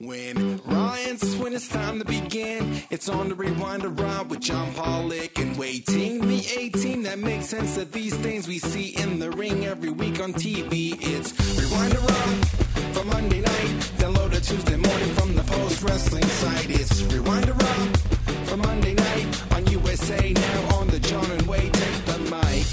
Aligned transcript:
When 0.00 0.58
Ryan's 0.58 1.34
when 1.38 1.54
it's 1.54 1.66
time 1.66 1.98
to 1.98 2.04
begin, 2.04 2.82
it's 2.88 3.08
on 3.08 3.30
the 3.30 3.34
rewind 3.34 3.84
around 3.84 4.30
with 4.30 4.38
John 4.38 4.72
Pollock 4.74 5.36
and 5.40 5.58
Wai 5.58 5.82
Ting. 5.84 6.20
The 6.20 6.46
18 6.56 7.02
that 7.02 7.18
makes 7.18 7.46
sense 7.46 7.76
of 7.78 7.90
these 7.90 8.16
things 8.18 8.46
we 8.46 8.60
see 8.60 8.90
in 8.90 9.18
the 9.18 9.32
ring 9.32 9.66
every 9.66 9.90
week 9.90 10.20
on 10.20 10.34
TV. 10.34 10.96
It's 11.00 11.32
rewind 11.58 11.96
around 11.96 12.48
for 12.94 13.04
Monday 13.06 13.40
night, 13.40 13.92
download 13.98 14.34
it 14.34 14.44
Tuesday 14.44 14.76
morning 14.76 15.14
from 15.14 15.34
the 15.34 15.42
post 15.42 15.82
wrestling 15.82 16.22
site. 16.22 16.70
It's 16.70 17.02
rewind 17.02 17.48
around 17.48 17.98
for 18.46 18.56
Monday 18.56 18.94
night 18.94 19.52
on 19.52 19.66
USA 19.66 20.32
now 20.32 20.76
on 20.76 20.86
the 20.86 21.00
John 21.00 21.28
and 21.28 21.42
Wade 21.42 21.74
take 21.74 22.04
the 22.04 22.18
mic. 22.30 22.66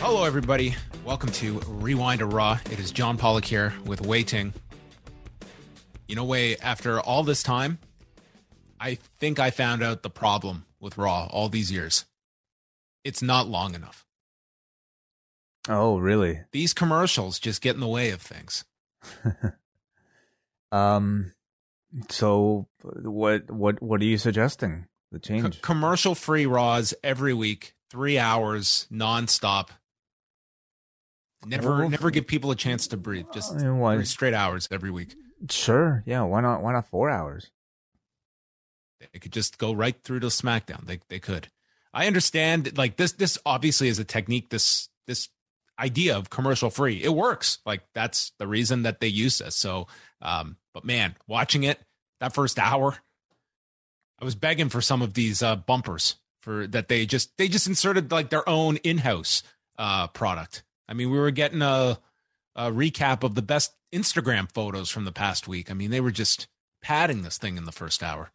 Hello, 0.00 0.24
everybody. 0.24 0.74
Welcome 1.04 1.30
to 1.34 1.60
Rewind 1.68 2.18
to 2.18 2.26
Raw. 2.26 2.58
It 2.72 2.80
is 2.80 2.90
John 2.90 3.16
Pollock 3.16 3.44
here 3.44 3.72
with 3.84 4.00
Wai 4.00 4.22
Ting. 4.22 4.52
You 6.08 6.16
know, 6.16 6.24
Wai 6.24 6.56
after 6.60 6.98
all 6.98 7.22
this 7.22 7.42
time, 7.42 7.78
I 8.80 8.94
think 9.18 9.38
I 9.38 9.50
found 9.50 9.82
out 9.82 10.02
the 10.02 10.10
problem 10.10 10.64
with 10.80 10.96
Raw 10.96 11.26
all 11.30 11.48
these 11.48 11.70
years. 11.70 12.06
It's 13.04 13.22
not 13.22 13.46
long 13.46 13.74
enough. 13.74 14.06
Oh, 15.68 15.98
really? 15.98 16.40
These 16.50 16.72
commercials 16.72 17.38
just 17.38 17.60
get 17.60 17.74
in 17.74 17.80
the 17.80 17.86
way 17.86 18.10
of 18.10 18.22
things. 18.22 18.64
um, 20.72 21.32
so 22.08 22.66
what 22.80 23.50
what 23.50 23.82
what 23.82 24.00
are 24.00 24.06
you 24.06 24.18
suggesting? 24.18 24.86
The 25.12 25.18
change? 25.18 25.62
commercial 25.62 26.14
free 26.14 26.46
Raws 26.46 26.94
every 27.02 27.32
week, 27.34 27.74
three 27.90 28.18
hours 28.18 28.86
nonstop. 28.92 29.68
Never, 31.46 31.78
Well, 31.78 31.88
never 31.88 32.10
give 32.10 32.26
people 32.26 32.50
a 32.50 32.56
chance 32.56 32.88
to 32.88 32.96
breathe. 32.96 33.26
Just 33.32 33.54
I 33.54 33.62
mean, 33.62 33.96
three 33.98 34.04
straight 34.06 34.34
hours 34.34 34.68
every 34.70 34.90
week. 34.90 35.14
Sure, 35.50 36.02
yeah. 36.06 36.22
Why 36.22 36.40
not? 36.40 36.62
Why 36.62 36.72
not 36.72 36.88
four 36.88 37.10
hours? 37.10 37.50
They 39.12 39.18
could 39.18 39.32
just 39.32 39.58
go 39.58 39.72
right 39.72 39.96
through 40.02 40.20
to 40.20 40.26
SmackDown. 40.26 40.86
They 40.86 41.00
they 41.08 41.20
could. 41.20 41.48
I 41.94 42.06
understand 42.06 42.76
like 42.76 42.96
this 42.96 43.12
this 43.12 43.38
obviously 43.46 43.88
is 43.88 43.98
a 43.98 44.04
technique 44.04 44.50
this 44.50 44.88
this 45.06 45.28
idea 45.78 46.16
of 46.16 46.30
commercial 46.30 46.70
free. 46.70 47.02
It 47.02 47.14
works. 47.14 47.58
Like 47.64 47.82
that's 47.94 48.32
the 48.38 48.46
reason 48.46 48.82
that 48.82 49.00
they 49.00 49.06
use 49.08 49.38
this. 49.38 49.54
So 49.54 49.86
um 50.20 50.56
but 50.74 50.84
man, 50.84 51.14
watching 51.26 51.62
it 51.62 51.78
that 52.20 52.34
first 52.34 52.58
hour 52.58 52.96
I 54.20 54.24
was 54.24 54.34
begging 54.34 54.68
for 54.68 54.80
some 54.80 55.02
of 55.02 55.14
these 55.14 55.42
uh 55.42 55.56
bumpers 55.56 56.16
for 56.40 56.66
that 56.66 56.88
they 56.88 57.06
just 57.06 57.36
they 57.38 57.48
just 57.48 57.68
inserted 57.68 58.10
like 58.10 58.30
their 58.30 58.48
own 58.48 58.76
in-house 58.78 59.42
uh 59.78 60.08
product. 60.08 60.64
I 60.88 60.94
mean, 60.94 61.10
we 61.10 61.18
were 61.18 61.30
getting 61.30 61.62
a 61.62 61.98
a 62.58 62.70
recap 62.70 63.22
of 63.22 63.34
the 63.36 63.42
best 63.42 63.72
Instagram 63.94 64.52
photos 64.52 64.90
from 64.90 65.04
the 65.06 65.12
past 65.12 65.48
week. 65.48 65.70
I 65.70 65.74
mean, 65.74 65.90
they 65.90 66.00
were 66.00 66.10
just 66.10 66.48
padding 66.82 67.22
this 67.22 67.38
thing 67.38 67.56
in 67.56 67.64
the 67.64 67.72
first 67.72 68.02
hour. 68.02 68.32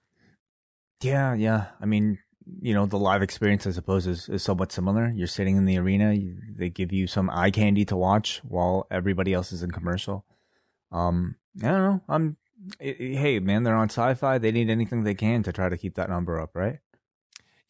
Yeah, 1.01 1.34
yeah. 1.34 1.66
I 1.81 1.85
mean, 1.85 2.17
you 2.61 2.73
know, 2.73 2.85
the 2.85 2.97
live 2.97 3.22
experience, 3.22 3.67
I 3.67 3.72
suppose, 3.72 4.07
is, 4.07 4.29
is 4.29 4.41
somewhat 4.41 4.72
similar. 4.72 5.11
You're 5.13 5.28
sitting 5.28 5.57
in 5.57 5.66
the 5.66 5.78
arena. 5.78 6.13
You, 6.13 6.38
they 6.57 6.69
give 6.69 6.91
you 6.94 7.06
some 7.06 7.29
eye 7.29 7.51
candy 7.51 7.85
to 7.85 7.97
watch 7.97 8.41
while 8.44 8.88
everybody 8.89 9.34
else 9.34 9.51
is 9.51 9.61
in 9.61 9.72
commercial. 9.72 10.25
Um, 10.91 11.35
I 11.61 11.67
don't 11.67 11.84
know. 11.84 12.01
I'm. 12.07 12.38
i 12.81 12.85
i- 12.85 13.16
hey, 13.17 13.40
man, 13.40 13.63
they're 13.63 13.75
on 13.75 13.90
Sci-Fi. 13.90 14.38
They 14.38 14.51
need 14.51 14.69
anything 14.69 15.03
they 15.03 15.16
can 15.16 15.44
to 15.44 15.51
try 15.51 15.67
to 15.69 15.78
keep 15.78 15.95
that 15.95 16.09
number 16.09 16.40
up, 16.40 16.51
right? 16.55 16.79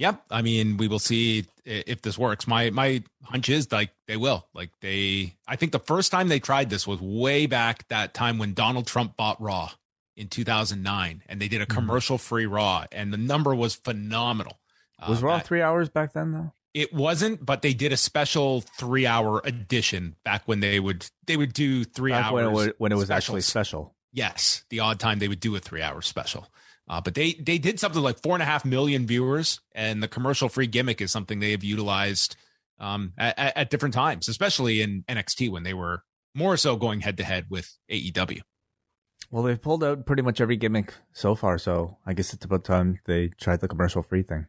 Yep. 0.04 0.24
I 0.30 0.42
mean, 0.42 0.76
we 0.78 0.88
will 0.90 1.00
see 1.00 1.46
if 1.66 2.02
this 2.02 2.18
works. 2.18 2.46
My 2.46 2.70
my 2.72 3.02
hunch 3.24 3.48
is 3.48 3.72
like 3.72 3.92
they 4.08 4.18
will. 4.18 4.46
Like 4.54 4.70
they 4.82 5.36
I 5.48 5.56
think 5.56 5.72
the 5.72 5.80
first 5.80 6.12
time 6.12 6.28
they 6.28 6.40
tried 6.42 6.70
this 6.70 6.86
was 6.86 7.00
way 7.02 7.46
back 7.46 7.88
that 7.88 8.14
time 8.14 8.38
when 8.38 8.54
Donald 8.54 8.86
Trump 8.86 9.16
bought 9.16 9.42
Raw 9.42 9.72
in 10.18 10.28
2009 10.28 11.24
and 11.28 11.42
they 11.42 11.48
did 11.48 11.62
a 11.62 11.66
Mhm. 11.66 11.70
commercial 11.76 12.18
free 12.18 12.46
Raw 12.46 12.86
and 12.92 13.14
the 13.14 13.18
number 13.18 13.56
was 13.56 13.76
phenomenal. 13.76 14.60
Uh, 15.02 15.06
Was 15.10 15.22
Raw 15.24 15.38
that- 15.38 15.48
three 15.48 15.62
hours 15.62 15.88
back 15.90 16.12
then, 16.14 16.34
though? 16.34 16.52
It 16.74 16.92
wasn't, 16.94 17.46
but 17.46 17.62
they 17.62 17.74
did 17.74 17.94
a 17.94 17.98
special 17.98 18.62
3-hour 18.80 19.42
edition 19.46 20.16
back 20.26 20.42
when 20.48 20.60
they 20.60 20.80
would 20.80 21.06
they 21.28 21.38
would 21.38 21.54
do 21.54 21.84
3 21.86 22.12
Back 22.12 22.26
hours 22.26 22.34
when 22.34 22.44
it 22.46 22.52
was, 22.52 22.70
when 22.78 22.92
it 22.92 22.96
was 22.96 23.10
actually 23.10 23.42
special. 23.42 23.96
Yes, 24.12 24.66
the 24.70 24.80
odd 24.82 25.00
time 25.00 25.20
they 25.20 25.28
would 25.28 25.40
do 25.40 25.56
a 25.56 25.60
three 25.60 25.82
hour 25.82 26.02
special. 26.02 26.48
Uh, 26.88 27.00
but 27.00 27.14
they 27.14 27.34
they 27.34 27.58
did 27.58 27.80
something 27.80 28.02
like 28.02 28.22
four 28.22 28.36
and 28.36 28.44
a 28.44 28.46
half 28.46 28.66
million 28.66 29.08
viewers, 29.08 29.62
and 29.74 30.04
the 30.04 30.08
commercial 30.08 30.50
free 30.50 30.68
gimmick 30.68 31.02
is 31.02 31.12
something 31.12 31.40
they 31.40 31.52
have 31.52 31.64
utilized 31.64 32.36
um, 32.80 33.14
at, 33.18 33.38
at- 33.56 33.70
different 33.70 33.94
times, 33.94 34.28
especially 34.28 34.82
in 34.82 35.04
NXT 35.08 35.50
when 35.50 35.64
they 35.64 35.74
were 35.74 36.04
more 36.36 36.58
so 36.58 36.76
going 36.76 37.02
head 37.02 37.18
to 37.18 37.24
head 37.24 37.46
with 37.50 37.78
AEW. 37.90 38.42
Well, 39.32 39.44
they've 39.44 39.62
pulled 39.62 39.84
out 39.84 40.06
pretty 40.06 40.22
much 40.22 40.42
every 40.42 40.58
gimmick 40.58 40.94
so 41.14 41.36
far, 41.36 41.58
so 41.58 41.98
I 42.06 42.14
guess 42.14 42.34
it's 42.34 42.46
about 42.46 42.66
time 42.66 43.00
they 43.06 43.30
tried 43.30 43.62
the 43.62 43.68
commercial 43.68 44.04
free 44.04 44.24
thing. 44.24 44.48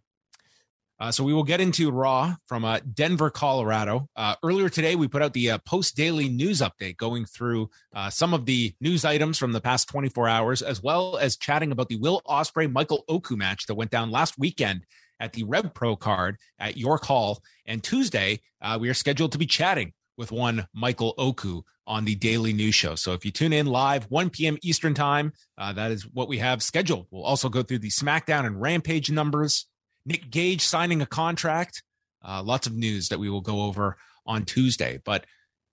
Uh, 1.04 1.12
so 1.12 1.22
we 1.22 1.34
will 1.34 1.44
get 1.44 1.60
into 1.60 1.91
Raw 1.91 2.34
from 2.47 2.65
uh, 2.65 2.81
Denver, 2.94 3.28
Colorado. 3.28 4.09
Uh, 4.16 4.37
earlier 4.42 4.70
today, 4.70 4.97
we 4.97 5.06
put 5.06 5.20
out 5.20 5.34
the 5.34 5.50
uh, 5.50 5.59
post 5.59 5.94
daily 5.97 6.31
news 6.31 6.62
update, 6.62 6.97
going 6.97 7.26
through 7.26 7.69
uh, 7.94 8.09
some 8.09 8.32
of 8.32 8.47
the 8.47 8.75
news 8.81 9.04
items 9.04 9.37
from 9.37 9.53
the 9.53 9.60
past 9.60 9.87
24 9.91 10.28
hours, 10.28 10.62
as 10.62 10.82
well 10.82 11.19
as 11.19 11.37
chatting 11.37 11.72
about 11.72 11.91
the 11.91 11.98
Will 11.98 12.22
Ospreay 12.26 12.72
Michael 12.72 13.04
Oku 13.06 13.37
match 13.37 13.66
that 13.66 13.75
went 13.75 13.91
down 13.91 14.10
last 14.10 14.38
weekend 14.38 14.87
at 15.20 15.34
the 15.34 15.44
Rev 15.44 15.75
Pro 15.75 15.94
card 15.94 16.38
at 16.59 16.78
York 16.78 17.04
Hall. 17.04 17.42
And 17.66 17.84
Tuesday, 17.84 18.41
uh, 18.62 18.78
we 18.81 18.88
are 18.88 18.94
scheduled 18.94 19.32
to 19.32 19.38
be 19.38 19.44
chatting 19.44 19.92
with 20.16 20.32
one 20.32 20.66
Michael 20.72 21.12
Oku 21.19 21.60
on 21.86 22.06
the 22.06 22.15
daily 22.15 22.54
news 22.54 22.75
show. 22.75 22.94
So 22.94 23.12
if 23.12 23.26
you 23.26 23.31
tune 23.31 23.53
in 23.53 23.66
live, 23.66 24.04
1 24.10 24.31
p.m. 24.31 24.56
Eastern 24.62 24.94
time, 24.94 25.34
uh, 25.59 25.75
that 25.75 25.91
is 25.91 26.04
what 26.04 26.28
we 26.28 26.38
have 26.38 26.62
scheduled. 26.62 27.09
We'll 27.10 27.25
also 27.25 27.50
go 27.50 27.62
through 27.62 27.81
the 27.81 27.91
SmackDown 27.91 28.47
and 28.47 28.59
Rampage 28.59 29.10
numbers. 29.10 29.66
Nick 30.06 30.31
Gage 30.31 30.62
signing 30.62 31.03
a 31.03 31.06
contract. 31.06 31.82
Uh, 32.26 32.42
lots 32.42 32.66
of 32.66 32.75
news 32.75 33.09
that 33.09 33.19
we 33.19 33.28
will 33.28 33.41
go 33.41 33.62
over 33.62 33.97
on 34.26 34.44
Tuesday. 34.44 35.00
But 35.04 35.26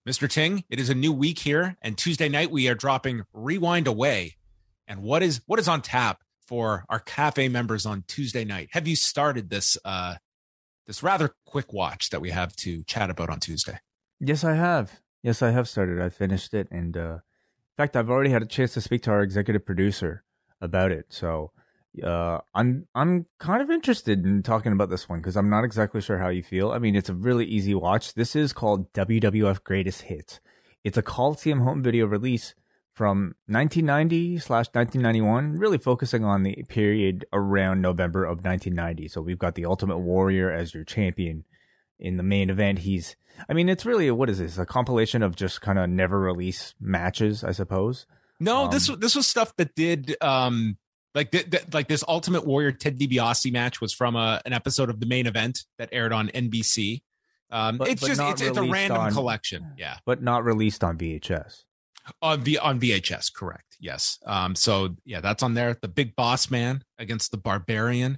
Mr. 0.07 0.29
Ting, 0.29 0.63
it 0.69 0.79
is 0.79 0.89
a 0.89 0.95
new 0.95 1.13
week 1.13 1.39
here, 1.39 1.77
and 1.81 1.97
Tuesday 1.97 2.27
night 2.27 2.51
we 2.51 2.67
are 2.67 2.75
dropping 2.75 3.23
Rewind 3.33 3.87
Away. 3.87 4.35
And 4.87 5.03
what 5.03 5.23
is 5.23 5.41
what 5.45 5.59
is 5.59 5.67
on 5.67 5.81
tap 5.81 6.19
for 6.47 6.85
our 6.89 6.99
cafe 6.99 7.47
members 7.47 7.85
on 7.85 8.03
Tuesday 8.07 8.43
night? 8.43 8.69
Have 8.71 8.87
you 8.87 8.95
started 8.95 9.49
this 9.49 9.77
uh, 9.85 10.15
this 10.87 11.03
rather 11.03 11.33
quick 11.45 11.71
watch 11.71 12.09
that 12.09 12.19
we 12.19 12.31
have 12.31 12.55
to 12.57 12.83
chat 12.83 13.09
about 13.09 13.29
on 13.29 13.39
Tuesday? 13.39 13.79
Yes, 14.19 14.43
I 14.43 14.55
have. 14.55 14.99
Yes, 15.23 15.41
I 15.41 15.51
have 15.51 15.69
started. 15.69 16.01
I 16.01 16.09
finished 16.09 16.53
it, 16.53 16.67
and 16.71 16.97
uh, 16.97 17.19
in 17.19 17.77
fact, 17.77 17.95
I've 17.95 18.09
already 18.09 18.31
had 18.31 18.41
a 18.41 18.47
chance 18.47 18.73
to 18.73 18.81
speak 18.81 19.03
to 19.03 19.11
our 19.11 19.21
executive 19.21 19.65
producer 19.65 20.23
about 20.59 20.91
it. 20.91 21.05
So, 21.09 21.51
uh, 22.03 22.39
I'm 22.53 22.87
I'm 22.95 23.25
kind 23.39 23.61
of 23.61 23.69
interested 23.69 24.25
in 24.25 24.43
talking 24.43 24.71
about 24.71 24.89
this 24.89 25.09
one 25.09 25.19
because 25.19 25.35
I'm 25.35 25.49
not 25.49 25.63
exactly 25.63 26.01
sure 26.01 26.17
how 26.17 26.29
you 26.29 26.43
feel. 26.43 26.71
I 26.71 26.79
mean, 26.79 26.95
it's 26.95 27.09
a 27.09 27.13
really 27.13 27.45
easy 27.45 27.75
watch. 27.75 28.13
This 28.13 28.35
is 28.35 28.53
called 28.53 28.91
WWF 28.93 29.63
Greatest 29.63 30.03
Hits. 30.03 30.39
It's 30.83 30.97
a 30.97 31.03
Coliseum 31.03 31.61
home 31.61 31.83
video 31.83 32.05
release 32.05 32.55
from 32.93 33.35
1990 33.47 34.39
slash 34.39 34.67
1991, 34.73 35.57
really 35.57 35.77
focusing 35.77 36.23
on 36.23 36.43
the 36.43 36.63
period 36.67 37.25
around 37.33 37.81
November 37.81 38.23
of 38.23 38.43
1990. 38.43 39.07
So 39.07 39.21
we've 39.21 39.39
got 39.39 39.55
the 39.55 39.65
Ultimate 39.65 39.99
Warrior 39.99 40.51
as 40.51 40.73
your 40.73 40.83
champion 40.83 41.43
in 41.99 42.17
the 42.17 42.23
main 42.23 42.49
event. 42.49 42.79
He's, 42.79 43.15
I 43.49 43.53
mean, 43.53 43.69
it's 43.69 43.85
really 43.85 44.09
what 44.11 44.29
is 44.29 44.39
this? 44.39 44.57
A 44.57 44.65
compilation 44.65 45.23
of 45.23 45.35
just 45.35 45.61
kind 45.61 45.77
of 45.77 45.89
never 45.89 46.19
release 46.19 46.73
matches, 46.79 47.43
I 47.43 47.51
suppose. 47.51 48.05
No, 48.39 48.67
this 48.67 48.89
Um, 48.89 48.99
this 48.99 49.15
was 49.15 49.27
stuff 49.27 49.55
that 49.57 49.75
did 49.75 50.15
um 50.21 50.77
like 51.15 51.31
th- 51.31 51.49
th- 51.49 51.65
like 51.73 51.87
this 51.87 52.03
Ultimate 52.07 52.45
Warrior 52.45 52.71
Ted 52.71 52.97
DiBiase 52.99 53.51
match 53.51 53.81
was 53.81 53.93
from 53.93 54.15
a, 54.15 54.41
an 54.45 54.53
episode 54.53 54.89
of 54.89 54.99
the 54.99 55.05
main 55.05 55.27
event 55.27 55.65
that 55.77 55.89
aired 55.91 56.13
on 56.13 56.29
NBC. 56.29 57.01
Um, 57.49 57.77
But- 57.77 57.89
it's 57.89 58.01
but 58.01 58.07
just 58.07 58.21
it's, 58.21 58.41
it's 58.41 58.57
a 58.57 58.63
random 58.63 58.97
on- 58.99 59.13
collection. 59.13 59.73
Yeah. 59.77 59.97
but 60.05 60.21
not 60.21 60.43
released 60.45 60.83
on 60.83 60.97
VHS. 60.97 61.63
On 62.21 62.43
the 62.43 62.57
on 62.57 62.79
VHS, 62.79 63.31
correct? 63.33 63.77
Yes. 63.79 64.17
Um. 64.25 64.55
So 64.55 64.95
yeah, 65.05 65.21
that's 65.21 65.43
on 65.43 65.53
there. 65.53 65.77
The 65.79 65.87
Big 65.87 66.15
Boss 66.15 66.49
Man 66.49 66.83
against 66.97 67.29
the 67.31 67.37
Barbarian, 67.37 68.17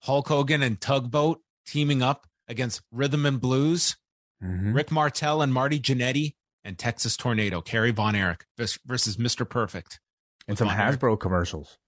Hulk 0.00 0.28
Hogan 0.28 0.62
and 0.62 0.80
Tugboat 0.80 1.40
teaming 1.66 2.02
up 2.02 2.26
against 2.48 2.80
Rhythm 2.90 3.26
and 3.26 3.38
Blues, 3.40 3.96
Mhm. 4.42 4.74
Rick 4.74 4.90
Martel 4.90 5.42
and 5.42 5.52
Marty 5.52 5.78
Jannetty, 5.78 6.34
and 6.64 6.78
Texas 6.78 7.16
Tornado, 7.16 7.60
Kerry 7.60 7.90
Von 7.90 8.14
Erich 8.16 8.44
versus 8.56 9.16
Mr. 9.18 9.48
Perfect. 9.48 10.00
And 10.48 10.56
some 10.56 10.68
Von 10.68 10.78
Erich. 10.80 10.98
Hasbro 10.98 11.20
commercials. 11.20 11.78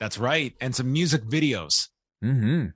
That's 0.00 0.18
right, 0.18 0.54
and 0.60 0.74
some 0.74 0.92
music 0.92 1.22
videos. 1.24 1.88
Mm-hmm. 2.24 2.66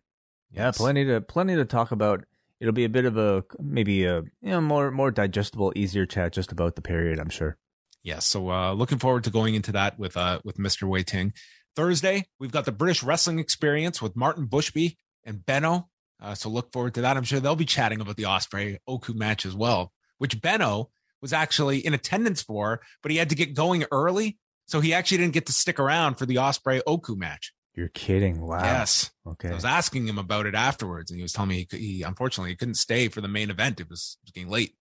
Yeah, 0.51 0.67
Yes. 0.67 0.77
plenty 0.77 1.05
to 1.07 1.21
plenty 1.21 1.57
to 1.57 1.65
talk 1.65 1.91
about. 1.91 2.25
It'll 2.61 2.73
be 2.73 2.85
a 2.85 2.89
bit 2.89 3.05
of 3.05 3.17
a 3.17 3.45
maybe 3.59 4.05
a 4.05 4.19
you 4.21 4.27
know 4.43 4.61
more 4.61 4.91
more 4.91 5.11
digestible, 5.11 5.73
easier 5.75 6.07
chat 6.07 6.33
just 6.33 6.53
about 6.53 6.77
the 6.77 6.83
period. 6.83 7.19
I'm 7.19 7.31
sure. 7.31 7.57
Yes. 8.03 8.27
So 8.27 8.51
uh, 8.51 8.73
looking 8.75 8.99
forward 8.99 9.25
to 9.25 9.31
going 9.31 9.55
into 9.55 9.73
that 9.73 9.99
with 9.99 10.17
uh 10.17 10.41
with 10.45 10.59
Mr. 10.59 10.85
Wai 10.85 11.03
Ting. 11.03 11.33
Thursday, 11.75 12.27
we've 12.39 12.53
got 12.53 12.67
the 12.67 12.73
British 12.73 13.03
Wrestling 13.03 13.41
Experience 13.41 14.01
with 14.01 14.15
Martin 14.15 14.47
Bushby 14.47 14.97
and 15.25 15.45
Benno. 15.45 15.89
Uh, 16.23 16.35
so 16.35 16.49
look 16.49 16.71
forward 16.73 16.95
to 16.95 17.01
that. 17.01 17.17
I'm 17.17 17.25
sure 17.25 17.41
they'll 17.41 17.57
be 17.57 17.65
chatting 17.65 18.01
about 18.01 18.17
the 18.17 18.23
Ospreay 18.23 18.79
Oku 18.87 19.13
match 19.15 19.45
as 19.45 19.55
well, 19.57 19.93
which 20.19 20.41
Benno 20.41 20.91
was 21.21 21.33
actually 21.33 21.79
in 21.85 21.93
attendance 21.93 22.43
for, 22.43 22.81
but 23.03 23.11
he 23.11 23.17
had 23.19 23.31
to 23.31 23.35
get 23.35 23.55
going 23.55 23.85
early. 23.91 24.39
So 24.67 24.81
he 24.81 24.95
actually 24.95 25.19
didn't 25.19 25.35
get 25.35 25.47
to 25.47 25.53
stick 25.53 25.79
around 25.79 26.15
for 26.15 26.27
the 26.27 26.37
Ospreay 26.37 26.81
Oku 26.87 27.17
match. 27.17 27.53
You're 27.75 27.89
kidding! 27.89 28.41
Wow. 28.41 28.63
Yes. 28.63 29.11
Okay. 29.27 29.49
I 29.49 29.55
was 29.55 29.65
asking 29.65 30.07
him 30.07 30.19
about 30.19 30.47
it 30.47 30.55
afterwards, 30.55 31.11
and 31.11 31.19
he 31.19 31.23
was 31.23 31.33
telling 31.33 31.51
me 31.51 31.67
he, 31.71 31.79
he 31.79 32.03
unfortunately 32.03 32.51
he 32.51 32.57
couldn't 32.57 32.77
stay 32.77 33.09
for 33.09 33.21
the 33.21 33.29
main 33.29 33.51
event. 33.51 33.81
It 33.81 33.91
was, 33.91 34.17
it 34.23 34.27
was 34.27 34.33
getting 34.33 34.49
late. 34.49 34.75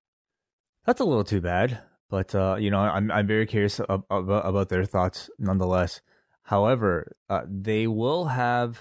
That's 0.85 1.01
a 1.01 1.05
little 1.05 1.23
too 1.23 1.41
bad, 1.41 1.79
but 2.09 2.35
uh, 2.35 2.57
you 2.59 2.69
know, 2.69 2.79
I'm 2.79 3.09
I'm 3.11 3.25
very 3.25 3.47
curious 3.47 3.79
about 3.79 4.05
about 4.09 4.69
their 4.69 4.85
thoughts 4.85 5.29
nonetheless. 5.39 6.01
However, 6.43 7.15
uh, 7.29 7.41
they 7.47 7.87
will 7.87 8.25
have 8.25 8.79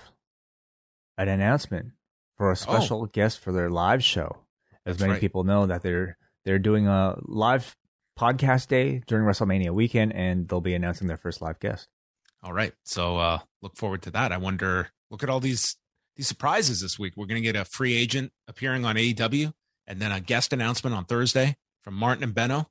an 1.17 1.29
announcement 1.29 1.93
for 2.37 2.51
a 2.51 2.57
special 2.57 3.07
guest 3.07 3.39
for 3.39 3.53
their 3.53 3.71
live 3.71 4.03
show. 4.05 4.39
As 4.85 4.97
That's 4.97 5.01
many 5.01 5.13
right. 5.13 5.21
people 5.21 5.45
know 5.45 5.67
that 5.67 5.83
they're 5.83 6.19
they're 6.45 6.59
doing 6.59 6.89
a 6.89 7.17
live 7.23 7.77
podcast 8.23 8.69
day 8.69 9.03
during 9.07 9.27
WrestleMania 9.27 9.71
weekend, 9.73 10.15
and 10.15 10.49
they'll 10.49 10.61
be 10.61 10.75
announcing 10.75 11.09
their 11.09 11.17
first 11.17 11.43
live 11.43 11.59
guest. 11.59 11.89
All 12.43 12.53
right. 12.53 12.73
So 12.85 13.19
uh 13.19 13.39
look 13.63 13.77
forward 13.77 14.03
to 14.03 14.11
that. 14.13 14.31
I 14.33 14.37
wonder 14.37 14.89
look 15.11 15.23
at 15.23 15.29
all 15.29 15.41
these 15.41 15.77
these 16.17 16.27
surprises 16.29 16.81
this 16.81 16.99
week. 16.99 17.15
We're 17.17 17.27
gonna 17.27 17.41
get 17.41 17.57
a 17.57 17.65
free 17.65 17.95
agent 17.97 18.33
appearing 18.49 18.85
on 18.85 18.97
AEW 18.97 19.53
and 19.87 20.01
then 20.01 20.13
a 20.13 20.21
guest 20.21 20.53
announcement 20.53 20.95
on 20.95 21.05
Thursday 21.05 21.57
from 21.83 21.95
Martin 21.95 22.23
and 22.25 22.35
Benno. 22.35 22.71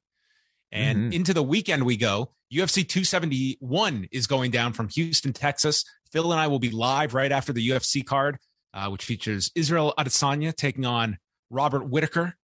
And 0.71 1.12
Mhm. 1.12 1.15
into 1.15 1.33
the 1.33 1.44
weekend 1.44 1.86
we 1.86 1.98
go. 1.98 2.33
UFC 2.50 2.83
271 2.88 4.07
is 4.12 4.27
going 4.27 4.51
down 4.51 4.74
from 4.74 4.88
Houston, 4.89 5.33
Texas. 5.33 5.83
Phil 6.12 6.31
and 6.31 6.39
I 6.39 6.48
will 6.48 6.59
be 6.59 6.69
live 6.69 7.13
right 7.13 7.31
after 7.31 7.51
the 7.53 7.62
UFC 7.69 8.03
card, 8.06 8.38
uh, 8.74 8.89
which 8.89 9.03
features 9.03 9.51
Israel 9.56 9.94
Adesanya 9.98 10.56
taking 10.56 10.86
on 10.86 11.18
Robert 11.50 11.89
Whitaker, 11.89 12.36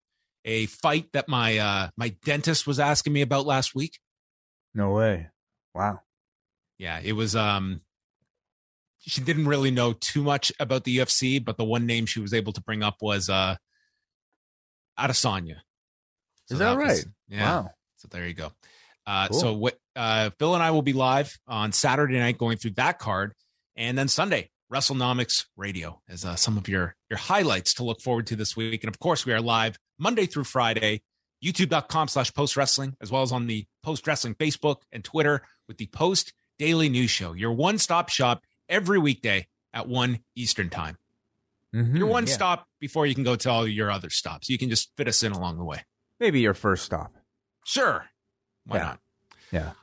a 0.47 0.65
fight 0.65 1.11
that 1.13 1.27
my 1.27 1.57
uh, 1.59 1.89
my 1.97 2.15
dentist 2.25 2.65
was 2.65 2.79
asking 2.79 3.13
me 3.13 3.21
about 3.21 3.45
last 3.45 3.75
week. 3.75 3.99
No 4.73 4.91
way! 4.91 5.27
Wow. 5.75 5.99
Yeah, 6.79 6.99
it 7.03 7.13
was 7.13 7.35
um 7.35 7.81
she 8.99 9.21
didn't 9.21 9.47
really 9.47 9.71
know 9.71 9.93
too 9.93 10.23
much 10.23 10.51
about 10.59 10.83
the 10.85 10.97
UFC, 10.97 11.43
but 11.43 11.57
the 11.57 11.63
one 11.65 11.85
name 11.85 12.05
she 12.05 12.19
was 12.19 12.33
able 12.33 12.53
to 12.53 12.61
bring 12.61 12.81
up 12.83 12.95
was 13.01 13.29
uh 13.29 13.57
Adesanya. 14.99 15.57
Is 16.49 16.59
that 16.59 16.77
was- 16.77 16.87
right? 16.87 17.05
yeah. 17.27 17.43
Wow. 17.61 17.69
So 17.97 18.07
there 18.09 18.27
you 18.27 18.33
go. 18.33 18.51
Uh 19.05 19.27
Cool. 19.29 19.39
so 19.39 19.53
what 19.53 19.77
uh 19.95 20.29
Phil 20.39 20.53
and 20.53 20.63
I 20.63 20.71
will 20.71 20.81
be 20.81 20.93
live 20.93 21.37
on 21.47 21.71
Saturday 21.71 22.17
night 22.19 22.37
going 22.37 22.57
through 22.57 22.71
that 22.71 22.99
card 22.99 23.33
and 23.75 23.97
then 23.97 24.07
Sunday 24.07 24.49
WrestleNomics 24.71 25.45
Radio 25.55 26.01
as 26.09 26.25
uh, 26.25 26.35
some 26.35 26.57
of 26.57 26.67
your 26.67 26.95
your 27.09 27.17
highlights 27.17 27.73
to 27.75 27.83
look 27.83 28.01
forward 28.01 28.27
to 28.27 28.35
this 28.35 28.55
week. 28.57 28.83
And 28.83 28.89
of 28.93 28.99
course, 28.99 29.25
we 29.25 29.33
are 29.33 29.41
live 29.41 29.77
Monday 29.99 30.25
through 30.25 30.43
Friday, 30.45 31.01
youtube.com 31.43 32.07
slash 32.07 32.33
post 32.33 32.55
wrestling, 32.57 32.95
as 33.01 33.11
well 33.11 33.21
as 33.21 33.31
on 33.31 33.47
the 33.47 33.65
post 33.83 34.05
wrestling 34.07 34.35
Facebook 34.35 34.77
and 34.91 35.03
Twitter 35.03 35.41
with 35.67 35.77
the 35.77 35.87
post 35.87 36.33
daily 36.59 36.89
news 36.89 37.09
show, 37.11 37.33
your 37.33 37.51
one 37.51 37.77
stop 37.77 38.09
shop 38.09 38.43
every 38.69 38.99
weekday 38.99 39.47
at 39.73 39.87
1 39.87 40.19
Eastern 40.35 40.69
time. 40.69 40.97
Mhm, 41.75 41.97
Your 41.97 42.07
one 42.07 42.25
yeah. 42.25 42.33
stop 42.33 42.67
before 42.79 43.05
you 43.05 43.13
can 43.13 43.23
go 43.23 43.35
to 43.35 43.49
all 43.49 43.67
your 43.67 43.91
other 43.91 44.09
stops. 44.09 44.49
You 44.49 44.57
can 44.57 44.69
just 44.69 44.89
fit 44.95 45.07
us 45.07 45.21
in 45.21 45.33
along 45.33 45.57
the 45.57 45.63
way. 45.65 45.83
Maybe 46.19 46.39
your 46.39 46.53
first 46.53 46.85
stop. 46.85 47.13
Sure. 47.65 48.07
Why 48.65 48.77
Yeah. 48.77 48.83
not? 48.83 48.99
Yeah. 49.51 49.73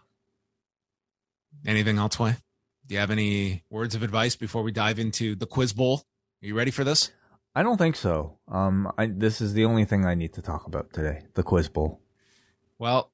Anything 1.66 1.98
else, 1.98 2.18
Wai? 2.18 2.38
Do 2.86 2.94
you 2.94 3.00
have 3.00 3.10
any 3.10 3.64
words 3.70 3.94
of 3.94 4.02
advice 4.02 4.34
before 4.36 4.62
we 4.62 4.72
dive 4.72 4.98
into 4.98 5.34
the 5.34 5.46
quiz 5.46 5.72
bowl? 5.72 6.04
Are 6.42 6.46
you 6.46 6.54
ready 6.54 6.70
for 6.70 6.84
this? 6.84 7.12
I 7.54 7.62
don't 7.62 7.78
think 7.78 7.96
so. 7.96 8.38
Um, 8.48 8.92
I, 8.98 9.06
this 9.06 9.40
is 9.40 9.52
the 9.52 9.64
only 9.64 9.84
thing 9.84 10.04
I 10.04 10.14
need 10.14 10.32
to 10.34 10.42
talk 10.42 10.66
about 10.66 10.92
today: 10.92 11.22
the 11.34 11.42
quiz 11.42 11.68
bowl. 11.68 12.00
Well, 12.78 13.12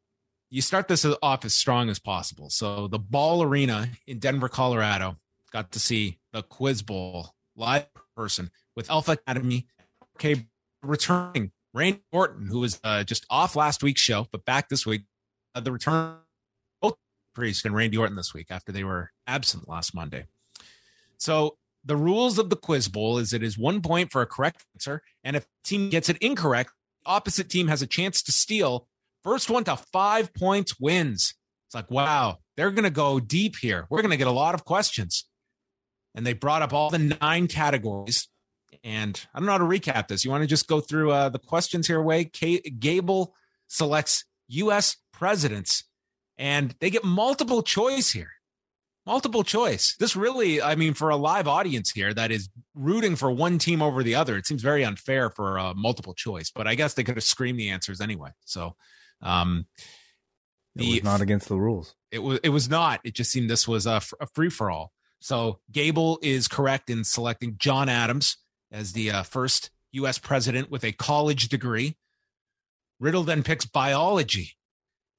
you 0.50 0.62
start 0.62 0.88
this 0.88 1.06
off 1.22 1.44
as 1.44 1.54
strong 1.54 1.88
as 1.88 1.98
possible. 1.98 2.50
So 2.50 2.88
the 2.88 2.98
Ball 2.98 3.42
Arena 3.42 3.88
in 4.06 4.18
Denver, 4.18 4.48
Colorado, 4.48 5.16
got 5.52 5.72
to 5.72 5.78
see 5.80 6.18
the 6.32 6.42
Quiz 6.42 6.82
Bowl 6.82 7.34
live 7.56 7.86
person 8.16 8.50
with 8.74 8.90
Alpha 8.90 9.12
Academy. 9.12 9.68
Okay, 10.16 10.46
returning 10.82 11.52
Randy 11.72 12.02
Orton, 12.12 12.46
who 12.46 12.60
was 12.60 12.80
uh, 12.82 13.04
just 13.04 13.26
off 13.30 13.54
last 13.54 13.82
week's 13.82 14.00
show, 14.00 14.26
but 14.32 14.44
back 14.44 14.68
this 14.68 14.84
week. 14.84 15.02
Uh, 15.54 15.60
the 15.60 15.72
return 15.72 16.16
both 16.80 16.96
Priest 17.34 17.64
and 17.64 17.74
Randy 17.74 17.96
Orton 17.96 18.16
this 18.16 18.34
week 18.34 18.48
after 18.50 18.72
they 18.72 18.84
were 18.84 19.10
absent 19.26 19.68
last 19.68 19.94
Monday. 19.94 20.26
So 21.16 21.58
the 21.84 21.96
rules 21.96 22.38
of 22.38 22.50
the 22.50 22.56
Quiz 22.56 22.88
Bowl 22.88 23.18
is 23.18 23.32
it 23.32 23.42
is 23.42 23.58
one 23.58 23.80
point 23.80 24.12
for 24.12 24.22
a 24.22 24.26
correct 24.26 24.64
answer, 24.74 25.02
and 25.24 25.36
if 25.36 25.46
team 25.64 25.90
gets 25.90 26.08
it 26.08 26.18
incorrect, 26.18 26.72
opposite 27.06 27.48
team 27.48 27.68
has 27.68 27.82
a 27.82 27.86
chance 27.86 28.22
to 28.22 28.32
steal 28.32 28.88
First 29.22 29.50
one 29.50 29.64
to 29.64 29.76
five 29.76 30.32
points 30.32 30.80
wins. 30.80 31.34
It's 31.68 31.74
like, 31.74 31.90
wow, 31.90 32.38
they're 32.56 32.70
going 32.70 32.84
to 32.84 32.90
go 32.90 33.20
deep 33.20 33.56
here. 33.56 33.86
We're 33.90 34.02
going 34.02 34.10
to 34.10 34.16
get 34.16 34.26
a 34.26 34.32
lot 34.32 34.54
of 34.54 34.64
questions. 34.64 35.26
And 36.14 36.26
they 36.26 36.32
brought 36.32 36.62
up 36.62 36.72
all 36.72 36.90
the 36.90 37.16
nine 37.20 37.46
categories. 37.46 38.28
And 38.82 39.20
I 39.34 39.38
don't 39.38 39.46
know 39.46 39.52
how 39.52 39.58
to 39.58 39.64
recap 39.64 40.08
this. 40.08 40.24
You 40.24 40.30
want 40.30 40.42
to 40.42 40.48
just 40.48 40.68
go 40.68 40.80
through 40.80 41.12
uh, 41.12 41.28
the 41.28 41.38
questions 41.38 41.86
here, 41.86 42.00
Wai? 42.00 42.24
K- 42.24 42.60
Gable 42.60 43.34
selects 43.68 44.24
U.S. 44.48 44.96
presidents, 45.12 45.84
and 46.38 46.74
they 46.80 46.90
get 46.90 47.04
multiple 47.04 47.62
choice 47.62 48.10
here. 48.10 48.30
Multiple 49.10 49.42
choice. 49.42 49.96
This 49.98 50.14
really, 50.14 50.62
I 50.62 50.76
mean, 50.76 50.94
for 50.94 51.10
a 51.10 51.16
live 51.16 51.48
audience 51.48 51.90
here 51.90 52.14
that 52.14 52.30
is 52.30 52.48
rooting 52.76 53.16
for 53.16 53.28
one 53.28 53.58
team 53.58 53.82
over 53.82 54.04
the 54.04 54.14
other, 54.14 54.36
it 54.36 54.46
seems 54.46 54.62
very 54.62 54.84
unfair 54.84 55.30
for 55.30 55.58
uh, 55.58 55.74
multiple 55.74 56.14
choice. 56.14 56.52
But 56.54 56.68
I 56.68 56.76
guess 56.76 56.94
they 56.94 57.02
could 57.02 57.16
have 57.16 57.24
screamed 57.24 57.58
the 57.58 57.70
answers 57.70 58.00
anyway. 58.00 58.30
So, 58.44 58.76
um, 59.20 59.66
It 60.76 60.94
was 60.94 61.02
not 61.02 61.20
against 61.22 61.48
the 61.48 61.56
rules. 61.56 61.96
it 62.12 62.20
was 62.20 62.38
it 62.44 62.50
was 62.50 62.70
not. 62.70 63.00
It 63.02 63.14
just 63.14 63.32
seemed 63.32 63.50
this 63.50 63.66
was 63.66 63.84
a, 63.84 64.00
a 64.20 64.28
free 64.32 64.48
for 64.48 64.70
all. 64.70 64.92
So 65.18 65.58
Gable 65.72 66.20
is 66.22 66.46
correct 66.46 66.88
in 66.88 67.02
selecting 67.02 67.56
John 67.58 67.88
Adams 67.88 68.36
as 68.70 68.92
the 68.92 69.10
uh, 69.10 69.22
first 69.24 69.70
U.S. 69.90 70.18
president 70.18 70.70
with 70.70 70.84
a 70.84 70.92
college 70.92 71.48
degree. 71.48 71.96
Riddle 73.00 73.24
then 73.24 73.42
picks 73.42 73.66
biology 73.66 74.52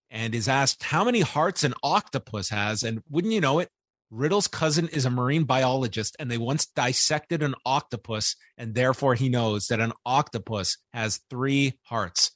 and 0.09 0.33
is 0.33 0.47
asked 0.47 0.83
how 0.83 1.03
many 1.03 1.19
hearts 1.19 1.65
an 1.65 1.73
octopus 1.83 2.51
has. 2.51 2.83
And 2.83 3.03
wouldn't 3.09 3.33
you 3.33 3.41
know 3.41 3.59
it, 3.59 3.67
Riddle's 4.11 4.47
cousin 4.47 4.89
is 4.89 5.05
a 5.05 5.09
marine 5.09 5.45
biologist, 5.45 6.17
and 6.19 6.29
they 6.29 6.37
once 6.37 6.65
dissected 6.65 7.41
an 7.41 7.55
octopus, 7.65 8.35
and 8.57 8.75
therefore 8.75 9.15
he 9.15 9.29
knows 9.29 9.67
that 9.67 9.79
an 9.79 9.93
octopus 10.05 10.77
has 10.91 11.21
three 11.29 11.79
hearts. 11.83 12.31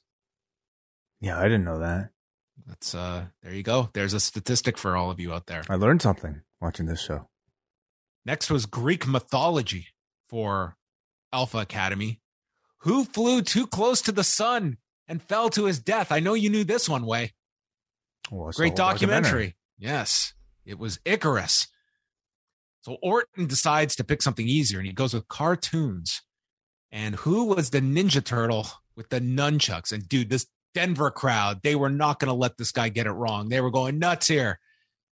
Yeah, 1.20 1.38
I 1.38 1.44
didn't 1.44 1.64
know 1.64 1.80
that. 1.80 2.10
That's 2.66 2.94
uh, 2.94 3.26
there 3.42 3.52
you 3.52 3.62
go. 3.62 3.90
There's 3.92 4.14
a 4.14 4.20
statistic 4.20 4.78
for 4.78 4.96
all 4.96 5.10
of 5.10 5.20
you 5.20 5.34
out 5.34 5.46
there. 5.46 5.62
I 5.68 5.74
learned 5.74 6.00
something 6.00 6.40
watching 6.62 6.86
this 6.86 7.02
show. 7.02 7.28
Next 8.24 8.50
was 8.50 8.64
Greek 8.64 9.06
mythology 9.06 9.88
for 10.28 10.76
Alpha 11.32 11.58
Academy. 11.58 12.20
Who 12.78 13.04
flew 13.04 13.42
too 13.42 13.66
close 13.66 14.00
to 14.02 14.12
the 14.12 14.24
sun 14.24 14.78
and 15.06 15.22
fell 15.22 15.50
to 15.50 15.66
his 15.66 15.78
death? 15.78 16.10
I 16.10 16.20
know 16.20 16.34
you 16.34 16.48
knew 16.48 16.64
this 16.64 16.88
one 16.88 17.04
Wai. 17.04 17.32
Well, 18.30 18.50
Great 18.52 18.78
whole 18.78 18.88
documentary. 18.88 19.54
Yes, 19.78 20.32
it 20.66 20.78
was 20.78 20.98
Icarus. 21.04 21.68
So 22.82 22.98
Orton 23.02 23.46
decides 23.46 23.96
to 23.96 24.04
pick 24.04 24.20
something 24.22 24.46
easier 24.48 24.78
and 24.78 24.86
he 24.86 24.92
goes 24.92 25.14
with 25.14 25.28
cartoons. 25.28 26.22
And 26.92 27.16
who 27.16 27.44
was 27.46 27.70
the 27.70 27.80
Ninja 27.80 28.22
Turtle 28.24 28.68
with 28.96 29.08
the 29.08 29.20
nunchucks? 29.20 29.92
And 29.92 30.08
dude, 30.08 30.30
this 30.30 30.46
Denver 30.74 31.10
crowd, 31.10 31.62
they 31.62 31.74
were 31.74 31.88
not 31.90 32.20
going 32.20 32.28
to 32.28 32.34
let 32.34 32.58
this 32.58 32.70
guy 32.72 32.88
get 32.90 33.06
it 33.06 33.12
wrong. 33.12 33.48
They 33.48 33.60
were 33.60 33.70
going 33.70 33.98
nuts 33.98 34.28
here. 34.28 34.60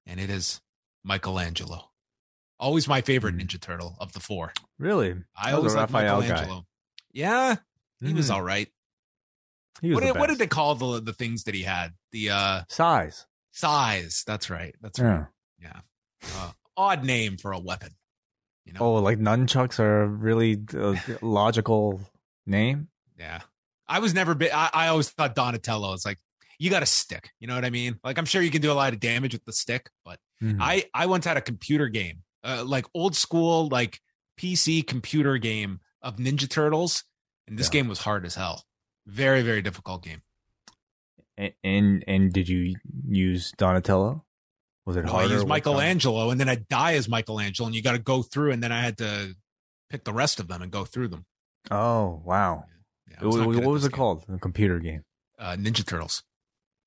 And 0.08 0.20
it 0.20 0.30
is 0.30 0.62
Michelangelo. 1.04 1.92
Always 2.60 2.88
my 2.88 3.02
favorite 3.02 3.36
Hmm. 3.36 3.42
Ninja 3.42 3.60
Turtle 3.62 3.96
of 4.00 4.14
the 4.14 4.20
four. 4.20 4.52
Really? 4.80 5.16
I 5.36 5.52
always 5.54 5.76
like 5.76 5.92
Raphael 5.92 6.22
guy. 6.22 6.28
Michelangelo. 6.28 6.66
Yeah, 7.12 7.56
he 8.02 8.14
was 8.14 8.30
Mhm. 8.30 8.34
all 8.34 8.42
right. 8.42 8.68
Was 9.82 9.94
What 9.94 10.04
did, 10.04 10.18
what 10.18 10.30
did 10.30 10.40
they 10.40 10.48
call 10.48 10.76
the 10.76 11.02
the 11.02 11.14
things 11.14 11.44
that 11.46 11.54
he 11.56 11.64
had? 11.64 11.94
The 12.12 12.32
uh 12.32 12.64
sais? 12.68 13.26
Sais. 13.52 14.24
That's 14.26 14.50
right. 14.50 14.76
That's 14.82 15.00
right. 15.00 15.26
Yeah. 15.62 15.82
Uh, 16.36 16.52
odd 16.78 17.04
name 17.04 17.38
for 17.38 17.52
a 17.52 17.60
weapon. 17.60 17.90
You 18.66 18.74
know. 18.74 18.80
Oh, 18.82 18.94
like 18.96 19.18
nunchucks 19.20 19.80
are 19.80 20.04
a 20.04 20.08
really 20.08 20.58
uh, 20.78 20.96
logical 21.22 22.02
name. 22.46 22.90
Yeah. 23.18 23.42
I 23.88 24.00
was 24.00 24.14
never 24.14 24.36
big. 24.36 24.52
I, 24.54 24.70
I 24.74 24.88
always 24.90 25.10
thought 25.10 25.34
Donatello 25.36 25.94
is 25.94 26.06
like, 26.06 26.20
you 26.60 26.70
got 26.70 26.84
a 26.84 26.86
stick. 26.86 27.32
You 27.40 27.48
know 27.48 27.56
what 27.56 27.66
I 27.66 27.70
mean? 27.72 28.00
Like, 28.04 28.18
I'm 28.18 28.26
sure 28.26 28.42
you 28.42 28.52
can 28.52 28.62
do 28.62 28.72
a 28.72 28.74
lot 28.74 28.94
of 28.94 29.00
damage 29.00 29.34
with 29.34 29.46
the 29.46 29.54
stick, 29.54 29.90
but 30.06 30.20
Mhm. 30.44 30.58
I, 30.62 30.86
I 30.94 31.06
once 31.08 31.26
had 31.26 31.36
a 31.38 31.42
computer 31.42 31.88
game, 31.90 32.24
uh, 32.44 32.64
like 32.66 32.86
old 32.94 33.16
school, 33.16 33.68
like 33.70 34.00
PC 34.40 34.86
computer 34.86 35.38
game 35.38 35.80
of 36.02 36.16
Ninja 36.18 36.48
Turtles. 36.50 37.04
And 37.48 37.58
this 37.58 37.68
Yeah. 37.68 37.72
game 37.82 37.88
was 37.90 38.00
hard 38.00 38.26
as 38.26 38.36
hell. 38.36 38.64
Very, 39.08 39.42
very 39.42 39.62
difficult 39.62 40.04
game. 40.04 40.22
And 41.64 42.04
and 42.08 42.32
did 42.34 42.48
you 42.50 42.76
use 43.08 43.54
Donatello? 43.58 44.26
Was 44.90 44.98
it 44.98 45.06
Well, 45.06 45.16
I 45.16 45.20
harder? 45.20 45.34
used 45.36 45.48
Michelangelo 45.48 46.32
and 46.32 46.40
then 46.40 46.50
I'd 46.50 46.68
die 46.68 46.94
as 46.96 47.08
Michelangelo 47.08 47.68
and 47.68 47.76
you 47.76 47.84
got 47.84 47.92
to 47.92 48.00
go 48.00 48.24
through 48.24 48.52
and 48.54 48.64
then 48.64 48.72
I 48.72 48.82
had 48.82 48.98
to 48.98 49.36
pick 49.92 50.04
the 50.04 50.14
rest 50.14 50.40
of 50.40 50.48
them 50.48 50.64
and 50.64 50.72
go 50.72 50.84
through 50.84 51.10
them. 51.10 51.26
Oh 51.70 52.22
wow! 52.26 52.64
Yeah, 53.08 53.18
I 53.20 53.24
It 53.24 53.28
was- 53.28 53.36
good 53.36 53.46
what 53.66 53.66
was 53.74 53.86
it 53.86 53.90
game. 53.92 53.98
called? 53.98 54.26
A 54.34 54.40
computer 54.40 54.80
game. 54.80 55.04
Uh, 55.38 55.56
Ninja 55.60 55.86
Turtles. 55.86 56.24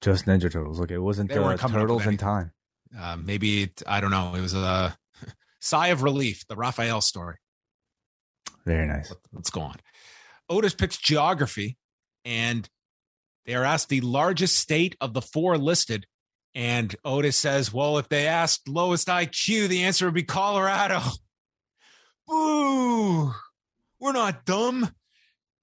Just 0.00 0.26
Ninja 0.26 0.50
Turtles. 0.50 0.80
Okay, 0.80 0.94
it 0.94 0.98
wasn't 1.02 1.30
They 1.30 1.36
uh, 1.36 1.56
coming 1.56 1.76
up 1.76 1.82
with 1.88 2.00
Turtles 2.00 2.06
in. 2.06 2.16
Time. 2.16 2.52
Uh, 2.98 3.16
maybe, 3.16 3.62
it, 3.62 3.82
I 3.86 4.00
don't 4.00 4.10
know. 4.10 4.34
It 4.34 4.40
was 4.40 4.52
a 4.54 4.96
sigh 5.60 5.88
of 5.88 6.02
relief, 6.02 6.44
the 6.48 6.56
Raphael 6.56 7.00
story. 7.00 7.36
Very 8.66 8.86
nice. 8.86 9.12
Let's 9.32 9.50
go 9.50 9.60
on. 9.62 9.76
Otis 10.48 10.74
picks 10.74 10.96
geography, 10.98 11.76
and 12.24 12.68
they 13.46 13.54
are 13.54 13.64
asked 13.64 13.88
the 13.88 14.00
largest 14.00 14.58
state 14.58 14.96
of 15.00 15.14
the 15.14 15.22
four 15.22 15.56
listed. 15.58 16.06
And 16.54 16.94
Otis 17.04 17.36
says, 17.36 17.72
Well, 17.72 17.98
if 17.98 18.08
they 18.08 18.26
asked 18.26 18.68
lowest 18.68 19.08
IQ, 19.08 19.68
the 19.68 19.84
answer 19.84 20.06
would 20.06 20.14
be 20.14 20.22
Colorado. 20.22 21.00
Boo! 22.26 23.32
We're 23.98 24.12
not 24.12 24.44
dumb. 24.44 24.90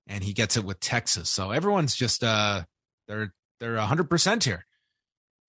And 0.08 0.24
he 0.24 0.34
gets 0.34 0.58
it 0.58 0.64
with 0.66 0.80
Texas. 0.80 1.30
So 1.30 1.52
everyone's 1.52 1.96
just 1.96 2.24
uh 2.24 2.64
they're 3.08 3.34
they're 3.60 3.78
hundred 3.78 4.10
percent 4.10 4.44
here. 4.44 4.66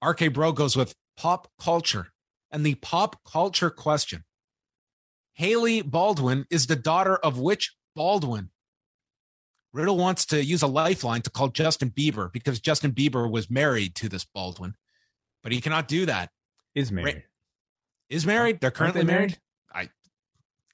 RK 0.04 0.32
Bro 0.32 0.52
goes 0.52 0.76
with 0.76 0.94
pop 1.16 1.48
culture. 1.60 2.08
And 2.50 2.66
the 2.66 2.74
pop 2.74 3.20
culture 3.24 3.70
question. 3.70 4.24
Hailey 5.34 5.82
Baldwin 5.82 6.46
is 6.50 6.66
the 6.66 6.76
daughter 6.76 7.16
of 7.16 7.38
which 7.38 7.74
Baldwin? 7.94 8.50
Riddle 9.72 9.96
wants 9.96 10.26
to 10.26 10.44
use 10.44 10.62
a 10.62 10.66
lifeline 10.66 11.22
to 11.22 11.30
call 11.30 11.48
Justin 11.48 11.90
Bieber 11.90 12.32
because 12.32 12.58
Justin 12.60 12.92
Bieber 12.92 13.30
was 13.30 13.48
married 13.48 13.94
to 13.96 14.08
this 14.08 14.24
Baldwin, 14.24 14.74
but 15.42 15.52
he 15.52 15.60
cannot 15.60 15.88
do 15.88 16.06
that. 16.06 16.30
Is 16.74 16.92
married. 16.92 17.24
Is 18.08 18.26
married? 18.26 18.60
They're 18.60 18.70
currently 18.70 19.02
they 19.02 19.06
married. 19.06 19.38
I 19.72 19.88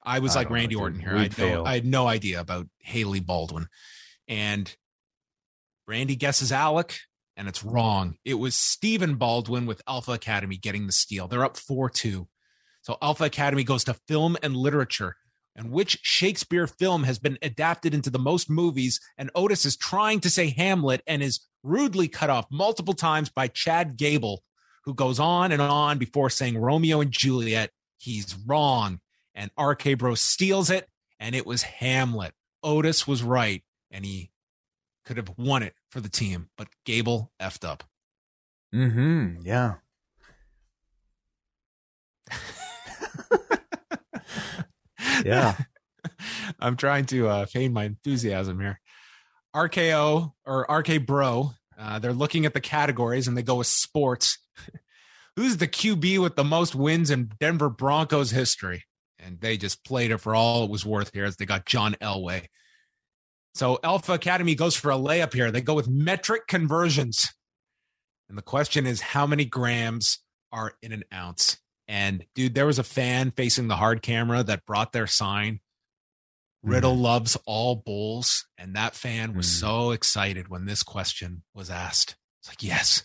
I 0.04 0.18
was 0.18 0.37
I 0.37 0.40
like 0.40 0.50
know, 0.50 0.54
Randy. 0.54 0.75
Orton 0.75 1.00
here. 1.00 1.16
I 1.16 1.23
had, 1.23 1.38
no. 1.38 1.64
I 1.64 1.75
had 1.75 1.87
no 1.87 2.06
idea 2.06 2.40
about 2.40 2.66
Hailey 2.80 3.20
Baldwin. 3.20 3.66
And 4.28 4.75
Randy 5.87 6.16
guesses 6.16 6.52
Alec, 6.52 6.99
and 7.37 7.49
it's 7.49 7.64
wrong. 7.64 8.16
It 8.25 8.35
was 8.35 8.54
Stephen 8.54 9.16
Baldwin 9.16 9.66
with 9.66 9.82
Alpha 9.87 10.12
Academy 10.12 10.56
getting 10.56 10.87
the 10.87 10.92
steal. 10.92 11.28
They're 11.28 11.44
up 11.44 11.56
4 11.56 11.90
2. 11.90 12.28
So 12.82 12.96
Alpha 13.02 13.25
Academy 13.25 13.64
goes 13.64 13.85
to 13.85 13.94
film 14.06 14.37
and 14.42 14.56
literature. 14.56 15.16
And 15.56 15.70
which 15.70 15.99
Shakespeare 16.02 16.66
film 16.66 17.04
has 17.04 17.18
been 17.18 17.38
adapted 17.40 17.94
into 17.94 18.11
the 18.11 18.18
most 18.18 18.50
movies? 18.50 19.00
And 19.16 19.30
Otis 19.35 19.64
is 19.64 19.76
trying 19.76 20.20
to 20.20 20.30
say 20.30 20.50
Hamlet 20.50 21.02
and 21.06 21.23
is 21.23 21.40
rudely 21.62 22.08
cut 22.08 22.30
off 22.30 22.46
multiple 22.50 22.94
times 22.94 23.30
by 23.30 23.49
Chad 23.49 23.96
Gable, 23.96 24.44
who 24.86 24.94
goes 24.94 25.20
on 25.20 25.52
and 25.52 25.60
on 25.60 25.98
before 25.98 26.30
saying 26.30 26.56
Romeo 26.56 27.00
and 27.00 27.12
Juliet. 27.12 27.70
He's 27.98 28.36
wrong. 28.46 29.00
And 29.34 29.50
RK 29.60 29.98
Bro 29.98 30.14
steals 30.14 30.70
it, 30.70 30.88
and 31.20 31.34
it 31.34 31.44
was 31.44 31.62
Hamlet. 31.62 32.32
Otis 32.62 33.06
was 33.06 33.22
right, 33.22 33.62
and 33.90 34.04
he 34.04 34.30
could 35.04 35.18
have 35.18 35.32
won 35.36 35.62
it 35.62 35.74
for 35.90 36.00
the 36.00 36.08
team, 36.08 36.48
but 36.56 36.68
Gable 36.86 37.30
effed 37.40 37.68
up. 37.68 37.84
Mm-hmm. 38.74 39.44
Yeah. 39.44 39.74
Yeah. 45.24 45.56
I'm 46.60 46.76
trying 46.76 47.06
to 47.06 47.28
uh, 47.28 47.46
feign 47.46 47.72
my 47.72 47.84
enthusiasm 47.84 48.60
here. 48.60 48.80
RKO 49.54 50.32
or 50.44 50.66
RK 50.68 51.06
Bro, 51.06 51.52
uh, 51.78 51.99
they're 51.99 52.12
looking 52.12 52.47
at 52.47 52.54
the 52.54 52.61
categories 52.61 53.28
and 53.28 53.37
they 53.37 53.42
go 53.42 53.56
with 53.56 53.66
sports. 53.66 54.38
Who's 55.37 55.59
the 55.59 55.68
QB 55.68 56.21
with 56.21 56.37
the 56.37 56.45
most 56.45 56.75
wins 56.75 57.11
in 57.11 57.30
Denver 57.38 57.68
Broncos 57.68 58.30
history? 58.30 58.85
And 59.18 59.40
they 59.40 59.56
just 59.56 59.85
played 59.85 60.11
it 60.11 60.18
for 60.18 60.35
all 60.35 60.64
it 60.64 60.71
was 60.71 60.87
worth 60.87 61.11
here 61.12 61.25
as 61.25 61.37
they 61.37 61.45
got 61.45 61.66
John 61.66 61.95
Elway. 62.00 62.47
So 63.54 63.78
Alpha 63.83 64.12
Academy 64.12 64.54
goes 64.54 64.76
for 64.76 64.90
a 64.90 64.97
layup 64.97 65.33
here. 65.33 65.50
They 65.50 65.62
go 65.62 65.75
with 65.75 65.88
metric 65.88 66.47
conversions. 66.47 67.33
And 68.28 68.37
the 68.37 68.42
question 68.42 68.87
is 68.87 69.00
how 69.00 69.26
many 69.26 69.45
grams 69.45 70.18
are 70.52 70.75
in 70.83 70.92
an 70.92 71.04
ounce? 71.12 71.59
And 71.88 72.25
dude, 72.35 72.54
there 72.54 72.66
was 72.66 72.78
a 72.78 72.85
fan 72.85 73.30
facing 73.30 73.68
the 73.68 73.76
hard 73.76 74.02
camera 74.02 74.42
that 74.42 74.66
brought 74.66 74.92
their 74.92 75.06
sign. 75.06 75.61
Riddle 76.66 76.96
loves 76.96 77.37
all 77.46 77.76
bulls. 77.76 78.46
And 78.58 78.75
that 78.75 78.94
fan 78.94 79.35
was 79.35 79.46
Mhm. 79.46 79.61
so 79.61 79.90
excited 79.92 80.49
when 80.49 80.64
this 80.64 80.82
question 80.82 81.44
was 81.54 81.70
asked. 81.70 82.16
It's 82.40 82.49
like, 82.49 82.62
yes, 82.62 83.04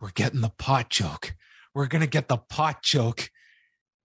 we're 0.00 0.10
getting 0.10 0.40
the 0.42 0.50
pot 0.50 0.90
joke. 0.90 1.34
We're 1.74 1.86
going 1.86 2.00
to 2.02 2.06
get 2.06 2.28
the 2.28 2.38
pot 2.38 2.82
joke. 2.82 3.30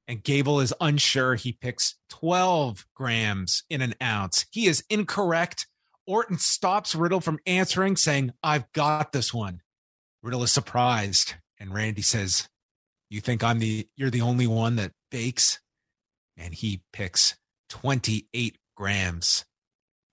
And 0.07 0.24
Gable 0.24 0.60
is 0.60 0.74
unsure. 0.81 1.36
He 1.36 1.53
picks 1.53 1.95
12 2.10 2.86
grams 2.93 3.63
in 3.69 3.81
an 3.81 3.95
ounce. 4.01 4.45
He 4.51 4.67
is 4.67 4.83
incorrect. 4.89 5.67
Orton 6.05 6.38
stops 6.38 6.93
Riddle 6.95 7.22
from 7.22 7.39
answering, 7.45 7.95
saying, 7.95 8.33
I've 8.43 8.69
got 8.74 9.13
this 9.13 9.33
one. 9.33 9.62
Riddle 10.22 10.43
is 10.43 10.51
surprised. 10.51 11.36
And 11.57 11.74
Randy 11.74 12.01
says, 12.01 12.50
You 13.10 13.22
think 13.22 13.43
I'm 13.43 13.60
the 13.60 13.88
you're 13.95 14.10
the 14.10 14.22
only 14.22 14.48
one 14.48 14.75
that 14.77 14.91
bakes? 15.12 15.60
And 16.36 16.53
he 16.53 16.83
picks 16.91 17.38
28 17.69 18.57
grams 18.83 19.45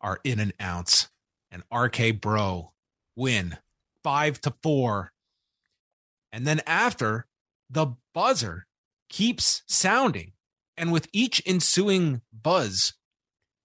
are 0.01 0.21
in 0.23 0.39
an 0.39 0.53
ounce. 0.63 1.09
And 1.51 1.65
RK 1.75 2.21
Bro 2.21 2.71
win 3.17 3.59
five 4.05 4.41
to 4.43 4.55
four. 4.63 5.11
And 6.31 6.47
then 6.47 6.61
after 6.69 7.27
the 7.69 7.97
buzzer 8.15 8.69
keeps 9.09 9.65
sounding, 9.67 10.35
and 10.77 10.93
with 10.93 11.09
each 11.13 11.43
ensuing 11.45 12.21
buzz, 12.33 12.95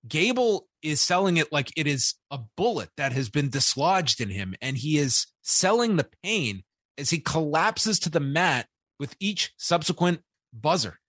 Gable 0.07 0.67
is 0.81 1.01
selling 1.01 1.37
it 1.37 1.51
like 1.51 1.71
it 1.77 1.85
is 1.85 2.15
a 2.31 2.39
bullet 2.57 2.89
that 2.97 3.13
has 3.13 3.29
been 3.29 3.49
dislodged 3.49 4.19
in 4.19 4.29
him, 4.29 4.55
and 4.59 4.75
he 4.75 4.97
is 4.97 5.27
selling 5.43 5.97
the 5.97 6.09
pain 6.23 6.63
as 6.97 7.11
he 7.11 7.19
collapses 7.19 7.99
to 7.99 8.09
the 8.09 8.19
mat 8.19 8.67
with 8.99 9.15
each 9.19 9.53
subsequent 9.55 10.21
buzzer. 10.51 10.99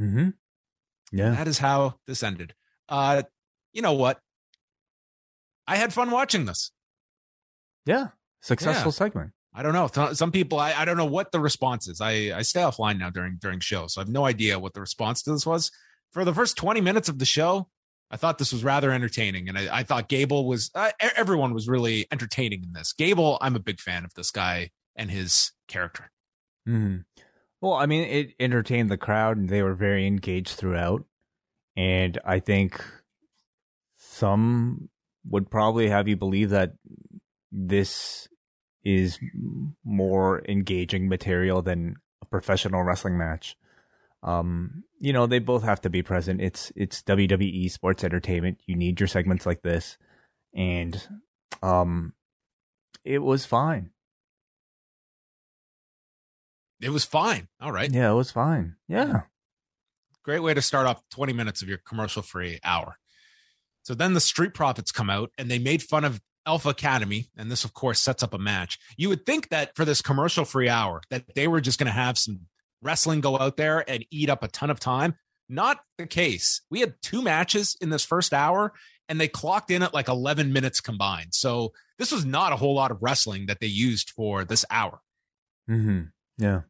Mm-hmm. 0.00 0.28
Yeah. 1.10 1.32
That 1.32 1.48
is 1.48 1.58
how 1.58 1.96
this 2.06 2.22
ended. 2.22 2.54
Uh, 2.88 3.22
you 3.72 3.82
know 3.82 3.94
what? 3.94 4.18
I 5.66 5.76
had 5.76 5.92
fun 5.92 6.10
watching 6.10 6.44
this. 6.44 6.72
Yeah. 7.86 8.08
Successful 8.40 8.90
Yeah. 8.90 8.94
segment. 8.96 9.30
I 9.54 9.62
don't 9.62 9.74
know. 9.74 10.12
Some 10.14 10.32
people, 10.32 10.58
I, 10.58 10.72
I 10.72 10.84
don't 10.84 10.96
know 10.96 11.04
what 11.04 11.30
the 11.30 11.38
response 11.40 11.86
is. 11.86 12.00
I, 12.00 12.36
I 12.36 12.42
stay 12.42 12.60
offline 12.62 12.98
now 12.98 13.10
during 13.10 13.36
during 13.38 13.60
shows, 13.60 13.94
so 13.94 14.00
I 14.00 14.04
have 14.04 14.08
no 14.12 14.24
idea 14.24 14.58
what 14.58 14.72
the 14.72 14.80
response 14.80 15.22
to 15.24 15.32
this 15.32 15.44
was. 15.44 15.70
For 16.12 16.24
the 16.24 16.32
first 16.32 16.56
twenty 16.56 16.80
minutes 16.80 17.08
of 17.10 17.18
the 17.18 17.26
show, 17.26 17.68
I 18.10 18.16
thought 18.16 18.38
this 18.38 18.52
was 18.52 18.64
rather 18.64 18.90
entertaining, 18.90 19.48
and 19.50 19.58
I, 19.58 19.80
I 19.80 19.82
thought 19.82 20.08
Gable 20.08 20.46
was. 20.48 20.70
Uh, 20.74 20.90
everyone 21.16 21.52
was 21.52 21.68
really 21.68 22.06
entertaining 22.10 22.64
in 22.64 22.72
this. 22.72 22.94
Gable, 22.94 23.36
I'm 23.42 23.54
a 23.54 23.60
big 23.60 23.78
fan 23.78 24.04
of 24.06 24.14
this 24.14 24.30
guy 24.30 24.70
and 24.96 25.10
his 25.10 25.52
character. 25.68 26.10
hmm 26.64 26.98
Well, 27.60 27.74
I 27.74 27.84
mean, 27.84 28.04
it 28.08 28.32
entertained 28.40 28.90
the 28.90 28.96
crowd, 28.96 29.36
and 29.36 29.50
they 29.50 29.62
were 29.62 29.74
very 29.74 30.06
engaged 30.06 30.50
throughout. 30.56 31.04
And 31.76 32.18
I 32.24 32.40
think 32.40 32.82
some 33.96 34.88
would 35.28 35.50
probably 35.50 35.88
have 35.88 36.08
you 36.08 36.16
believe 36.16 36.50
that 36.50 36.74
this 37.50 38.28
is 38.84 39.18
more 39.84 40.42
engaging 40.48 41.08
material 41.08 41.62
than 41.62 41.96
a 42.20 42.26
professional 42.26 42.82
wrestling 42.82 43.16
match. 43.16 43.56
Um, 44.22 44.84
you 45.00 45.12
know, 45.12 45.26
they 45.26 45.38
both 45.38 45.64
have 45.64 45.80
to 45.82 45.90
be 45.90 46.02
present. 46.02 46.40
It's 46.40 46.72
it's 46.76 47.02
WWE 47.02 47.70
sports 47.70 48.04
entertainment. 48.04 48.58
You 48.66 48.76
need 48.76 49.00
your 49.00 49.08
segments 49.08 49.46
like 49.46 49.62
this, 49.62 49.98
and 50.54 51.00
um, 51.62 52.12
it 53.04 53.18
was 53.18 53.44
fine. 53.44 53.90
It 56.80 56.90
was 56.90 57.04
fine. 57.04 57.48
All 57.60 57.72
right. 57.72 57.90
Yeah, 57.90 58.10
it 58.10 58.14
was 58.14 58.30
fine. 58.30 58.76
Yeah. 58.88 59.22
Great 60.24 60.40
way 60.40 60.54
to 60.54 60.62
start 60.62 60.86
off 60.86 61.02
20 61.10 61.32
minutes 61.32 61.62
of 61.62 61.68
your 61.68 61.78
commercial 61.78 62.22
free 62.22 62.60
hour. 62.62 62.96
So 63.82 63.94
then 63.94 64.14
the 64.14 64.20
Street 64.20 64.54
Profits 64.54 64.92
come 64.92 65.10
out 65.10 65.30
and 65.36 65.50
they 65.50 65.58
made 65.58 65.82
fun 65.82 66.04
of 66.04 66.20
Alpha 66.46 66.70
Academy, 66.70 67.28
and 67.36 67.50
this 67.50 67.64
of 67.64 67.72
course 67.72 68.00
sets 68.00 68.22
up 68.22 68.34
a 68.34 68.38
match. 68.38 68.78
You 68.96 69.08
would 69.08 69.26
think 69.26 69.48
that 69.50 69.74
for 69.76 69.84
this 69.84 70.02
commercial 70.02 70.44
free 70.44 70.68
hour 70.68 71.02
that 71.10 71.34
they 71.34 71.46
were 71.46 71.60
just 71.60 71.78
going 71.78 71.86
to 71.86 71.92
have 71.92 72.18
some 72.18 72.40
wrestling 72.82 73.20
go 73.20 73.38
out 73.38 73.56
there 73.56 73.88
and 73.88 74.04
eat 74.10 74.28
up 74.28 74.42
a 74.42 74.48
ton 74.48 74.70
of 74.70 74.80
time. 74.80 75.14
Not 75.48 75.80
the 75.98 76.06
case. 76.06 76.62
We 76.70 76.80
had 76.80 76.94
two 77.02 77.22
matches 77.22 77.76
in 77.80 77.90
this 77.90 78.04
first 78.04 78.32
hour 78.32 78.72
and 79.08 79.20
they 79.20 79.28
clocked 79.28 79.70
in 79.70 79.82
at 79.82 79.94
like 79.94 80.08
11 80.08 80.52
minutes 80.52 80.80
combined. 80.80 81.34
So 81.34 81.72
this 81.98 82.10
was 82.10 82.24
not 82.24 82.52
a 82.52 82.56
whole 82.56 82.74
lot 82.74 82.90
of 82.90 83.02
wrestling 83.02 83.46
that 83.46 83.60
they 83.60 83.66
used 83.66 84.10
for 84.10 84.44
this 84.44 84.64
hour. 84.70 85.00
Mm-hmm. 85.68 86.04
Yeah. 86.38 86.62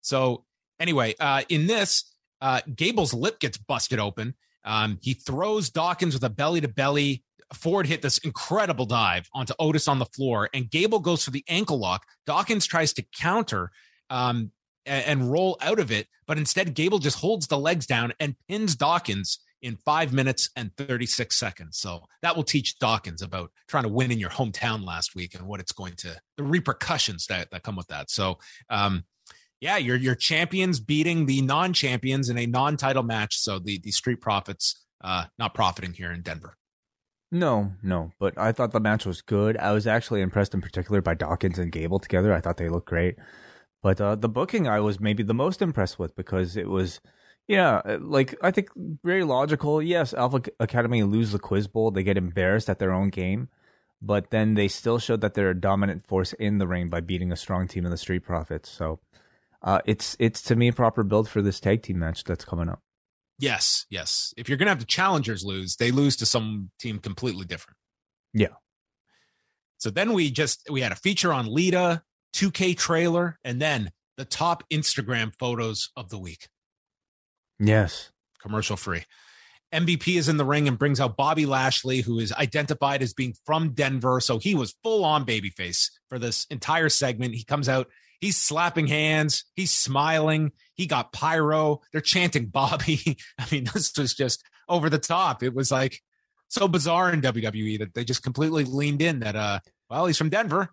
So 0.00 0.44
anyway, 0.78 1.14
uh, 1.20 1.42
in 1.48 1.66
this, 1.66 2.12
uh, 2.40 2.60
Gable's 2.74 3.14
lip 3.14 3.40
gets 3.40 3.58
busted 3.58 3.98
open. 3.98 4.34
Um, 4.64 4.98
he 5.02 5.14
throws 5.14 5.70
Dawkins 5.70 6.14
with 6.14 6.24
a 6.24 6.30
belly 6.30 6.60
to 6.60 6.68
belly. 6.68 7.24
Ford 7.54 7.86
hit 7.86 8.02
this 8.02 8.18
incredible 8.18 8.86
dive 8.86 9.28
onto 9.34 9.54
Otis 9.58 9.88
on 9.88 9.98
the 9.98 10.06
floor, 10.06 10.48
and 10.54 10.70
Gable 10.70 11.00
goes 11.00 11.24
for 11.24 11.30
the 11.30 11.44
ankle 11.48 11.78
lock. 11.78 12.06
Dawkins 12.26 12.66
tries 12.66 12.92
to 12.94 13.04
counter 13.16 13.72
um, 14.08 14.52
and, 14.86 15.04
and 15.04 15.32
roll 15.32 15.56
out 15.60 15.80
of 15.80 15.90
it, 15.90 16.06
but 16.26 16.38
instead, 16.38 16.74
Gable 16.74 16.98
just 17.00 17.18
holds 17.18 17.48
the 17.48 17.58
legs 17.58 17.86
down 17.86 18.12
and 18.20 18.36
pins 18.48 18.76
Dawkins 18.76 19.40
in 19.62 19.76
five 19.76 20.12
minutes 20.12 20.48
and 20.56 20.74
36 20.76 21.36
seconds. 21.36 21.78
So 21.78 22.06
that 22.22 22.36
will 22.36 22.44
teach 22.44 22.78
Dawkins 22.78 23.22
about 23.22 23.50
trying 23.68 23.82
to 23.82 23.88
win 23.88 24.10
in 24.10 24.18
your 24.18 24.30
hometown 24.30 24.84
last 24.84 25.14
week 25.14 25.34
and 25.34 25.46
what 25.46 25.60
it's 25.60 25.72
going 25.72 25.94
to, 25.96 26.20
the 26.36 26.44
repercussions 26.44 27.26
that, 27.26 27.50
that 27.50 27.62
come 27.62 27.76
with 27.76 27.88
that. 27.88 28.10
So, 28.10 28.38
um, 28.70 29.04
yeah, 29.60 29.76
your 29.76 29.96
your 29.96 30.14
champions 30.14 30.80
beating 30.80 31.26
the 31.26 31.42
non-champions 31.42 32.28
in 32.28 32.38
a 32.38 32.46
non-title 32.46 33.02
match. 33.02 33.38
So 33.38 33.58
the 33.58 33.78
the 33.78 33.90
Street 33.92 34.20
Profits 34.20 34.84
uh 35.02 35.26
not 35.38 35.54
profiting 35.54 35.92
here 35.92 36.12
in 36.12 36.22
Denver. 36.22 36.56
No, 37.32 37.72
no, 37.82 38.10
but 38.18 38.36
I 38.36 38.50
thought 38.50 38.72
the 38.72 38.80
match 38.80 39.06
was 39.06 39.22
good. 39.22 39.56
I 39.56 39.72
was 39.72 39.86
actually 39.86 40.20
impressed 40.20 40.52
in 40.52 40.60
particular 40.60 41.00
by 41.00 41.14
Dawkins 41.14 41.58
and 41.58 41.70
Gable 41.70 42.00
together. 42.00 42.34
I 42.34 42.40
thought 42.40 42.56
they 42.56 42.68
looked 42.68 42.88
great. 42.88 43.16
But 43.82 44.00
uh, 44.00 44.16
the 44.16 44.28
booking 44.28 44.66
I 44.66 44.80
was 44.80 45.00
maybe 45.00 45.22
the 45.22 45.34
most 45.34 45.62
impressed 45.62 45.98
with 45.98 46.14
because 46.16 46.56
it 46.56 46.68
was, 46.68 47.00
yeah, 47.46 47.80
like 48.00 48.34
I 48.42 48.50
think 48.50 48.68
very 49.04 49.24
logical. 49.24 49.80
Yes, 49.80 50.12
Alpha 50.12 50.42
Academy 50.58 51.02
lose 51.02 51.32
the 51.32 51.38
Quiz 51.38 51.68
Bowl. 51.68 51.90
They 51.90 52.02
get 52.02 52.18
embarrassed 52.18 52.68
at 52.68 52.78
their 52.78 52.92
own 52.92 53.10
game. 53.10 53.48
But 54.02 54.30
then 54.30 54.54
they 54.54 54.68
still 54.68 54.98
showed 54.98 55.20
that 55.20 55.34
they're 55.34 55.50
a 55.50 55.60
dominant 55.60 56.06
force 56.06 56.32
in 56.32 56.58
the 56.58 56.66
ring 56.66 56.88
by 56.88 57.00
beating 57.00 57.30
a 57.30 57.36
strong 57.36 57.68
team 57.68 57.84
in 57.84 57.90
the 57.90 57.96
Street 57.96 58.20
Profits. 58.20 58.68
So 58.68 58.98
uh, 59.62 59.80
it's 59.86 60.16
it's 60.18 60.42
to 60.42 60.56
me 60.56 60.68
a 60.68 60.72
proper 60.72 61.02
build 61.02 61.28
for 61.28 61.42
this 61.42 61.60
tag 61.60 61.82
team 61.82 61.98
match 61.98 62.24
that's 62.24 62.44
coming 62.44 62.68
up. 62.68 62.80
Yes, 63.38 63.86
yes. 63.90 64.34
If 64.36 64.48
you're 64.48 64.58
gonna 64.58 64.70
have 64.70 64.80
the 64.80 64.86
challengers 64.86 65.44
lose, 65.44 65.76
they 65.76 65.90
lose 65.90 66.16
to 66.16 66.26
some 66.26 66.70
team 66.78 66.98
completely 66.98 67.44
different. 67.44 67.76
Yeah. 68.32 68.54
So 69.78 69.90
then 69.90 70.12
we 70.12 70.30
just 70.30 70.68
we 70.70 70.82
had 70.82 70.92
a 70.92 70.96
feature 70.96 71.32
on 71.32 71.46
Lita, 71.46 72.02
2K 72.34 72.76
trailer, 72.76 73.38
and 73.44 73.60
then 73.60 73.90
the 74.16 74.26
top 74.26 74.64
Instagram 74.70 75.32
photos 75.38 75.90
of 75.96 76.10
the 76.10 76.18
week. 76.18 76.48
Yes. 77.58 78.10
Commercial 78.40 78.76
free. 78.76 79.04
MVP 79.72 80.18
is 80.18 80.28
in 80.28 80.36
the 80.36 80.44
ring 80.44 80.66
and 80.66 80.78
brings 80.78 81.00
out 81.00 81.16
Bobby 81.16 81.46
Lashley, 81.46 82.00
who 82.00 82.18
is 82.18 82.32
identified 82.32 83.02
as 83.02 83.14
being 83.14 83.34
from 83.46 83.72
Denver. 83.72 84.20
So 84.20 84.38
he 84.38 84.54
was 84.54 84.74
full 84.82 85.04
on 85.04 85.24
babyface 85.24 85.90
for 86.08 86.18
this 86.18 86.46
entire 86.50 86.88
segment. 86.88 87.34
He 87.34 87.44
comes 87.44 87.68
out, 87.68 87.88
He's 88.20 88.36
slapping 88.36 88.86
hands. 88.86 89.44
He's 89.54 89.70
smiling. 89.70 90.52
He 90.74 90.86
got 90.86 91.12
pyro. 91.12 91.80
They're 91.92 92.00
chanting 92.00 92.46
Bobby. 92.46 93.16
I 93.38 93.46
mean, 93.50 93.64
this 93.72 93.96
was 93.96 94.14
just 94.14 94.44
over 94.68 94.90
the 94.90 94.98
top. 94.98 95.42
It 95.42 95.54
was 95.54 95.70
like 95.70 96.00
so 96.48 96.68
bizarre 96.68 97.12
in 97.12 97.22
WWE 97.22 97.78
that 97.78 97.94
they 97.94 98.04
just 98.04 98.22
completely 98.22 98.64
leaned 98.64 99.00
in 99.00 99.20
that, 99.20 99.36
uh, 99.36 99.60
well, 99.88 100.06
he's 100.06 100.18
from 100.18 100.28
Denver. 100.28 100.70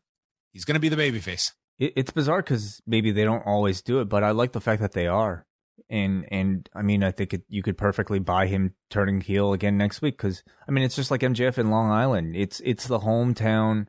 He's 0.52 0.66
going 0.66 0.76
to 0.76 0.82
be 0.82 0.90
the 0.90 0.96
babyface. 0.96 1.52
It's 1.80 2.12
bizarre 2.12 2.42
because 2.42 2.82
maybe 2.88 3.12
they 3.12 3.24
don't 3.24 3.46
always 3.46 3.84
do 3.84 4.00
it, 4.00 4.06
but 4.10 4.24
I 4.24 4.32
like 4.32 4.52
the 4.52 4.62
fact 4.62 4.82
that 4.82 4.94
they 4.94 5.06
are. 5.06 5.46
And 5.90 6.26
and 6.32 6.68
I 6.74 6.82
mean, 6.82 7.04
I 7.04 7.12
think 7.12 7.36
it, 7.36 7.44
you 7.48 7.62
could 7.62 7.78
perfectly 7.78 8.18
buy 8.18 8.48
him 8.48 8.74
turning 8.90 9.22
heel 9.22 9.54
again 9.54 9.78
next 9.78 10.02
week 10.02 10.18
because 10.18 10.44
I 10.68 10.72
mean, 10.72 10.84
it's 10.84 10.96
just 10.96 11.12
like 11.12 11.22
MJF 11.22 11.60
in 11.60 11.70
Long 11.70 11.92
Island. 11.92 12.36
It's 12.36 12.60
it's 12.66 12.88
the 12.88 13.00
hometown 13.00 13.86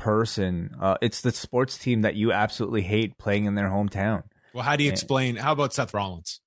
person. 0.00 0.70
Uh, 0.80 0.96
it's 1.00 1.20
the 1.20 1.30
sports 1.30 1.78
team 1.78 2.02
that 2.02 2.16
you 2.16 2.32
absolutely 2.32 2.82
hate 2.82 3.18
playing 3.18 3.44
in 3.44 3.54
their 3.54 3.68
hometown. 3.68 4.24
Well, 4.52 4.64
how 4.64 4.76
do 4.76 4.82
you 4.82 4.90
explain? 4.90 5.36
How 5.36 5.52
about 5.52 5.72
Seth 5.72 5.94
Rollins? 5.94 6.40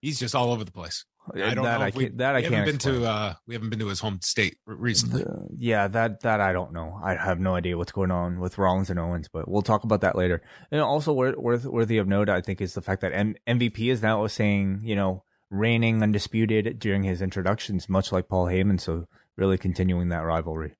He's 0.00 0.18
just 0.18 0.34
all 0.34 0.52
over 0.52 0.64
the 0.64 0.72
place. 0.72 1.04
I 1.32 1.54
don't 1.54 1.64
that 1.64 1.78
know. 1.78 1.84
I 1.86 1.92
we, 1.94 2.04
can't, 2.04 2.18
that 2.18 2.34
I 2.34 2.38
we 2.38 2.44
haven't 2.44 2.64
been 2.64 2.74
explain. 2.74 3.00
to. 3.00 3.06
Uh, 3.06 3.34
we 3.46 3.54
haven't 3.54 3.70
been 3.70 3.78
to 3.78 3.86
his 3.86 4.00
home 4.00 4.18
state 4.22 4.56
recently. 4.66 5.24
Yeah, 5.56 5.86
that 5.88 6.20
that 6.22 6.40
I 6.40 6.52
don't 6.52 6.72
know. 6.72 6.98
I 7.02 7.14
have 7.14 7.38
no 7.38 7.54
idea 7.54 7.78
what's 7.78 7.92
going 7.92 8.10
on 8.10 8.40
with 8.40 8.58
Rollins 8.58 8.90
and 8.90 8.98
Owens, 8.98 9.28
but 9.32 9.48
we'll 9.48 9.62
talk 9.62 9.84
about 9.84 10.00
that 10.00 10.16
later. 10.16 10.42
And 10.72 10.80
also 10.80 11.12
worth 11.12 11.36
worth 11.36 11.64
worthy 11.64 11.98
of 11.98 12.08
note, 12.08 12.28
I 12.28 12.40
think, 12.40 12.60
is 12.60 12.74
the 12.74 12.82
fact 12.82 13.02
that 13.02 13.12
M- 13.12 13.36
MVP 13.46 13.90
is 13.90 14.02
now 14.02 14.26
saying, 14.26 14.80
you 14.82 14.96
know, 14.96 15.22
reigning 15.48 16.02
undisputed 16.02 16.80
during 16.80 17.04
his 17.04 17.22
introductions, 17.22 17.88
much 17.88 18.10
like 18.10 18.28
Paul 18.28 18.46
Heyman. 18.46 18.80
So 18.80 19.06
really 19.36 19.58
continuing 19.58 20.08
that 20.08 20.24
rivalry. 20.24 20.74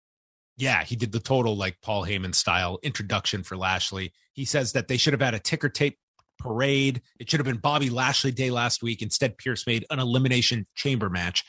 Yeah, 0.56 0.84
he 0.84 0.96
did 0.96 1.12
the 1.12 1.20
total 1.20 1.56
like 1.56 1.80
Paul 1.82 2.04
Heyman 2.04 2.34
style 2.34 2.78
introduction 2.82 3.42
for 3.42 3.56
Lashley. 3.56 4.12
He 4.32 4.44
says 4.44 4.72
that 4.72 4.88
they 4.88 4.96
should 4.96 5.12
have 5.12 5.22
had 5.22 5.34
a 5.34 5.38
ticker 5.38 5.68
tape 5.68 5.98
parade. 6.38 7.00
It 7.18 7.30
should 7.30 7.40
have 7.40 7.46
been 7.46 7.58
Bobby 7.58 7.90
Lashley 7.90 8.32
Day 8.32 8.50
last 8.50 8.82
week. 8.82 9.00
Instead, 9.02 9.38
Pearce 9.38 9.66
made 9.66 9.86
an 9.90 9.98
elimination 9.98 10.66
chamber 10.74 11.08
match. 11.08 11.44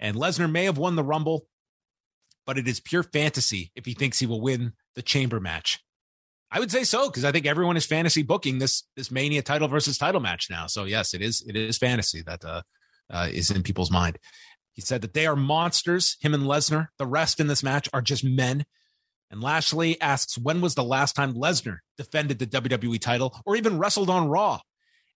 And 0.00 0.16
Lesnar 0.16 0.50
may 0.50 0.64
have 0.64 0.78
won 0.78 0.96
the 0.96 1.04
Rumble, 1.04 1.46
but 2.46 2.56
it 2.56 2.68
is 2.68 2.80
pure 2.80 3.02
fantasy 3.02 3.72
if 3.74 3.84
he 3.84 3.94
thinks 3.94 4.18
he 4.18 4.26
will 4.26 4.40
win 4.40 4.72
the 4.94 5.02
chamber 5.02 5.40
match. 5.40 5.80
I 6.50 6.60
would 6.60 6.70
say 6.70 6.84
so 6.84 7.08
because 7.08 7.24
I 7.24 7.32
think 7.32 7.46
everyone 7.46 7.76
is 7.76 7.84
fantasy 7.84 8.22
booking 8.22 8.58
this 8.58 8.84
this 8.96 9.10
Mania 9.10 9.42
title 9.42 9.68
versus 9.68 9.98
title 9.98 10.20
match 10.20 10.48
now. 10.48 10.66
So 10.66 10.84
yes, 10.84 11.12
it 11.12 11.20
is 11.20 11.44
it 11.46 11.56
is 11.56 11.76
fantasy 11.76 12.22
that 12.22 12.44
uh, 12.44 12.62
uh, 13.10 13.28
is 13.30 13.50
in 13.50 13.62
people's 13.62 13.90
mind. 13.90 14.18
He 14.78 14.82
said 14.82 15.02
that 15.02 15.12
they 15.12 15.26
are 15.26 15.34
monsters, 15.34 16.16
him 16.20 16.34
and 16.34 16.44
Lesnar. 16.44 16.86
The 16.98 17.06
rest 17.06 17.40
in 17.40 17.48
this 17.48 17.64
match 17.64 17.88
are 17.92 18.00
just 18.00 18.22
men. 18.22 18.64
And 19.28 19.42
Lashley 19.42 20.00
asks, 20.00 20.38
when 20.38 20.60
was 20.60 20.76
the 20.76 20.84
last 20.84 21.16
time 21.16 21.34
Lesnar 21.34 21.78
defended 21.96 22.38
the 22.38 22.46
WWE 22.46 23.00
title 23.00 23.36
or 23.44 23.56
even 23.56 23.80
wrestled 23.80 24.08
on 24.08 24.28
Raw? 24.28 24.60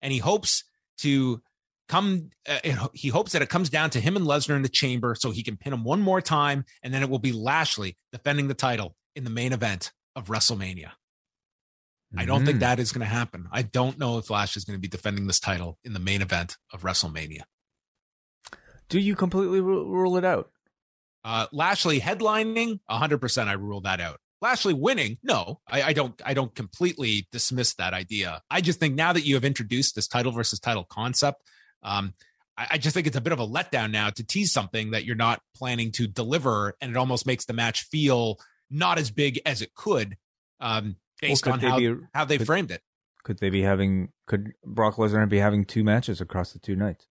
And 0.01 0.11
he 0.11 0.19
hopes 0.19 0.65
to 0.97 1.41
come, 1.87 2.31
uh, 2.45 2.89
he 2.93 3.07
hopes 3.07 3.31
that 3.31 3.41
it 3.41 3.47
comes 3.47 3.69
down 3.69 3.89
to 3.91 4.01
him 4.01 4.17
and 4.17 4.25
Lesnar 4.25 4.57
in 4.57 4.63
the 4.63 4.67
chamber 4.67 5.15
so 5.15 5.31
he 5.31 5.43
can 5.43 5.55
pin 5.55 5.71
him 5.71 5.85
one 5.85 6.01
more 6.01 6.19
time. 6.19 6.65
And 6.83 6.93
then 6.93 7.01
it 7.01 7.09
will 7.09 7.17
be 7.17 7.31
Lashley 7.31 7.95
defending 8.11 8.49
the 8.49 8.53
title 8.53 8.97
in 9.15 9.23
the 9.23 9.29
main 9.29 9.53
event 9.53 9.93
of 10.13 10.25
WrestleMania. 10.25 10.91
I 12.17 12.25
don't 12.25 12.45
think 12.45 12.57
Mm. 12.57 12.61
that 12.61 12.79
is 12.81 12.91
going 12.91 12.99
to 12.99 13.05
happen. 13.05 13.47
I 13.49 13.61
don't 13.61 13.97
know 13.97 14.17
if 14.17 14.29
Lash 14.29 14.57
is 14.57 14.65
going 14.65 14.77
to 14.77 14.81
be 14.81 14.89
defending 14.89 15.25
this 15.27 15.39
title 15.39 15.79
in 15.85 15.93
the 15.93 15.99
main 16.01 16.21
event 16.21 16.57
of 16.73 16.81
WrestleMania. 16.81 17.43
Do 18.93 18.99
you 18.99 19.15
completely 19.15 19.59
ru- 19.59 19.89
rule 19.89 20.17
it 20.17 20.23
out? 20.23 20.51
Uh, 21.25 21.47
Lashley 21.51 21.99
headlining, 21.99 22.79
hundred 22.87 23.17
percent. 23.17 23.49
I 23.49 23.53
rule 23.53 23.81
that 23.81 23.99
out. 23.99 24.19
Lashley 24.39 24.75
winning, 24.75 25.17
no, 25.23 25.61
I, 25.67 25.81
I 25.81 25.93
don't. 25.93 26.21
I 26.23 26.35
don't 26.35 26.53
completely 26.53 27.27
dismiss 27.31 27.73
that 27.75 27.95
idea. 27.95 28.43
I 28.51 28.61
just 28.61 28.79
think 28.79 28.93
now 28.93 29.11
that 29.13 29.25
you 29.25 29.33
have 29.33 29.43
introduced 29.45 29.95
this 29.95 30.07
title 30.07 30.31
versus 30.31 30.59
title 30.59 30.83
concept, 30.83 31.41
um, 31.81 32.13
I, 32.55 32.67
I 32.71 32.77
just 32.77 32.93
think 32.93 33.07
it's 33.07 33.17
a 33.17 33.21
bit 33.21 33.33
of 33.33 33.39
a 33.39 33.47
letdown 33.47 33.89
now 33.89 34.11
to 34.11 34.23
tease 34.23 34.51
something 34.53 34.91
that 34.91 35.05
you're 35.05 35.15
not 35.15 35.41
planning 35.55 35.91
to 35.93 36.05
deliver, 36.05 36.75
and 36.79 36.91
it 36.91 36.95
almost 36.97 37.25
makes 37.25 37.45
the 37.45 37.53
match 37.53 37.85
feel 37.85 38.37
not 38.69 38.99
as 38.99 39.09
big 39.09 39.41
as 39.43 39.63
it 39.63 39.73
could, 39.73 40.17
um, 40.59 40.97
based 41.19 41.45
could 41.45 41.53
on 41.53 41.59
how 41.61 41.79
be- 41.79 41.95
how 42.13 42.25
they 42.25 42.37
could- 42.37 42.45
framed 42.45 42.69
it. 42.69 42.83
Could 43.23 43.39
they 43.39 43.49
be 43.49 43.63
having? 43.63 44.09
Could 44.27 44.51
Brock 44.63 44.97
Lesnar 44.97 45.27
be 45.27 45.39
having 45.39 45.65
two 45.65 45.83
matches 45.83 46.21
across 46.21 46.53
the 46.53 46.59
two 46.59 46.75
nights? 46.75 47.07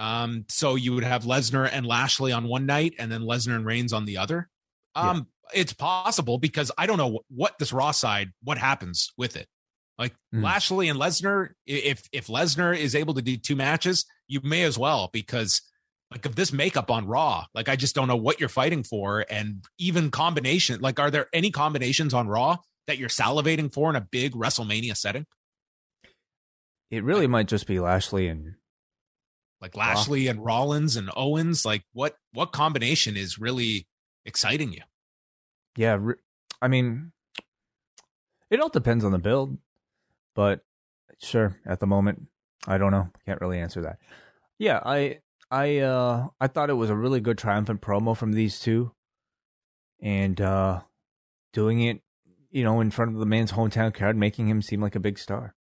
Um, 0.00 0.46
so 0.48 0.76
you 0.76 0.94
would 0.94 1.04
have 1.04 1.24
Lesnar 1.24 1.68
and 1.70 1.84
Lashley 1.84 2.32
on 2.32 2.48
one 2.48 2.64
night, 2.64 2.94
and 2.98 3.12
then 3.12 3.20
Lesnar 3.20 3.54
and 3.54 3.66
Reigns 3.66 3.92
on 3.92 4.06
the 4.06 4.16
other. 4.16 4.48
Um, 4.94 5.26
it's 5.54 5.74
possible 5.74 6.38
because 6.38 6.72
I 6.78 6.86
don't 6.86 6.96
know 6.96 7.20
what, 7.28 7.58
this 7.58 7.72
Raw 7.72 7.90
side 7.90 8.32
what 8.42 8.56
happens 8.56 9.12
with 9.18 9.36
it. 9.36 9.46
Like 9.98 10.14
Hmm. 10.32 10.42
Lashley 10.42 10.88
and 10.88 10.98
Lesnar, 10.98 11.50
if 11.66 12.08
if 12.12 12.28
Lesnar 12.28 12.76
is 12.76 12.94
able 12.94 13.12
to 13.14 13.22
do 13.22 13.36
two 13.36 13.54
matches, 13.54 14.06
you 14.26 14.40
may 14.42 14.62
as 14.62 14.78
well 14.78 15.10
because 15.12 15.60
like 16.10 16.24
of 16.24 16.34
this 16.34 16.52
makeup 16.52 16.90
on 16.90 17.06
Raw, 17.06 17.44
like 17.54 17.68
I 17.68 17.76
just 17.76 17.94
don't 17.94 18.08
know 18.08 18.16
what 18.16 18.40
you're 18.40 18.48
fighting 18.48 18.82
for, 18.82 19.26
and 19.28 19.62
even 19.78 20.10
combination. 20.10 20.80
Like, 20.80 20.98
are 20.98 21.10
there 21.10 21.26
any 21.34 21.50
combinations 21.50 22.14
on 22.14 22.26
Raw 22.26 22.56
that 22.86 22.96
you're 22.96 23.10
salivating 23.10 23.72
for 23.72 23.90
in 23.90 23.96
a 23.96 24.00
big 24.00 24.32
WrestleMania 24.32 24.96
setting? 24.96 25.26
It 26.90 27.04
really 27.04 27.26
might 27.26 27.46
just 27.46 27.66
be 27.66 27.78
Lashley 27.78 28.26
and 28.28 28.54
like 29.60 29.76
Lashley 29.76 30.26
and 30.26 30.44
Rollins 30.44 30.96
and 30.96 31.10
Owens. 31.16 31.64
Like 31.64 31.84
what 31.92 32.16
what 32.32 32.52
combination 32.52 33.16
is 33.16 33.38
really 33.38 33.86
exciting 34.24 34.72
you? 34.72 34.82
yeah. 35.76 35.98
I 36.62 36.68
mean, 36.68 37.12
it 38.50 38.60
all 38.60 38.68
depends 38.68 39.04
on 39.04 39.12
the 39.12 39.18
build, 39.18 39.56
but 40.34 40.60
sure. 41.22 41.56
At 41.64 41.80
the 41.80 41.86
moment, 41.86 42.26
I 42.66 42.76
don't 42.76 42.90
know. 42.90 43.08
Can't 43.24 43.40
really 43.40 43.58
answer 43.58 43.80
that. 43.82 43.98
Yeah, 44.58 44.80
I 44.84 45.20
I 45.50 45.78
uh 45.78 46.28
I 46.40 46.46
thought 46.48 46.68
it 46.70 46.74
was 46.74 46.90
a 46.90 46.96
really 46.96 47.20
good 47.20 47.38
triumphant 47.38 47.80
promo 47.80 48.16
from 48.16 48.32
these 48.32 48.60
two. 48.60 48.92
and 50.02 50.40
uh, 50.40 50.80
doing 51.52 51.82
it, 51.82 52.00
you 52.50 52.64
know, 52.64 52.80
in 52.80 52.90
front 52.90 53.12
of 53.12 53.20
the 53.20 53.26
man's 53.26 53.52
hometown 53.52 53.94
crowd, 53.94 54.16
making 54.16 54.48
him 54.48 54.62
seem 54.62 54.80
like 54.80 54.94
a 54.96 55.00
big 55.00 55.18
star. 55.18 55.54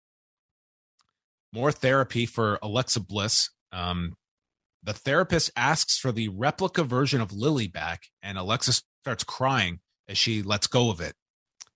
More 1.53 1.71
therapy 1.71 2.25
for 2.25 2.59
Alexa 2.61 2.99
Bliss. 3.01 3.49
Um, 3.71 4.15
the 4.83 4.93
therapist 4.93 5.51
asks 5.55 5.97
for 5.97 6.11
the 6.11 6.29
replica 6.29 6.83
version 6.83 7.21
of 7.21 7.33
Lily 7.33 7.67
back, 7.67 8.07
and 8.21 8.37
Alexis 8.37 8.83
starts 9.01 9.23
crying 9.23 9.79
as 10.07 10.17
she 10.17 10.41
lets 10.41 10.67
go 10.67 10.89
of 10.89 11.01
it. 11.01 11.15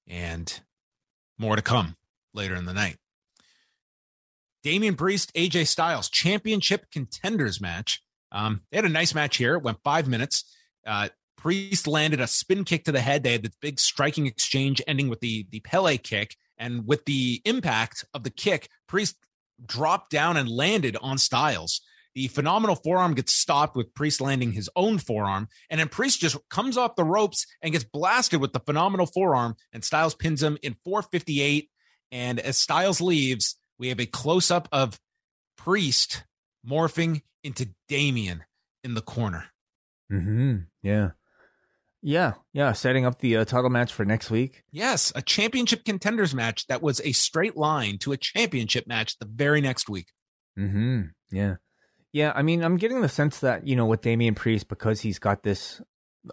And 0.07 0.61
more 1.37 1.55
to 1.55 1.61
come 1.61 1.95
later 2.33 2.55
in 2.55 2.65
the 2.65 2.73
night. 2.73 2.97
Damian 4.63 4.95
Priest, 4.95 5.33
AJ 5.33 5.67
Styles, 5.67 6.09
championship 6.09 6.89
contenders 6.91 7.59
match. 7.59 8.01
Um, 8.31 8.61
they 8.71 8.77
had 8.77 8.85
a 8.85 8.89
nice 8.89 9.13
match 9.13 9.37
here. 9.37 9.55
It 9.55 9.63
went 9.63 9.83
five 9.83 10.07
minutes. 10.07 10.45
Uh, 10.85 11.09
Priest 11.37 11.87
landed 11.87 12.21
a 12.21 12.27
spin 12.27 12.63
kick 12.63 12.85
to 12.85 12.93
the 12.93 13.01
head. 13.01 13.23
They 13.23 13.33
had 13.33 13.43
this 13.43 13.55
big 13.61 13.79
striking 13.79 14.25
exchange 14.25 14.81
ending 14.87 15.09
with 15.09 15.19
the, 15.19 15.45
the 15.51 15.59
Pele 15.59 15.97
kick. 15.97 16.37
And 16.57 16.87
with 16.87 17.03
the 17.03 17.41
impact 17.43 18.05
of 18.13 18.23
the 18.23 18.29
kick, 18.29 18.69
Priest 18.87 19.17
dropped 19.65 20.09
down 20.09 20.37
and 20.37 20.49
landed 20.49 20.97
on 21.01 21.17
Styles. 21.17 21.81
The 22.15 22.27
phenomenal 22.27 22.75
forearm 22.75 23.15
gets 23.15 23.33
stopped 23.33 23.75
with 23.75 23.93
Priest 23.95 24.21
landing 24.21 24.51
his 24.51 24.69
own 24.75 24.99
forearm. 24.99 25.47
And 25.69 25.79
then 25.79 25.89
Priest 25.89 26.19
just 26.19 26.37
comes 26.49 26.77
off 26.77 26.95
the 26.95 27.03
ropes 27.03 27.47
and 27.61 27.71
gets 27.71 27.83
blasted 27.83 28.39
with 28.39 28.53
the 28.53 28.59
phenomenal 28.59 29.07
forearm. 29.07 29.55
And 29.71 29.83
Styles 29.83 30.13
pins 30.13 30.43
him 30.43 30.57
in 30.61 30.75
458. 30.83 31.69
And 32.11 32.39
as 32.39 32.57
Styles 32.57 33.01
leaves, 33.01 33.57
we 33.79 33.89
have 33.89 33.99
a 33.99 34.05
close 34.05 34.51
up 34.51 34.67
of 34.71 34.99
Priest 35.57 36.23
morphing 36.67 37.23
into 37.43 37.69
Damian 37.87 38.43
in 38.83 38.93
the 38.93 39.01
corner. 39.01 39.45
Mm-hmm. 40.11 40.57
Yeah. 40.83 41.11
Yeah. 42.03 42.33
Yeah. 42.51 42.73
Setting 42.73 43.05
up 43.05 43.19
the 43.19 43.37
uh, 43.37 43.45
title 43.45 43.69
match 43.69 43.93
for 43.93 44.03
next 44.03 44.29
week. 44.29 44.63
Yes. 44.71 45.11
A 45.15 45.21
championship 45.21 45.85
contenders 45.85 46.35
match 46.35 46.67
that 46.67 46.81
was 46.81 46.99
a 47.03 47.13
straight 47.13 47.55
line 47.55 47.97
to 47.99 48.11
a 48.11 48.17
championship 48.17 48.85
match 48.85 49.17
the 49.17 49.25
very 49.25 49.61
next 49.61 49.89
week. 49.89 50.07
Mm-hmm. 50.59 51.03
Yeah. 51.31 51.55
Yeah, 52.11 52.31
I 52.35 52.43
mean, 52.43 52.63
I'm 52.63 52.77
getting 52.77 53.01
the 53.01 53.09
sense 53.09 53.39
that 53.39 53.65
you 53.65 53.75
know 53.75 53.87
with 53.87 54.01
Damian 54.01 54.35
Priest 54.35 54.67
because 54.67 55.01
he's 55.01 55.17
got 55.17 55.41
this 55.41 55.81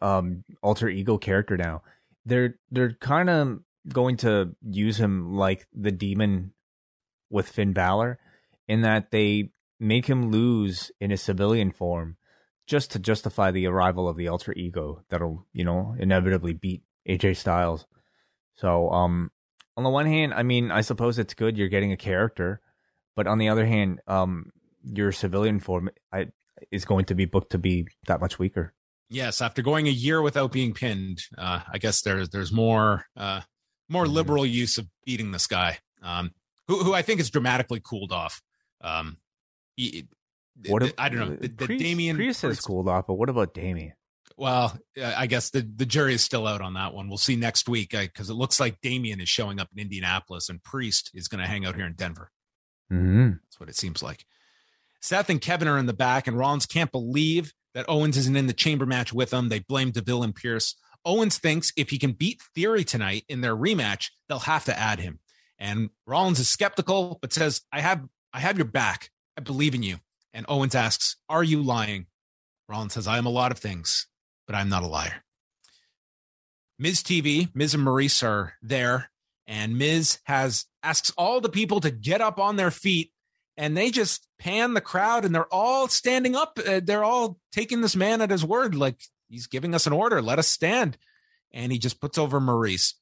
um 0.03 0.45
alter 0.63 0.89
ego 0.89 1.17
character 1.17 1.57
now, 1.57 1.83
they're 2.27 2.57
they're 2.71 2.93
kind 3.01 3.31
of 3.31 3.61
going 3.89 4.19
to 4.19 4.55
use 4.63 5.01
him 5.01 5.35
like 5.35 5.67
the 5.73 5.91
demon 5.91 6.53
with 7.31 7.49
Finn 7.49 7.73
Balor, 7.73 8.19
in 8.69 8.83
that 8.83 9.11
they 9.11 9.53
make 9.79 10.05
him 10.05 10.31
lose 10.31 10.93
in 11.01 11.11
his 11.11 11.23
civilian 11.23 11.73
form 11.73 12.19
just 12.67 12.93
to 12.93 12.99
justify 12.99 13.51
the 13.51 13.67
arrival 13.67 14.09
of 14.09 14.17
the 14.17 14.29
alter 14.29 14.53
ego 14.53 15.03
that'll 15.11 15.47
you 15.53 15.65
know 15.65 15.95
inevitably 15.99 16.53
beat 16.53 16.83
AJ 17.09 17.37
Styles. 17.37 17.87
So 18.57 18.91
um 18.91 19.31
on 19.77 19.85
the 19.85 19.91
one 19.91 20.07
hand, 20.07 20.35
I 20.35 20.43
mean, 20.43 20.71
I 20.71 20.83
suppose 20.83 21.19
it's 21.19 21.35
good 21.35 21.57
you're 21.57 21.69
getting 21.69 21.93
a 21.93 21.97
character, 21.97 22.61
but 23.17 23.27
on 23.27 23.39
the 23.39 23.49
other 23.49 23.67
hand, 23.67 24.01
um 24.07 24.51
your 24.85 25.13
civilian 25.13 25.61
form 25.61 25.91
I, 26.13 26.29
is 26.71 26.85
going 26.85 27.07
to 27.07 27.15
be 27.15 27.25
booked 27.25 27.53
to 27.53 27.59
be 27.59 27.89
that 28.07 28.21
much 28.21 28.39
weaker. 28.39 28.73
Yes, 29.09 29.41
after 29.41 29.61
going 29.61 29.89
a 29.89 29.91
year 29.91 30.23
without 30.23 30.53
being 30.53 30.73
pinned, 30.73 31.23
uh, 31.37 31.61
I 31.71 31.79
guess 31.79 32.03
there's 32.03 32.29
there's 32.29 32.53
more 32.53 33.07
uh, 33.17 33.41
more 33.89 34.05
mm-hmm. 34.05 34.13
liberal 34.13 34.47
use 34.47 34.79
of 34.79 34.87
beating 35.05 35.33
this 35.33 35.49
guy, 35.49 35.79
um, 36.03 36.31
who 36.69 36.85
who 36.85 36.95
I 36.95 37.03
think 37.03 37.19
has 37.19 37.31
dramatically 37.31 37.81
cooled 37.81 38.13
off. 38.13 38.41
Um, 38.81 39.19
he, 39.77 40.07
what 40.67 40.83
if, 40.83 40.95
I 40.99 41.09
don't 41.09 41.19
know. 41.19 41.37
The, 41.37 41.49
the 41.49 41.67
Priest, 41.67 41.85
Damian 41.85 42.17
Priest 42.17 42.43
has 42.43 42.61
cooled 42.61 42.89
off, 42.89 43.07
but 43.07 43.15
what 43.15 43.29
about 43.29 43.55
Damian? 43.55 43.95
Well, 44.37 44.79
I 45.03 45.27
guess 45.27 45.51
the, 45.51 45.61
the 45.61 45.85
jury 45.85 46.15
is 46.15 46.23
still 46.23 46.47
out 46.47 46.63
on 46.63 46.75
that 46.75 46.95
one. 46.95 47.09
We'll 47.09 47.19
see 47.19 47.37
next 47.37 47.69
week 47.69 47.91
because 47.91 48.31
it 48.31 48.35
looks 48.35 48.59
like 48.59 48.81
Damian 48.81 49.21
is 49.21 49.29
showing 49.29 49.61
up 49.61 49.69
in 49.75 49.83
Indianapolis 49.83 50.49
and 50.49 50.63
Priest 50.63 51.11
is 51.15 51.29
going 51.29 51.43
to 51.43 51.47
hang 51.47 51.67
out 51.67 51.77
here 51.77 51.85
in 51.85 51.93
Denver. 51.93 52.31
Mm-hmm. 52.91 53.33
That's 53.45 53.61
what 53.61 53.69
it 53.69 53.77
seems 53.77 54.03
like. 54.03 54.25
Seth 55.03 55.29
and 55.31 55.41
Kevin 55.41 55.69
are 55.69 55.79
in 55.79 55.87
the 55.87 55.93
back, 55.93 56.27
and 56.27 56.39
Rollins 56.39 56.67
can't 56.67 56.91
believe 56.91 57.53
that 57.75 57.87
Owens 57.89 58.17
isn't 58.17 58.37
in 58.37 58.47
the 58.47 58.53
chamber 58.53 58.87
match 58.87 59.13
with 59.13 59.31
them. 59.31 59.49
They 59.49 59.61
blame 59.61 59.91
Deville 59.91 60.23
and 60.23 60.35
Pearce. 60.35 60.75
Owens 61.05 61.39
thinks 61.39 61.73
if 61.77 61.91
he 61.91 61.99
can 61.99 62.13
beat 62.13 62.43
Theory 62.55 62.85
tonight 62.85 63.25
in 63.29 63.41
their 63.41 63.57
rematch, 63.57 64.11
they'll 64.29 64.41
have 64.41 64.65
to 64.67 64.79
add 64.79 65.01
him. 65.01 65.19
And 65.59 65.91
Rollins 66.07 66.39
is 66.39 66.49
skeptical, 66.49 67.19
but 67.21 67.33
says, 67.33 67.63
I 67.73 67.81
have 67.81 68.07
I 68.33 68.41
have 68.41 68.57
your 68.57 68.67
back. 68.67 69.11
I 69.37 69.41
believe 69.41 69.75
in 69.75 69.83
you. 69.83 69.99
And 70.33 70.47
Owens 70.49 70.75
asks, 70.75 71.17
Are 71.29 71.45
you 71.45 71.63
lying? 71.63 72.07
Rollins 72.69 72.95
says, 72.95 73.07
I 73.07 73.19
am 73.19 73.27
a 73.27 73.31
lot 73.31 73.53
of 73.53 73.59
things, 73.59 74.07
but 74.47 74.55
I'm 74.55 74.69
not 74.69 74.85
a 74.85 74.89
liar. 74.89 75.25
Miz 76.79 77.03
TV, 77.03 77.49
Miz 77.55 77.75
and 77.75 77.87
Maryse 77.87 78.23
are 78.23 78.55
there, 78.63 79.11
and 79.47 79.77
Miz 79.77 80.19
has 80.25 80.67
asks 80.83 81.11
all 81.19 81.41
the 81.41 81.49
people 81.49 81.81
to 81.81 81.91
get 81.91 82.21
up 82.21 82.39
on 82.39 82.57
their 82.57 82.71
feet 82.71 83.13
and 83.61 83.77
they 83.77 83.91
just 83.91 84.27
pan 84.39 84.73
the 84.73 84.81
crowd 84.81 85.27
and 85.27 85.35
they're 85.35 85.53
all 85.53 85.87
standing 85.87 86.35
up. 86.35 86.59
Uh, 86.67 86.81
they're 86.83 87.05
all 87.05 87.39
taking 87.53 87.83
this 87.83 87.95
man 87.95 88.23
at 88.23 88.31
his 88.31 88.43
word, 88.43 88.75
like 88.75 88.99
he's 89.29 89.47
giving 89.47 89.75
us 89.75 89.87
an 89.87 89.93
order. 89.93 90.23
Let 90.23 90.39
us 90.39 90.49
stand. 90.49 90.97
And 91.53 91.71
he 91.71 91.79
just 91.79 92.01
puts 92.01 92.17
over 92.17 92.41
Maryse. 92.41 92.95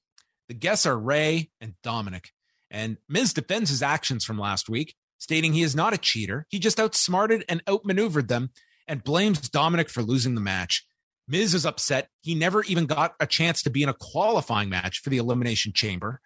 The 0.48 0.54
guests 0.54 0.84
are 0.84 0.98
Rey 0.98 1.50
and 1.60 1.74
Dominic. 1.84 2.32
And 2.72 2.96
Miz 3.08 3.32
defends 3.32 3.70
his 3.70 3.82
actions 3.82 4.24
from 4.24 4.36
last 4.36 4.68
week, 4.68 4.96
stating 5.18 5.52
he 5.52 5.62
is 5.62 5.76
not 5.76 5.92
a 5.92 5.98
cheater. 5.98 6.46
He 6.48 6.58
just 6.58 6.80
outsmarted 6.80 7.44
and 7.48 7.62
outmaneuvered 7.68 8.28
them 8.28 8.50
and 8.86 9.04
blames 9.04 9.48
Dominic 9.48 9.90
for 9.90 10.02
losing 10.02 10.34
the 10.34 10.40
match. 10.40 10.86
Miz 11.28 11.54
is 11.54 11.66
upset. 11.66 12.08
He 12.22 12.34
never 12.34 12.62
even 12.64 12.86
got 12.86 13.14
a 13.20 13.26
chance 13.26 13.62
to 13.62 13.70
be 13.70 13.82
in 13.82 13.88
a 13.88 13.94
qualifying 13.94 14.70
match 14.70 15.00
for 15.00 15.10
the 15.10 15.18
Elimination 15.18 15.72
Chamber. 15.74 16.20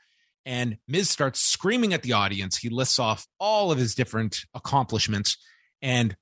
And 0.47 0.79
Miz 0.87 1.11
starts 1.11 1.41
screaming 1.41 1.93
at 1.93 2.03
the 2.03 2.13
audience. 2.13 2.59
He 2.59 2.69
lists 2.69 2.99
off 2.99 3.27
all 3.39 3.73
of 3.73 3.79
his 3.79 3.95
different 3.95 4.45
accomplishments 4.55 5.37
and 5.81 6.17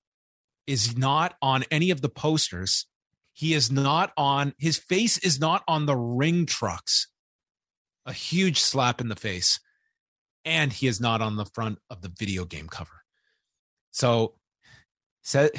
is 0.66 0.96
not 0.96 1.34
on 1.42 1.64
any 1.70 1.90
of 1.90 2.00
the 2.00 2.08
posters. 2.08 2.86
He 3.32 3.54
is 3.54 3.70
not 3.70 4.12
on, 4.16 4.54
his 4.58 4.78
face 4.78 5.18
is 5.18 5.38
not 5.38 5.62
on 5.68 5.86
the 5.86 5.96
ring 5.96 6.46
trucks. 6.46 7.08
A 8.06 8.12
huge 8.12 8.58
slap 8.58 9.00
in 9.00 9.08
the 9.08 9.16
face. 9.16 9.60
And 10.44 10.72
he 10.72 10.86
is 10.86 11.00
not 11.00 11.20
on 11.20 11.36
the 11.36 11.44
front 11.44 11.78
of 11.90 12.02
the 12.02 12.12
video 12.18 12.44
game 12.44 12.68
cover. 12.68 13.02
So, 13.90 14.34
so 15.22 15.50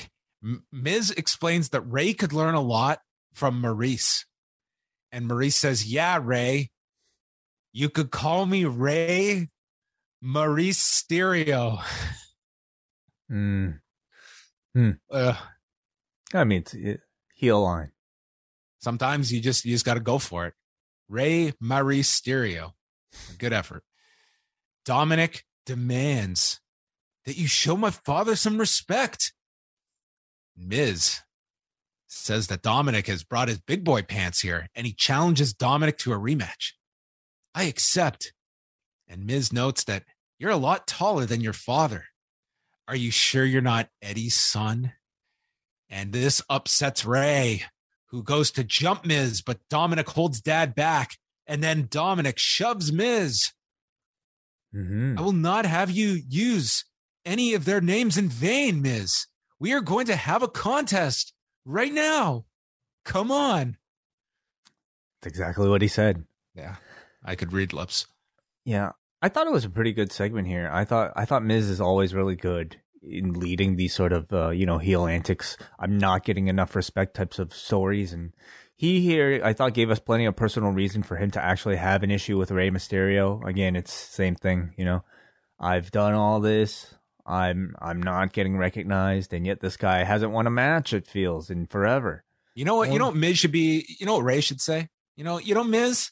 Miz 0.71 1.11
explains 1.11 1.69
that 1.69 1.81
Rey 1.81 2.13
could 2.13 2.33
learn 2.33 2.55
a 2.55 2.61
lot 2.61 2.99
from 3.33 3.61
Maryse. 3.61 4.25
And 5.11 5.29
Maryse 5.29 5.53
says, 5.53 5.85
Yeah, 5.85 6.19
Rey, 6.21 6.71
you 7.73 7.89
could 7.89 8.11
call 8.11 8.45
me 8.45 8.65
Ray 8.65 9.49
Maurice 10.21 10.79
Stereo. 10.79 11.79
Hmm. 13.29 13.69
Hmm. 14.75 14.91
Uh, 15.09 15.35
I 16.33 16.43
mean, 16.43 16.59
it's 16.59 16.73
it, 16.73 16.99
heel 17.33 17.63
line. 17.63 17.93
Sometimes 18.79 19.31
you 19.31 19.39
just 19.39 19.63
you 19.63 19.73
just 19.73 19.85
got 19.85 19.93
to 19.93 20.01
go 20.01 20.17
for 20.17 20.47
it. 20.47 20.53
Ray 21.07 21.53
Maurice 21.61 22.09
Stereo. 22.09 22.73
Good 23.37 23.53
effort. 23.53 23.85
Dominic 24.85 25.45
demands 25.65 26.59
that 27.25 27.37
you 27.37 27.47
show 27.47 27.77
my 27.77 27.91
father 27.91 28.35
some 28.35 28.57
respect. 28.57 29.33
Miz 30.57 31.21
says 32.07 32.47
that 32.47 32.61
Dominic 32.61 33.07
has 33.07 33.23
brought 33.23 33.47
his 33.47 33.59
big 33.59 33.83
boy 33.83 34.01
pants 34.01 34.41
here 34.41 34.67
and 34.75 34.85
he 34.85 34.93
challenges 34.93 35.53
Dominic 35.53 35.97
to 35.99 36.13
a 36.13 36.19
rematch. 36.19 36.73
I 37.55 37.63
accept. 37.63 38.33
And 39.07 39.25
Miz 39.25 39.51
notes 39.51 39.83
that 39.85 40.03
you're 40.39 40.51
a 40.51 40.57
lot 40.57 40.87
taller 40.87 41.25
than 41.25 41.41
your 41.41 41.53
father. 41.53 42.05
Are 42.87 42.95
you 42.95 43.11
sure 43.11 43.45
you're 43.45 43.61
not 43.61 43.89
Eddie's 44.01 44.35
son? 44.35 44.93
And 45.89 46.13
this 46.13 46.41
upsets 46.49 47.05
Rey, 47.05 47.63
who 48.07 48.23
goes 48.23 48.51
to 48.51 48.63
jump 48.63 49.05
Miz, 49.05 49.41
but 49.41 49.59
Dominic 49.69 50.09
holds 50.09 50.41
dad 50.41 50.73
back. 50.73 51.17
And 51.45 51.61
then 51.61 51.87
Dominic 51.89 52.39
shoves 52.39 52.91
Miz. 52.91 53.51
Mm-hmm. 54.75 55.17
I 55.17 55.21
will 55.21 55.33
not 55.33 55.65
have 55.65 55.91
you 55.91 56.19
use 56.27 56.85
any 57.25 57.53
of 57.53 57.65
their 57.65 57.81
names 57.81 58.17
in 58.17 58.29
vain, 58.29 58.81
Miz. 58.81 59.27
We 59.59 59.73
are 59.73 59.81
going 59.81 60.07
to 60.07 60.15
have 60.15 60.41
a 60.41 60.47
contest 60.47 61.33
right 61.65 61.93
now. 61.93 62.45
Come 63.05 63.31
on. 63.31 63.77
That's 65.21 65.33
exactly 65.33 65.69
what 65.69 65.81
he 65.81 65.87
said. 65.87 66.25
Yeah. 66.55 66.77
I 67.23 67.35
could 67.35 67.53
read 67.53 67.73
lips. 67.73 68.07
Yeah, 68.65 68.91
I 69.21 69.29
thought 69.29 69.47
it 69.47 69.53
was 69.53 69.65
a 69.65 69.69
pretty 69.69 69.93
good 69.93 70.11
segment 70.11 70.47
here. 70.47 70.69
I 70.71 70.85
thought 70.85 71.13
I 71.15 71.25
thought 71.25 71.43
Miz 71.43 71.69
is 71.69 71.81
always 71.81 72.13
really 72.13 72.35
good 72.35 72.77
in 73.03 73.33
leading 73.33 73.75
these 73.75 73.93
sort 73.93 74.13
of 74.13 74.31
uh, 74.31 74.49
you 74.49 74.65
know 74.65 74.77
heel 74.77 75.05
antics. 75.05 75.57
I'm 75.79 75.97
not 75.97 76.23
getting 76.23 76.47
enough 76.47 76.75
respect 76.75 77.15
types 77.15 77.39
of 77.39 77.53
stories, 77.53 78.13
and 78.13 78.33
he 78.81 78.99
here 78.99 79.41
I 79.43 79.53
thought 79.53 79.75
gave 79.75 79.91
us 79.91 79.99
plenty 79.99 80.25
of 80.25 80.35
personal 80.35 80.71
reason 80.71 81.03
for 81.03 81.15
him 81.15 81.29
to 81.31 81.43
actually 81.43 81.75
have 81.75 82.01
an 82.01 82.09
issue 82.09 82.39
with 82.39 82.49
Rey 82.49 82.71
Mysterio. 82.71 83.45
Again, 83.47 83.75
it's 83.75 83.93
same 83.93 84.33
thing. 84.33 84.73
You 84.75 84.85
know, 84.85 85.03
I've 85.59 85.91
done 85.91 86.15
all 86.15 86.39
this. 86.39 86.95
I'm 87.23 87.75
I'm 87.79 88.01
not 88.01 88.33
getting 88.33 88.57
recognized, 88.57 89.33
and 89.33 89.45
yet 89.45 89.59
this 89.59 89.77
guy 89.77 90.03
hasn't 90.03 90.31
won 90.31 90.47
a 90.47 90.49
match. 90.49 90.93
It 90.93 91.05
feels 91.05 91.51
in 91.51 91.67
forever. 91.67 92.23
You 92.55 92.65
know 92.65 92.77
what? 92.77 92.91
You 92.91 92.97
know 92.97 93.05
what 93.05 93.15
Miz 93.15 93.37
should 93.37 93.51
be. 93.51 93.85
You 93.99 94.07
know 94.07 94.15
what 94.15 94.23
Rey 94.23 94.41
should 94.41 94.59
say. 94.59 94.89
You 95.15 95.25
know, 95.25 95.37
you 95.37 95.53
know, 95.53 95.63
Miz, 95.63 96.09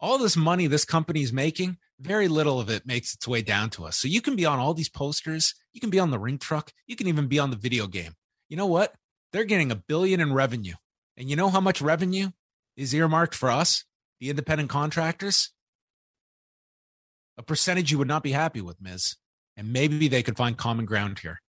all 0.00 0.16
this 0.16 0.38
money 0.38 0.68
this 0.68 0.86
company's 0.86 1.34
making, 1.34 1.76
very 2.00 2.28
little 2.28 2.60
of 2.60 2.70
it 2.70 2.86
makes 2.86 3.12
its 3.12 3.28
way 3.28 3.42
down 3.42 3.68
to 3.70 3.84
us. 3.84 3.98
So 3.98 4.08
you 4.08 4.22
can 4.22 4.36
be 4.36 4.46
on 4.46 4.58
all 4.58 4.72
these 4.72 4.88
posters, 4.88 5.54
you 5.74 5.82
can 5.82 5.90
be 5.90 5.98
on 5.98 6.10
the 6.10 6.18
ring 6.18 6.38
truck, 6.38 6.72
you 6.86 6.96
can 6.96 7.08
even 7.08 7.26
be 7.26 7.38
on 7.38 7.50
the 7.50 7.56
video 7.56 7.86
game. 7.86 8.14
You 8.48 8.56
know 8.56 8.64
what? 8.64 8.94
They're 9.32 9.44
getting 9.44 9.70
a 9.70 9.76
billion 9.76 10.18
in 10.18 10.32
revenue. 10.32 10.76
And 11.18 11.28
you 11.28 11.34
know 11.34 11.50
how 11.50 11.60
much 11.60 11.82
revenue 11.82 12.30
is 12.76 12.94
earmarked 12.94 13.34
for 13.34 13.50
us, 13.50 13.84
the 14.20 14.30
independent 14.30 14.70
contractors? 14.70 15.50
A 17.36 17.42
percentage 17.42 17.90
you 17.90 17.98
would 17.98 18.08
not 18.08 18.22
be 18.22 18.30
happy 18.30 18.60
with, 18.60 18.80
Miz 18.80 19.16
And 19.56 19.72
maybe 19.72 20.06
they 20.06 20.22
could 20.22 20.36
find 20.36 20.56
common 20.56 20.86
ground 20.86 21.18
here. 21.18 21.40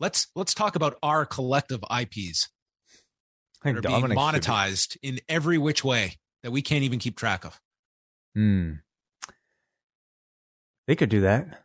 Let's 0.00 0.26
let's 0.34 0.54
talk 0.54 0.74
about 0.74 0.98
our 1.04 1.24
collective 1.24 1.84
IPs 1.84 2.48
that 3.62 3.76
are 3.76 3.80
being 3.80 4.06
monetized 4.06 4.96
in 5.02 5.20
every 5.28 5.56
which 5.56 5.84
way 5.84 6.16
that 6.42 6.50
we 6.50 6.60
can't 6.60 6.82
even 6.82 6.98
keep 6.98 7.16
track 7.16 7.44
of. 7.44 7.60
Hmm. 8.34 8.72
They 10.88 10.96
could 10.96 11.10
do 11.10 11.20
that. 11.20 11.62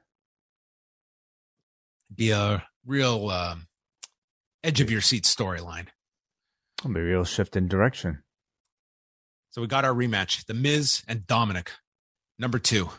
Be 2.14 2.30
a 2.30 2.64
real 2.86 3.30
um, 3.32 3.68
edge 4.64 4.80
of 4.80 4.92
your 4.92 5.02
seat 5.02 5.24
storyline. 5.24 5.88
Be 6.84 7.00
a 7.00 7.04
real 7.04 7.24
shift 7.24 7.56
in 7.56 7.68
direction. 7.68 8.24
So 9.50 9.62
we 9.62 9.68
got 9.68 9.86
our 9.86 9.94
rematch: 9.94 10.46
The 10.46 10.54
Miz 10.54 11.04
and 11.08 11.26
Dominic. 11.26 11.72
Number 12.38 12.60
two, 12.60 12.90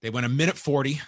they 0.00 0.10
went 0.10 0.26
a 0.26 0.28
minute 0.30 0.56
forty. 0.56 1.00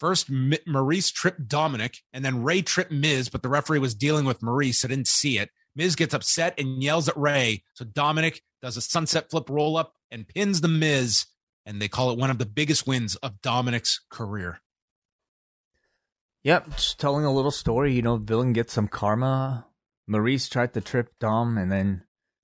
First, 0.00 0.32
Maryse 0.32 1.12
tripped 1.12 1.46
Dominic, 1.46 1.98
and 2.12 2.24
then 2.24 2.42
Rey 2.42 2.62
tripped 2.62 2.90
Miz, 2.90 3.28
but 3.28 3.42
the 3.42 3.48
referee 3.48 3.78
was 3.78 3.94
dealing 3.94 4.24
with 4.24 4.40
Maryse, 4.40 4.76
so 4.76 4.88
didn't 4.88 5.06
see 5.06 5.38
it. 5.38 5.50
Miz 5.76 5.94
gets 5.94 6.12
upset 6.12 6.58
and 6.58 6.82
yells 6.82 7.08
at 7.08 7.16
Rey. 7.16 7.62
So 7.74 7.84
Dominic 7.84 8.42
does 8.60 8.76
a 8.76 8.80
sunset 8.80 9.30
flip 9.30 9.48
roll 9.48 9.76
up 9.76 9.94
and 10.10 10.26
pins 10.26 10.60
the 10.60 10.68
Miz, 10.68 11.26
and 11.64 11.80
they 11.80 11.88
call 11.88 12.10
it 12.10 12.18
one 12.18 12.30
of 12.30 12.38
the 12.38 12.46
biggest 12.46 12.86
wins 12.86 13.14
of 13.16 13.40
Dominic's 13.42 14.00
career. 14.10 14.60
Yep, 16.42 16.70
just 16.70 16.98
telling 16.98 17.24
a 17.24 17.32
little 17.32 17.52
story. 17.52 17.94
You 17.94 18.02
know, 18.02 18.16
villain 18.16 18.52
gets 18.52 18.72
some 18.72 18.88
karma. 18.88 19.66
Maryse 20.08 20.50
tried 20.50 20.74
to 20.74 20.80
trip 20.80 21.10
Dom 21.18 21.58
and 21.58 21.70
then 21.70 22.02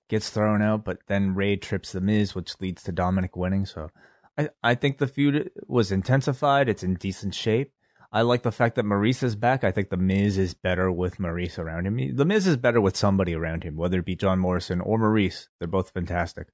gets 0.09 0.29
thrown 0.29 0.61
out, 0.61 0.83
but 0.83 0.99
then 1.07 1.35
Rey 1.35 1.55
trips 1.55 1.91
the 1.91 2.01
Miz, 2.01 2.33
which 2.33 2.59
leads 2.59 2.83
to 2.83 2.91
Dominic 2.91 3.35
winning. 3.35 3.65
So 3.65 3.89
I, 4.37 4.49
I 4.63 4.75
think 4.75 4.97
the 4.97 5.07
feud 5.07 5.51
was 5.67 5.91
intensified. 5.91 6.69
It's 6.69 6.83
in 6.83 6.95
decent 6.95 7.35
shape. 7.35 7.71
I 8.11 8.23
like 8.23 8.41
the 8.41 8.51
fact 8.51 8.75
that 8.75 8.85
Maryse 8.85 9.21
is 9.21 9.35
back. 9.35 9.63
I 9.63 9.71
think 9.71 9.89
the 9.89 9.97
Miz 9.97 10.37
is 10.37 10.55
better 10.55 10.91
with 10.91 11.17
Maryse 11.17 11.59
around 11.59 11.85
him. 11.85 12.15
The 12.15 12.25
Miz 12.25 12.47
is 12.47 12.57
better 12.57 12.81
with 12.81 12.97
somebody 12.97 13.35
around 13.35 13.63
him, 13.63 13.75
whether 13.75 13.99
it 13.99 14.05
be 14.05 14.15
John 14.15 14.39
Morrison 14.39 14.81
or 14.81 14.97
Maryse. 14.97 15.47
They're 15.59 15.67
both 15.67 15.91
fantastic. 15.91 16.47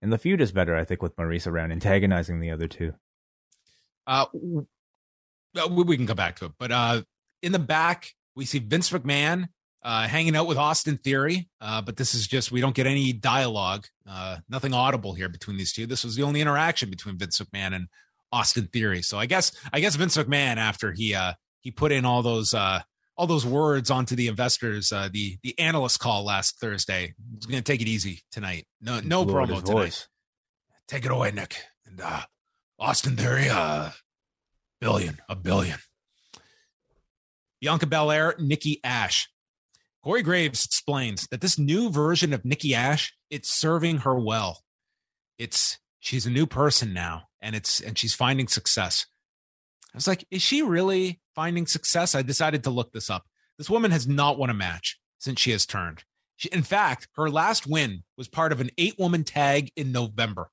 And 0.00 0.12
the 0.12 0.18
feud 0.18 0.40
is 0.40 0.52
better, 0.52 0.76
I 0.76 0.84
think, 0.84 1.02
with 1.02 1.16
Maryse 1.16 1.48
around, 1.48 1.72
antagonizing 1.72 2.38
the 2.38 2.52
other 2.52 2.68
two. 2.68 2.94
Uh, 4.06 4.26
we 4.32 5.96
can 5.96 6.06
come 6.06 6.16
back 6.16 6.36
to 6.36 6.46
it, 6.46 6.52
but 6.58 6.70
uh, 6.70 7.02
in 7.42 7.52
the 7.52 7.58
back 7.58 8.14
we 8.34 8.44
see 8.44 8.58
Vince 8.58 8.90
McMahon 8.90 9.48
uh, 9.82 10.06
hanging 10.06 10.36
out 10.36 10.46
with 10.46 10.58
Austin 10.58 10.98
Theory. 10.98 11.48
Uh, 11.60 11.80
but 11.80 11.96
this 11.96 12.14
is 12.14 12.26
just, 12.26 12.52
we 12.52 12.60
don't 12.60 12.74
get 12.74 12.86
any 12.86 13.12
dialogue, 13.12 13.86
uh, 14.08 14.38
nothing 14.48 14.74
audible 14.74 15.14
here 15.14 15.28
between 15.28 15.56
these 15.56 15.72
two. 15.72 15.86
This 15.86 16.04
was 16.04 16.16
the 16.16 16.22
only 16.22 16.40
interaction 16.40 16.90
between 16.90 17.18
Vince 17.18 17.40
McMahon 17.40 17.74
and 17.74 17.88
Austin 18.32 18.68
Theory. 18.72 19.02
So 19.02 19.18
I 19.18 19.26
guess, 19.26 19.52
I 19.72 19.80
guess 19.80 19.96
Vince 19.96 20.16
McMahon, 20.16 20.56
after 20.56 20.92
he, 20.92 21.14
uh, 21.14 21.32
he 21.60 21.70
put 21.70 21.92
in 21.92 22.04
all 22.04 22.22
those, 22.22 22.54
uh, 22.54 22.80
all 23.16 23.26
those 23.26 23.44
words 23.44 23.90
onto 23.90 24.16
the 24.16 24.28
investors, 24.28 24.92
uh, 24.92 25.08
the, 25.12 25.36
the 25.42 25.58
analyst 25.58 25.98
call 25.98 26.24
last 26.24 26.58
Thursday. 26.58 27.12
He's 27.34 27.46
going 27.46 27.62
to 27.62 27.72
take 27.72 27.82
it 27.82 27.88
easy 27.88 28.22
tonight. 28.30 28.66
No, 28.80 29.00
no 29.00 29.26
promo 29.26 29.62
tonight. 29.62 29.72
Voice. 29.72 30.08
Take 30.88 31.04
it 31.04 31.10
away, 31.10 31.30
Nick. 31.30 31.56
And, 31.86 32.00
uh, 32.00 32.22
Austin 32.78 33.16
Theory, 33.16 33.48
uh, 33.50 33.90
billion, 34.80 35.18
a 35.28 35.36
billion. 35.36 35.78
Bianca 37.60 37.86
Belair, 37.86 38.34
Nikki 38.38 38.80
Ash. 38.82 39.28
Corey 40.02 40.22
Graves 40.22 40.64
explains 40.64 41.26
that 41.30 41.40
this 41.40 41.58
new 41.58 41.90
version 41.90 42.32
of 42.32 42.44
Nikki 42.44 42.74
Ash, 42.74 43.14
it's 43.28 43.50
serving 43.50 43.98
her 43.98 44.18
well. 44.18 44.62
It's 45.38 45.78
she's 45.98 46.26
a 46.26 46.30
new 46.30 46.46
person 46.46 46.92
now, 46.92 47.24
and 47.40 47.54
it's 47.54 47.80
and 47.80 47.98
she's 47.98 48.14
finding 48.14 48.48
success. 48.48 49.06
I 49.92 49.96
was 49.96 50.06
like, 50.06 50.24
is 50.30 50.42
she 50.42 50.62
really 50.62 51.20
finding 51.34 51.66
success? 51.66 52.14
I 52.14 52.22
decided 52.22 52.64
to 52.64 52.70
look 52.70 52.92
this 52.92 53.10
up. 53.10 53.24
This 53.58 53.68
woman 53.68 53.90
has 53.90 54.06
not 54.06 54.38
won 54.38 54.48
a 54.48 54.54
match 54.54 54.98
since 55.18 55.40
she 55.40 55.50
has 55.50 55.66
turned. 55.66 56.04
She, 56.36 56.48
in 56.48 56.62
fact, 56.62 57.08
her 57.16 57.28
last 57.28 57.66
win 57.66 58.04
was 58.16 58.28
part 58.28 58.52
of 58.52 58.60
an 58.60 58.70
eight 58.78 58.94
woman 58.98 59.24
tag 59.24 59.70
in 59.76 59.92
November. 59.92 60.50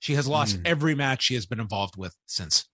She 0.00 0.14
has 0.14 0.26
lost 0.26 0.58
mm. 0.58 0.66
every 0.66 0.94
match 0.94 1.22
she 1.22 1.34
has 1.34 1.46
been 1.46 1.60
involved 1.60 1.96
with 1.96 2.16
since. 2.26 2.68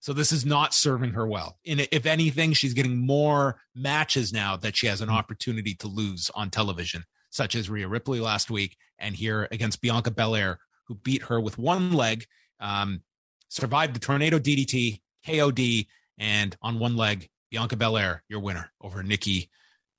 So 0.00 0.14
this 0.14 0.32
is 0.32 0.46
not 0.46 0.72
serving 0.72 1.12
her 1.12 1.26
well. 1.26 1.58
And 1.66 1.86
if 1.92 2.06
anything, 2.06 2.54
she's 2.54 2.72
getting 2.72 2.96
more 2.96 3.60
matches 3.74 4.32
now 4.32 4.56
that 4.56 4.74
she 4.74 4.86
has 4.86 5.02
an 5.02 5.08
hmm. 5.08 5.14
opportunity 5.14 5.74
to 5.74 5.88
lose 5.88 6.30
on 6.34 6.50
television, 6.50 7.04
such 7.28 7.54
as 7.54 7.70
Rhea 7.70 7.86
Ripley 7.86 8.18
last 8.18 8.50
week 8.50 8.76
and 8.98 9.14
here 9.14 9.46
against 9.50 9.80
Bianca 9.80 10.10
Belair, 10.10 10.58
who 10.86 10.94
beat 10.94 11.22
her 11.24 11.40
with 11.40 11.58
one 11.58 11.92
leg, 11.92 12.26
um, 12.60 13.02
survived 13.48 13.94
the 13.94 14.00
tornado 14.00 14.38
DDT, 14.38 15.00
KOD, 15.26 15.86
and 16.18 16.56
on 16.62 16.78
one 16.78 16.96
leg, 16.96 17.28
Bianca 17.50 17.76
Belair, 17.76 18.22
your 18.28 18.40
winner 18.40 18.72
over 18.80 19.02
Nikki 19.02 19.50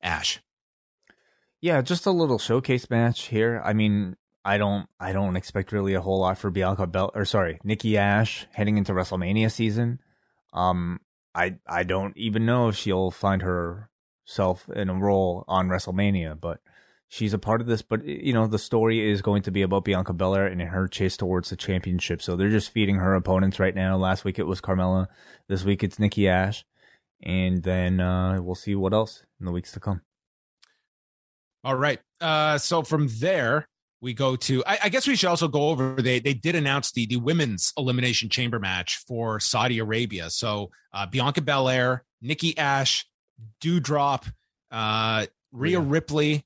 Ash. 0.01 0.39
Yeah, 1.61 1.81
just 1.81 2.07
a 2.07 2.11
little 2.11 2.39
showcase 2.39 2.89
match 2.89 3.27
here. 3.27 3.61
I 3.63 3.73
mean, 3.73 4.15
I 4.43 4.57
don't 4.57 4.87
I 4.99 5.13
don't 5.13 5.35
expect 5.35 5.71
really 5.71 5.93
a 5.93 6.01
whole 6.01 6.19
lot 6.19 6.37
for 6.37 6.49
Bianca 6.49 6.87
Bel 6.87 7.11
or 7.13 7.25
sorry, 7.25 7.59
Nikki 7.63 7.97
Ash 7.97 8.47
heading 8.51 8.77
into 8.77 8.93
WrestleMania 8.93 9.51
season. 9.51 9.99
Um 10.53 10.99
I 11.35 11.57
I 11.67 11.83
don't 11.83 12.15
even 12.17 12.45
know 12.45 12.69
if 12.69 12.75
she'll 12.75 13.11
find 13.11 13.41
herself 13.41 14.67
in 14.69 14.89
a 14.89 14.93
role 14.95 15.45
on 15.47 15.69
WrestleMania, 15.69 16.39
but 16.39 16.59
she's 17.07 17.33
a 17.33 17.39
part 17.39 17.61
of 17.61 17.67
this. 17.67 17.81
But 17.81 18.03
you 18.05 18.33
know, 18.33 18.47
the 18.47 18.57
story 18.57 19.11
is 19.11 19.21
going 19.21 19.43
to 19.43 19.51
be 19.51 19.61
about 19.61 19.85
Bianca 19.85 20.13
Belair 20.13 20.47
and 20.47 20.61
her 20.61 20.87
chase 20.87 21.17
towards 21.17 21.49
the 21.49 21.55
championship. 21.55 22.21
So 22.21 22.35
they're 22.35 22.49
just 22.49 22.71
feeding 22.71 22.95
her 22.95 23.13
opponents 23.13 23.59
right 23.59 23.75
now. 23.75 23.97
Last 23.97 24.25
week 24.25 24.39
it 24.39 24.47
was 24.47 24.61
Carmella. 24.61 25.07
This 25.47 25.63
week 25.63 25.83
it's 25.83 25.99
Nikki 25.99 26.27
Ash. 26.27 26.65
And 27.21 27.61
then 27.61 27.99
uh, 27.99 28.41
we'll 28.41 28.55
see 28.55 28.73
what 28.73 28.93
else 28.93 29.23
in 29.39 29.45
the 29.45 29.51
weeks 29.51 29.73
to 29.73 29.79
come. 29.79 30.01
All 31.63 31.75
right. 31.75 31.99
Uh, 32.19 32.57
so 32.57 32.81
from 32.81 33.07
there, 33.19 33.67
we 34.01 34.13
go 34.13 34.35
to 34.35 34.63
I, 34.65 34.79
I, 34.83 34.89
guess 34.89 35.07
we 35.07 35.15
should 35.15 35.29
also 35.29 35.47
go 35.47 35.69
over 35.69 36.01
they 36.01 36.19
they 36.19 36.33
did 36.33 36.55
announce 36.55 36.91
the 36.91 37.05
the 37.05 37.17
women's 37.17 37.71
elimination 37.77 38.29
chamber 38.29 38.59
match 38.59 39.03
for 39.07 39.39
Saudi 39.39 39.79
Arabia. 39.79 40.29
So 40.29 40.71
uh, 40.93 41.05
Bianca 41.05 41.41
Belair, 41.41 42.03
Nikki 42.21 42.57
Ash, 42.57 43.05
Doudrop, 43.61 44.31
uh, 44.71 45.27
Rhea 45.51 45.79
yeah. 45.79 45.85
Ripley, 45.87 46.45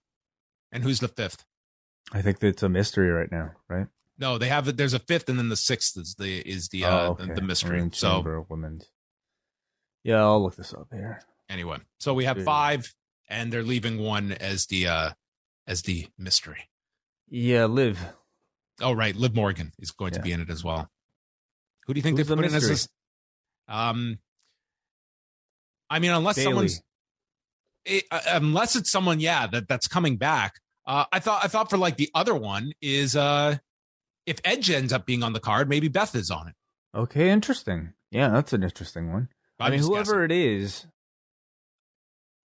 and 0.72 0.84
who's 0.84 1.00
the 1.00 1.08
fifth? 1.08 1.46
I 2.12 2.22
think 2.22 2.44
it's 2.44 2.64
a 2.64 2.70
mystery 2.70 3.10
right 3.10 3.32
now, 3.32 3.52
right? 3.68 3.88
No, 4.18 4.38
they 4.38 4.48
have 4.50 4.78
there's 4.78 4.94
a 4.94 5.00
fifth 5.00 5.30
and 5.30 5.38
then 5.38 5.50
the 5.50 5.56
sixth 5.56 5.98
is 5.98 6.16
the 6.16 6.40
is 6.40 6.70
the 6.70 6.86
uh, 6.86 6.90
oh, 6.90 7.12
okay. 7.12 7.28
the, 7.28 7.36
the, 7.36 7.42
mystery. 7.42 7.90
So 7.94 8.46
women's. 8.50 8.90
Yeah, 10.04 10.22
I'll 10.22 10.44
look 10.44 10.56
this 10.56 10.74
up 10.74 10.88
here. 10.92 11.22
Anyway, 11.50 11.78
so 12.00 12.14
we 12.14 12.26
have 12.26 12.44
five, 12.44 12.94
and 13.28 13.52
they're 13.52 13.64
leaving 13.64 13.98
one 13.98 14.32
as 14.34 14.68
the 14.68 14.88
uh 14.88 15.10
as 15.68 15.82
the 15.84 16.08
mystery. 16.18 16.70
Yeah, 17.30 17.66
Liv. 17.66 18.00
Oh, 18.82 18.94
right. 18.94 19.16
Liv 19.16 19.36
Morgan 19.36 19.72
is 19.80 19.92
going 19.92 20.14
yeah. 20.14 20.20
to 20.20 20.24
be 20.24 20.32
in 20.32 20.42
it 20.42 20.50
as 20.50 20.64
well. 20.64 20.90
Who 21.86 21.94
do 21.94 21.98
you 21.98 22.02
think 22.02 22.18
Who's 22.18 22.28
they 22.28 22.36
put 22.36 22.42
the 22.42 22.48
in 22.48 22.56
as 22.56 22.68
this? 22.68 22.90
Um, 23.68 24.20
I 25.90 26.00
mean, 26.00 26.12
unless 26.12 26.42
someone's, 26.42 26.82
it, 27.86 28.04
uh, 28.12 28.22
unless 28.28 28.76
it's 28.76 28.92
someone, 28.92 29.20
yeah, 29.20 29.48
that 29.48 29.68
that's 29.68 29.88
coming 29.88 30.18
back. 30.18 30.56
Uh, 30.86 31.06
I 31.12 31.20
thought, 31.20 31.44
I 31.44 31.48
thought 31.48 31.70
for 31.70 31.78
like 31.78 31.98
the 31.98 32.10
other 32.14 32.36
one 32.36 32.74
is, 32.82 33.16
uh, 33.16 33.58
if 34.26 34.40
Edge 34.44 34.70
ends 34.70 34.94
up 34.94 35.06
being 35.06 35.24
on 35.24 35.34
the 35.34 35.40
card, 35.40 35.70
maybe 35.70 35.88
Beth 35.88 36.16
is 36.16 36.30
on 36.32 36.48
it. 36.48 36.56
Okay, 36.96 37.30
interesting. 37.30 37.94
Yeah, 38.12 38.30
that's 38.30 38.54
an 38.54 38.64
interesting 38.64 39.12
one. 39.12 39.30
I'm 39.60 39.68
i 39.68 39.70
mean, 39.72 39.82
whoever 39.82 40.28
guessing. 40.28 40.38
it 40.38 40.62
is, 40.62 40.86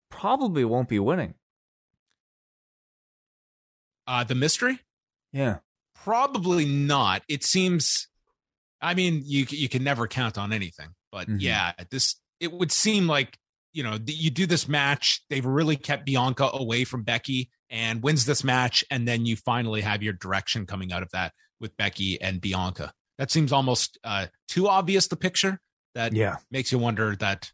probably 0.09 0.65
won't 0.65 0.89
be 0.89 0.99
winning. 0.99 1.35
Uh, 4.09 4.23
the 4.23 4.33
mystery? 4.33 4.79
Yeah. 5.31 5.57
Probably 5.93 6.65
not. 6.65 7.21
It 7.29 7.43
seems. 7.43 8.07
I 8.81 8.95
mean, 8.95 9.21
you 9.23 9.45
you 9.49 9.69
can 9.69 9.83
never 9.83 10.07
count 10.07 10.37
on 10.37 10.51
anything, 10.51 10.87
but 11.11 11.27
mm-hmm. 11.27 11.39
yeah, 11.39 11.73
this 11.91 12.15
it 12.39 12.51
would 12.51 12.71
seem 12.71 13.07
like 13.07 13.37
you 13.71 13.83
know 13.83 13.99
you 14.05 14.31
do 14.31 14.47
this 14.47 14.67
match. 14.67 15.21
They've 15.29 15.45
really 15.45 15.75
kept 15.75 16.05
Bianca 16.05 16.49
away 16.53 16.85
from 16.85 17.03
Becky 17.03 17.51
and 17.69 18.01
wins 18.01 18.25
this 18.25 18.43
match, 18.43 18.83
and 18.89 19.07
then 19.07 19.25
you 19.25 19.35
finally 19.35 19.81
have 19.81 20.01
your 20.01 20.13
direction 20.13 20.65
coming 20.65 20.91
out 20.91 21.03
of 21.03 21.11
that 21.11 21.33
with 21.59 21.77
Becky 21.77 22.19
and 22.19 22.41
Bianca. 22.41 22.93
That 23.19 23.29
seems 23.29 23.51
almost 23.51 23.99
uh, 24.03 24.27
too 24.47 24.69
obvious. 24.69 25.07
The 25.07 25.17
picture 25.17 25.59
that 25.93 26.13
yeah 26.13 26.37
makes 26.49 26.71
you 26.71 26.79
wonder 26.79 27.15
that 27.17 27.51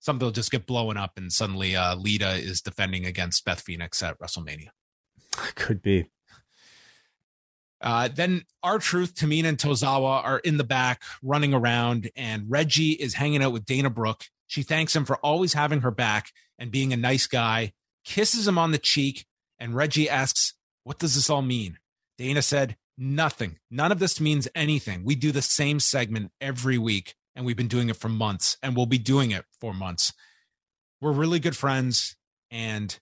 something 0.00 0.26
will 0.26 0.32
just 0.32 0.50
get 0.50 0.66
blown 0.66 0.96
up, 0.96 1.12
and 1.16 1.32
suddenly 1.32 1.74
uh, 1.74 1.94
Lita 1.94 2.32
is 2.32 2.60
defending 2.60 3.06
against 3.06 3.44
Beth 3.46 3.60
Phoenix 3.60 4.02
at 4.02 4.18
WrestleMania. 4.18 4.68
Could 5.54 5.82
be. 5.82 6.10
Uh, 7.80 8.08
then 8.08 8.44
R-Truth, 8.62 9.14
Tamina, 9.14 9.46
and 9.46 9.58
Tozawa 9.58 10.24
are 10.24 10.38
in 10.38 10.56
the 10.56 10.64
back 10.64 11.02
running 11.22 11.52
around, 11.52 12.10
and 12.16 12.44
Reggie 12.48 12.92
is 12.92 13.14
hanging 13.14 13.42
out 13.42 13.52
with 13.52 13.66
Dana 13.66 13.90
Brooke. 13.90 14.24
She 14.46 14.62
thanks 14.62 14.96
him 14.96 15.04
for 15.04 15.16
always 15.18 15.52
having 15.52 15.80
her 15.82 15.90
back 15.90 16.30
and 16.58 16.70
being 16.70 16.92
a 16.92 16.96
nice 16.96 17.26
guy, 17.26 17.74
kisses 18.04 18.48
him 18.48 18.58
on 18.58 18.72
the 18.72 18.78
cheek, 18.78 19.26
and 19.58 19.74
Reggie 19.74 20.08
asks, 20.08 20.54
What 20.84 20.98
does 20.98 21.14
this 21.14 21.28
all 21.28 21.42
mean? 21.42 21.78
Dana 22.16 22.42
said, 22.42 22.76
Nothing. 22.98 23.58
None 23.70 23.92
of 23.92 23.98
this 23.98 24.20
means 24.20 24.48
anything. 24.54 25.04
We 25.04 25.14
do 25.14 25.30
the 25.30 25.42
same 25.42 25.80
segment 25.80 26.32
every 26.40 26.78
week, 26.78 27.14
and 27.34 27.44
we've 27.44 27.56
been 27.56 27.68
doing 27.68 27.90
it 27.90 27.96
for 27.96 28.08
months, 28.08 28.56
and 28.62 28.74
we'll 28.74 28.86
be 28.86 28.98
doing 28.98 29.32
it 29.32 29.44
for 29.60 29.74
months. 29.74 30.14
We're 31.00 31.12
really 31.12 31.40
good 31.40 31.56
friends, 31.56 32.16
and 32.50 32.98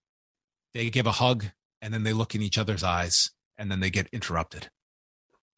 they 0.72 0.90
give 0.90 1.06
a 1.06 1.12
hug, 1.12 1.46
and 1.84 1.92
then 1.92 2.02
they 2.02 2.14
look 2.14 2.34
in 2.34 2.40
each 2.40 2.56
other's 2.56 2.82
eyes, 2.82 3.30
and 3.58 3.70
then 3.70 3.80
they 3.80 3.90
get 3.90 4.08
interrupted. 4.10 4.70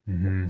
Mm-hmm. 0.09 0.47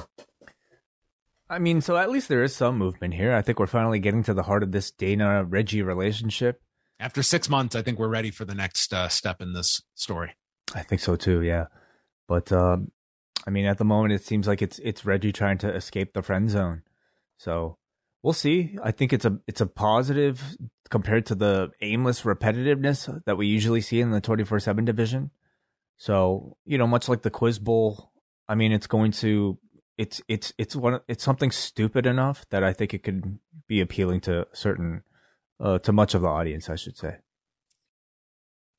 I 1.50 1.58
mean, 1.58 1.82
so 1.82 1.98
at 1.98 2.10
least 2.10 2.28
there 2.28 2.42
is 2.42 2.56
some 2.56 2.78
movement 2.78 3.12
here. 3.12 3.34
I 3.34 3.42
think 3.42 3.58
we're 3.58 3.66
finally 3.66 3.98
getting 3.98 4.22
to 4.22 4.32
the 4.32 4.44
heart 4.44 4.62
of 4.62 4.72
this 4.72 4.90
Dana 4.90 5.44
Reggie 5.44 5.82
relationship. 5.82 6.62
After 6.98 7.22
six 7.22 7.50
months, 7.50 7.76
I 7.76 7.82
think 7.82 7.98
we're 7.98 8.08
ready 8.08 8.30
for 8.30 8.46
the 8.46 8.54
next 8.54 8.94
uh, 8.94 9.10
step 9.10 9.42
in 9.42 9.52
this 9.52 9.82
story. 9.94 10.34
I 10.74 10.82
think 10.82 11.02
so 11.02 11.14
too. 11.14 11.42
Yeah, 11.42 11.66
but 12.26 12.50
um, 12.52 12.90
I 13.46 13.50
mean, 13.50 13.66
at 13.66 13.76
the 13.76 13.84
moment, 13.84 14.14
it 14.14 14.24
seems 14.24 14.48
like 14.48 14.62
it's 14.62 14.78
it's 14.78 15.04
Reggie 15.04 15.30
trying 15.30 15.58
to 15.58 15.74
escape 15.74 16.14
the 16.14 16.22
friend 16.22 16.48
zone. 16.48 16.84
So 17.36 17.76
we'll 18.22 18.32
see. 18.32 18.78
I 18.82 18.92
think 18.92 19.12
it's 19.12 19.26
a 19.26 19.38
it's 19.46 19.60
a 19.60 19.66
positive 19.66 20.56
compared 20.88 21.26
to 21.26 21.34
the 21.34 21.70
aimless 21.82 22.22
repetitiveness 22.22 23.22
that 23.26 23.36
we 23.36 23.46
usually 23.46 23.82
see 23.82 24.00
in 24.00 24.10
the 24.10 24.22
twenty 24.22 24.44
four 24.44 24.58
seven 24.58 24.86
division. 24.86 25.32
So 25.96 26.56
you 26.64 26.78
know, 26.78 26.86
much 26.86 27.08
like 27.08 27.22
the 27.22 27.30
Quiz 27.30 27.58
Bowl, 27.58 28.12
I 28.48 28.54
mean, 28.54 28.72
it's 28.72 28.86
going 28.86 29.12
to 29.12 29.58
it's 29.98 30.20
it's 30.28 30.52
it's 30.58 30.76
one 30.76 31.00
it's 31.08 31.24
something 31.24 31.50
stupid 31.50 32.06
enough 32.06 32.44
that 32.50 32.62
I 32.62 32.72
think 32.72 32.94
it 32.94 33.02
could 33.02 33.38
be 33.66 33.80
appealing 33.80 34.20
to 34.22 34.46
certain 34.52 35.02
uh, 35.60 35.78
to 35.80 35.92
much 35.92 36.14
of 36.14 36.22
the 36.22 36.28
audience, 36.28 36.68
I 36.68 36.76
should 36.76 36.96
say. 36.96 37.16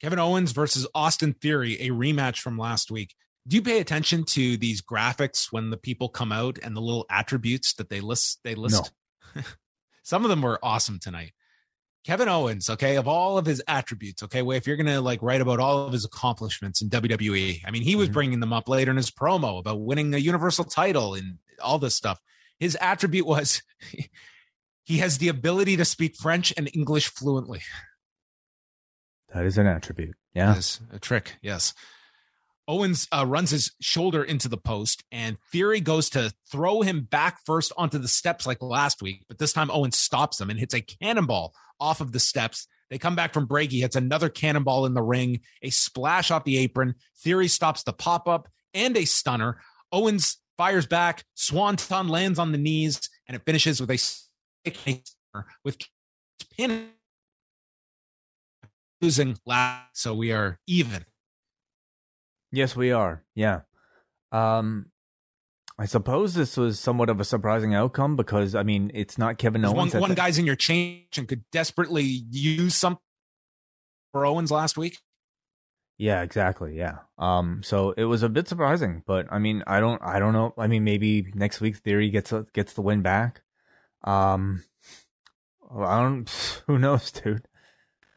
Kevin 0.01 0.19
Owens 0.19 0.51
versus 0.51 0.87
Austin 0.93 1.33
Theory, 1.33 1.73
a 1.81 1.89
rematch 1.89 2.39
from 2.39 2.57
last 2.57 2.91
week. 2.91 3.15
Do 3.47 3.55
you 3.55 3.61
pay 3.61 3.79
attention 3.79 4.25
to 4.25 4.57
these 4.57 4.81
graphics 4.81 5.47
when 5.51 5.69
the 5.69 5.77
people 5.77 6.09
come 6.09 6.31
out 6.31 6.59
and 6.61 6.75
the 6.75 6.81
little 6.81 7.05
attributes 7.09 7.73
that 7.75 7.89
they 7.89 8.01
list? 8.01 8.39
They 8.43 8.55
list. 8.55 8.91
No. 9.35 9.41
Some 10.03 10.23
of 10.23 10.29
them 10.29 10.41
were 10.41 10.59
awesome 10.61 10.99
tonight. 10.99 11.31
Kevin 12.03 12.29
Owens, 12.29 12.69
okay, 12.69 12.95
of 12.95 13.07
all 13.07 13.37
of 13.37 13.45
his 13.45 13.61
attributes, 13.67 14.23
okay, 14.23 14.41
well, 14.41 14.55
if 14.55 14.65
you're 14.65 14.77
gonna 14.77 15.01
like 15.01 15.21
write 15.21 15.41
about 15.41 15.59
all 15.59 15.85
of 15.85 15.93
his 15.93 16.05
accomplishments 16.05 16.81
in 16.81 16.89
WWE, 16.89 17.61
I 17.65 17.71
mean, 17.71 17.81
he 17.81 17.95
was 17.95 18.07
mm-hmm. 18.07 18.13
bringing 18.13 18.39
them 18.39 18.53
up 18.53 18.69
later 18.69 18.91
in 18.91 18.97
his 18.97 19.11
promo 19.11 19.59
about 19.59 19.81
winning 19.81 20.13
a 20.13 20.17
Universal 20.17 20.65
title 20.65 21.15
and 21.15 21.39
all 21.61 21.79
this 21.79 21.95
stuff. 21.95 22.19
His 22.59 22.77
attribute 22.79 23.27
was 23.27 23.61
he 24.85 24.97
has 24.99 25.17
the 25.17 25.27
ability 25.27 25.75
to 25.77 25.85
speak 25.85 26.15
French 26.15 26.53
and 26.55 26.69
English 26.73 27.09
fluently. 27.09 27.61
That 29.33 29.45
is 29.45 29.57
an 29.57 29.67
attribute. 29.67 30.15
Yeah. 30.33 30.55
a 30.93 30.99
trick. 30.99 31.35
Yes. 31.41 31.73
Owens 32.67 33.07
uh, 33.15 33.25
runs 33.25 33.49
his 33.49 33.71
shoulder 33.79 34.23
into 34.23 34.49
the 34.49 34.57
post, 34.57 35.03
and 35.11 35.37
Theory 35.51 35.79
goes 35.79 36.09
to 36.11 36.33
throw 36.51 36.81
him 36.81 37.07
back 37.09 37.39
first 37.45 37.71
onto 37.77 37.97
the 37.97 38.09
steps 38.09 38.45
like 38.45 38.61
last 38.61 39.01
week, 39.01 39.23
but 39.27 39.39
this 39.39 39.53
time 39.53 39.71
Owens 39.71 39.97
stops 39.97 40.39
him 40.39 40.49
and 40.49 40.59
hits 40.59 40.73
a 40.73 40.81
cannonball 40.81 41.53
off 41.79 42.01
of 42.01 42.11
the 42.11 42.19
steps. 42.19 42.67
They 42.89 42.97
come 42.97 43.15
back 43.15 43.33
from 43.33 43.45
break. 43.45 43.71
He 43.71 43.81
hits 43.81 43.95
another 43.95 44.29
cannonball 44.29 44.85
in 44.85 44.93
the 44.93 45.01
ring, 45.01 45.41
a 45.61 45.69
splash 45.69 46.31
off 46.31 46.45
the 46.45 46.57
apron. 46.57 46.95
Theory 47.19 47.47
stops 47.47 47.83
the 47.83 47.93
pop 47.93 48.27
up 48.27 48.47
and 48.73 48.95
a 48.95 49.05
stunner. 49.05 49.59
Owens 49.91 50.37
fires 50.57 50.85
back. 50.85 51.23
Swanton 51.35 52.07
lands 52.07 52.39
on 52.39 52.51
the 52.51 52.57
knees, 52.57 53.09
and 53.27 53.35
it 53.35 53.43
finishes 53.45 53.81
with 53.81 53.91
a 53.91 55.03
with 55.63 55.77
pin 56.55 56.89
losing 59.01 59.37
last. 59.45 60.01
So 60.01 60.13
we 60.13 60.31
are 60.31 60.59
even. 60.67 61.05
Yes, 62.51 62.75
we 62.75 62.91
are. 62.91 63.23
Yeah. 63.35 63.61
Um, 64.31 64.87
I 65.79 65.85
suppose 65.85 66.33
this 66.33 66.57
was 66.57 66.79
somewhat 66.79 67.09
of 67.09 67.19
a 67.19 67.25
surprising 67.25 67.75
outcome 67.75 68.15
because 68.15 68.55
I 68.55 68.63
mean 68.63 68.91
it's 68.93 69.17
not 69.17 69.37
Kevin 69.37 69.63
Owens. 69.63 69.93
One, 69.93 70.01
one 70.01 70.13
guy's 70.15 70.37
in 70.39 70.45
your 70.45 70.55
change 70.55 71.17
and 71.17 71.27
could 71.27 71.43
desperately 71.51 72.03
use 72.03 72.75
something 72.75 73.01
for 74.11 74.25
Owens 74.25 74.49
last 74.51 74.77
week. 74.77 74.97
Yeah, 75.97 76.21
exactly. 76.21 76.77
Yeah. 76.77 76.99
Um. 77.17 77.61
So 77.63 77.91
it 77.91 78.05
was 78.05 78.23
a 78.23 78.29
bit 78.29 78.47
surprising, 78.47 79.03
but 79.05 79.27
I 79.31 79.39
mean, 79.39 79.63
I 79.65 79.79
don't, 79.79 80.01
I 80.03 80.19
don't 80.19 80.33
know. 80.33 80.53
I 80.57 80.67
mean, 80.67 80.83
maybe 80.83 81.31
next 81.33 81.59
week 81.59 81.77
Theory 81.77 82.09
gets 82.09 82.31
a, 82.31 82.45
gets 82.53 82.73
the 82.73 82.81
win 82.81 83.01
back. 83.01 83.41
Um. 84.03 84.63
I 85.75 86.01
don't. 86.01 86.61
Who 86.67 86.77
knows, 86.79 87.11
dude? 87.11 87.47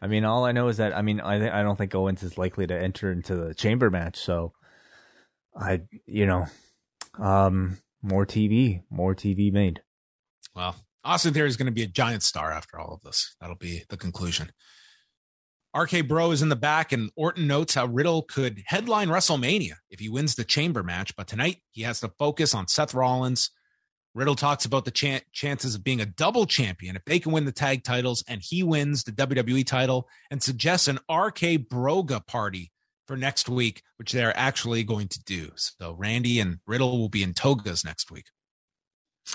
I 0.02 0.06
mean, 0.06 0.24
all 0.24 0.44
I 0.44 0.52
know 0.52 0.68
is 0.68 0.76
that 0.78 0.96
I 0.96 1.02
mean, 1.02 1.20
I 1.20 1.60
I 1.60 1.62
don't 1.62 1.76
think 1.76 1.94
Owens 1.94 2.22
is 2.22 2.38
likely 2.38 2.66
to 2.66 2.78
enter 2.78 3.10
into 3.10 3.34
the 3.34 3.54
chamber 3.54 3.90
match. 3.90 4.18
So, 4.18 4.52
I 5.54 5.82
you 6.06 6.26
know, 6.26 6.46
um, 7.18 7.78
more 8.02 8.26
TV, 8.26 8.82
more 8.90 9.14
TV 9.14 9.52
made. 9.52 9.82
Well, 10.54 10.76
Austin 11.04 11.32
Theory 11.32 11.48
is 11.48 11.56
going 11.56 11.66
to 11.66 11.72
be 11.72 11.82
a 11.82 11.88
giant 11.88 12.22
star 12.22 12.52
after 12.52 12.78
all 12.78 12.94
of 12.94 13.02
this. 13.02 13.34
That'll 13.40 13.56
be 13.56 13.84
the 13.88 13.96
conclusion. 13.96 14.52
RK 15.76 16.08
Bro 16.08 16.32
is 16.32 16.42
in 16.42 16.48
the 16.48 16.56
back, 16.56 16.90
and 16.92 17.10
Orton 17.14 17.46
notes 17.46 17.74
how 17.74 17.86
Riddle 17.86 18.22
could 18.22 18.62
headline 18.66 19.08
WrestleMania 19.08 19.74
if 19.88 20.00
he 20.00 20.08
wins 20.08 20.34
the 20.34 20.44
chamber 20.44 20.82
match. 20.82 21.14
But 21.14 21.28
tonight, 21.28 21.58
he 21.70 21.82
has 21.82 22.00
to 22.00 22.12
focus 22.18 22.54
on 22.54 22.66
Seth 22.66 22.92
Rollins. 22.92 23.50
Riddle 24.12 24.34
talks 24.34 24.64
about 24.64 24.84
the 24.84 24.90
ch- 24.90 25.24
chances 25.32 25.76
of 25.76 25.84
being 25.84 26.00
a 26.00 26.06
double 26.06 26.44
champion 26.44 26.96
if 26.96 27.04
they 27.04 27.20
can 27.20 27.30
win 27.30 27.44
the 27.44 27.52
tag 27.52 27.84
titles 27.84 28.24
and 28.26 28.42
he 28.42 28.64
wins 28.64 29.04
the 29.04 29.12
WWE 29.12 29.64
title 29.64 30.08
and 30.32 30.42
suggests 30.42 30.88
an 30.88 30.96
RK 31.08 31.68
Broga 31.70 32.26
party 32.26 32.72
for 33.10 33.16
next 33.16 33.48
week, 33.48 33.82
which 33.96 34.12
they're 34.12 34.36
actually 34.38 34.84
going 34.84 35.08
to 35.08 35.20
do. 35.24 35.50
So 35.56 35.96
Randy 35.98 36.38
and 36.38 36.58
Riddle 36.64 36.96
will 36.96 37.08
be 37.08 37.24
in 37.24 37.34
togas 37.34 37.84
next 37.84 38.08
week. 38.12 38.26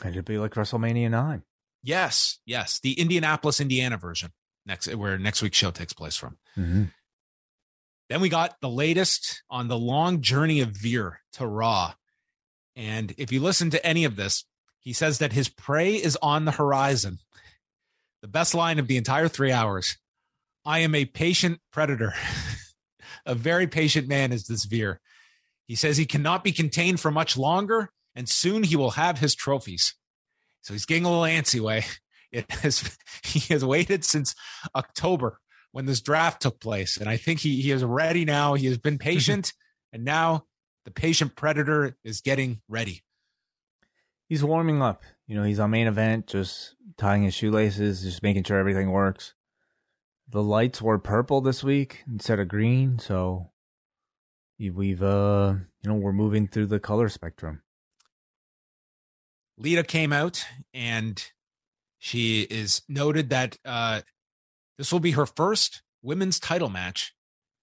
And 0.02 0.16
it'll 0.16 0.24
be 0.24 0.38
like 0.38 0.54
WrestleMania 0.54 1.12
9. 1.12 1.44
Yes, 1.84 2.40
yes. 2.46 2.80
The 2.80 2.98
Indianapolis, 2.98 3.60
Indiana 3.60 3.98
version 3.98 4.32
next 4.66 4.88
where 4.96 5.18
next 5.18 5.42
week's 5.42 5.58
show 5.58 5.72
takes 5.72 5.92
place 5.92 6.16
from. 6.16 6.38
Mm-hmm. 6.58 6.84
Then 8.10 8.22
we 8.22 8.30
got 8.30 8.56
the 8.62 8.70
latest 8.70 9.44
on 9.50 9.68
the 9.68 9.78
long 9.78 10.22
journey 10.22 10.62
of 10.62 10.70
Veer 10.70 11.20
to 11.34 11.46
Raw. 11.46 11.96
And 12.78 13.14
if 13.18 13.34
you 13.34 13.42
listen 13.42 13.72
to 13.72 13.86
any 13.86 14.06
of 14.06 14.16
this, 14.16 14.46
he 14.80 14.94
says 14.94 15.20
that 15.20 15.34
his 15.34 15.50
prey 15.50 15.96
is 15.96 16.18
on 16.22 16.46
the 16.46 16.52
horizon. 16.52 17.18
The 18.22 18.30
best 18.30 18.56
line 18.56 18.80
of 18.80 18.88
the 18.88 18.96
entire 18.96 19.28
three 19.28 19.52
hours. 19.52 19.98
I 20.64 20.80
am 20.80 20.96
a 20.96 21.04
patient 21.04 21.60
predator. 21.74 22.14
a 23.26 23.36
very 23.36 23.68
patient 23.68 24.08
man 24.08 24.32
is 24.32 24.48
this 24.48 24.66
Veer. 24.66 25.00
He 25.68 25.76
says 25.76 25.98
he 25.98 26.06
cannot 26.06 26.44
be 26.44 26.52
contained 26.52 27.00
for 27.00 27.12
much 27.12 27.38
longer, 27.38 27.92
and 28.16 28.30
soon 28.30 28.64
he 28.64 28.76
will 28.76 28.92
have 28.92 29.20
his 29.20 29.36
trophies. 29.36 29.96
So 30.62 30.74
he's 30.74 30.86
getting 30.86 31.06
a 31.06 31.10
little 31.10 31.24
antsy 31.24 31.60
way. 31.60 31.86
It 32.32 32.52
has 32.52 32.98
he 33.24 33.54
has 33.54 33.64
waited 33.64 34.04
since 34.04 34.36
October 34.76 35.40
when 35.72 35.86
this 35.86 36.02
draft 36.02 36.42
took 36.42 36.60
place. 36.60 36.98
And 36.98 37.08
I 37.08 37.16
think 37.16 37.40
he, 37.40 37.62
he 37.62 37.72
is 37.72 37.82
ready 37.82 38.26
now. 38.26 38.56
He 38.56 38.66
has 38.66 38.78
been 38.78 38.96
mm-hmm. 38.96 39.08
patient, 39.08 39.54
and 39.94 40.04
now 40.04 40.44
the 40.84 40.92
patient 40.92 41.38
predator 41.38 41.96
is 42.04 42.20
getting 42.20 42.62
ready. 42.68 43.04
He's 44.28 44.44
warming 44.44 44.82
up. 44.82 45.04
You 45.28 45.38
know, 45.38 45.44
he's 45.44 45.62
on 45.62 45.70
main 45.70 45.88
event, 45.88 46.28
just 46.28 46.76
tying 46.98 47.24
his 47.24 47.34
shoelaces, 47.34 48.02
just 48.02 48.22
making 48.22 48.44
sure 48.44 48.58
everything 48.58 48.92
works 48.92 49.35
the 50.30 50.44
lights 50.44 50.82
were 50.82 50.98
purple 50.98 51.42
this 51.42 51.64
week 51.64 52.04
instead 52.08 52.40
of 52.40 52.48
green, 52.48 53.00
so 53.00 53.52
we've 54.60 55.04
uh 55.04 55.56
you 55.84 55.90
know 55.90 55.96
we're 55.96 56.14
moving 56.14 56.48
through 56.48 56.68
the 56.68 56.80
color 56.80 57.10
spectrum. 57.10 57.62
Lita 59.58 59.84
came 59.84 60.12
out 60.12 60.44
and 60.74 61.24
she 62.00 62.42
is 62.42 62.82
noted 62.88 63.30
that 63.30 63.58
uh 63.66 64.02
this 64.78 64.92
will 64.92 65.00
be 65.00 65.12
her 65.12 65.26
first 65.26 65.82
women's 66.02 66.40
title 66.40 66.70
match 66.70 67.14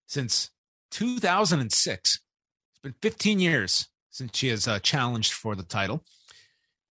since 0.07 0.51
2006. 0.91 2.15
It's 2.15 2.79
been 2.83 2.95
15 3.03 3.39
years 3.39 3.89
since 4.11 4.37
she 4.37 4.49
has 4.49 4.69
uh, 4.69 4.79
challenged 4.79 5.33
for 5.33 5.55
the 5.55 5.63
title 5.63 6.05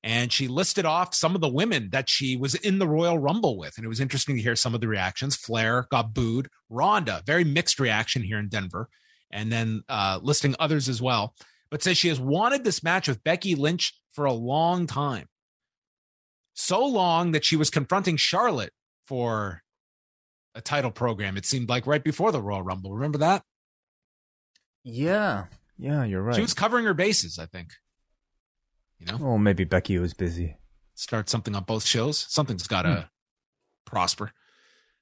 and 0.03 0.31
she 0.33 0.47
listed 0.47 0.85
off 0.85 1.13
some 1.13 1.35
of 1.35 1.41
the 1.41 1.49
women 1.49 1.89
that 1.91 2.09
she 2.09 2.35
was 2.35 2.55
in 2.55 2.79
the 2.79 2.87
Royal 2.87 3.19
Rumble 3.19 3.57
with. 3.57 3.73
And 3.77 3.85
it 3.85 3.89
was 3.89 3.99
interesting 3.99 4.35
to 4.35 4.41
hear 4.41 4.55
some 4.55 4.73
of 4.73 4.81
the 4.81 4.87
reactions. 4.87 5.35
Flair 5.35 5.85
got 5.91 6.13
booed. 6.13 6.47
Ronda, 6.69 7.21
very 7.25 7.43
mixed 7.43 7.79
reaction 7.79 8.23
here 8.23 8.39
in 8.39 8.49
Denver. 8.49 8.89
And 9.31 9.51
then 9.51 9.83
uh, 9.87 10.19
listing 10.21 10.55
others 10.59 10.89
as 10.89 11.01
well. 11.01 11.35
But 11.69 11.83
says 11.83 11.97
she 11.97 12.07
has 12.09 12.19
wanted 12.19 12.63
this 12.63 12.83
match 12.83 13.07
with 13.07 13.23
Becky 13.23 13.55
Lynch 13.55 13.93
for 14.13 14.25
a 14.25 14.33
long 14.33 14.87
time. 14.87 15.27
So 16.53 16.85
long 16.85 17.31
that 17.31 17.45
she 17.45 17.55
was 17.55 17.69
confronting 17.69 18.17
Charlotte 18.17 18.73
for 19.07 19.61
a 20.55 20.61
title 20.61 20.91
program. 20.91 21.37
It 21.37 21.45
seemed 21.45 21.69
like 21.69 21.87
right 21.87 22.03
before 22.03 22.31
the 22.31 22.41
Royal 22.41 22.63
Rumble. 22.63 22.93
Remember 22.93 23.19
that? 23.19 23.43
Yeah. 24.83 25.45
Yeah, 25.77 26.03
you're 26.03 26.21
right. 26.21 26.35
She 26.35 26.41
was 26.41 26.53
covering 26.53 26.85
her 26.85 26.93
bases, 26.93 27.39
I 27.39 27.45
think. 27.45 27.69
You 29.01 29.11
know? 29.11 29.19
Oh, 29.25 29.37
maybe 29.37 29.63
Becky 29.63 29.97
was 29.97 30.13
busy. 30.13 30.57
Start 30.93 31.29
something 31.29 31.55
on 31.55 31.63
both 31.63 31.85
shows. 31.85 32.25
Something's 32.29 32.67
got 32.67 32.83
to 32.83 32.93
hmm. 32.93 33.01
prosper. 33.85 34.31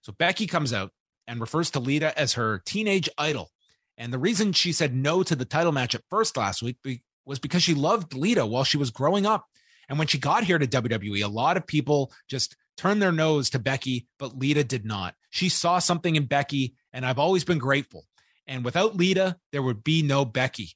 So 0.02 0.14
Becky 0.14 0.47
comes 0.47 0.72
out 0.72 0.91
and 1.28 1.41
refers 1.41 1.70
to 1.72 1.80
Lita 1.80 2.18
as 2.18 2.34
her 2.34 2.62
teenage 2.66 3.10
idol. 3.18 3.52
And 3.97 4.14
the 4.14 4.18
reason 4.18 4.54
she 4.54 4.72
said 4.72 4.95
no 4.95 5.24
to 5.24 5.36
the 5.36 5.43
title 5.43 5.74
match 5.74 5.93
at 5.93 6.04
first 6.10 6.38
last 6.38 6.64
week 6.64 6.78
was 7.26 7.39
because 7.39 7.62
she 7.62 7.74
loved 7.74 8.14
Lita 8.14 8.45
while 8.45 8.64
she 8.64 8.78
was 8.78 8.91
growing 8.91 9.26
up. 9.26 9.45
And 9.89 10.00
when 10.00 10.08
she 10.08 10.18
got 10.18 10.45
here 10.45 10.58
to 10.58 10.68
WWE, 10.68 11.24
a 11.24 11.28
lot 11.28 11.58
of 11.58 11.68
people 11.68 12.14
just 12.30 12.56
turned 12.78 13.02
their 13.02 13.12
nose 13.12 13.50
to 13.50 13.60
Becky, 13.60 14.08
but 14.18 14.38
Lita 14.38 14.64
did 14.64 14.86
not. 14.86 15.16
She 15.32 15.50
saw 15.50 15.80
something 15.80 16.16
in 16.16 16.26
Becky, 16.28 16.76
and 16.93 17.06
I've 17.06 17.20
always 17.20 17.43
been 17.43 17.58
grateful. 17.58 18.06
And 18.47 18.64
without 18.64 18.95
Lita, 18.95 19.38
there 19.52 19.62
would 19.62 19.84
be 19.84 20.02
no 20.02 20.24
Becky. 20.24 20.72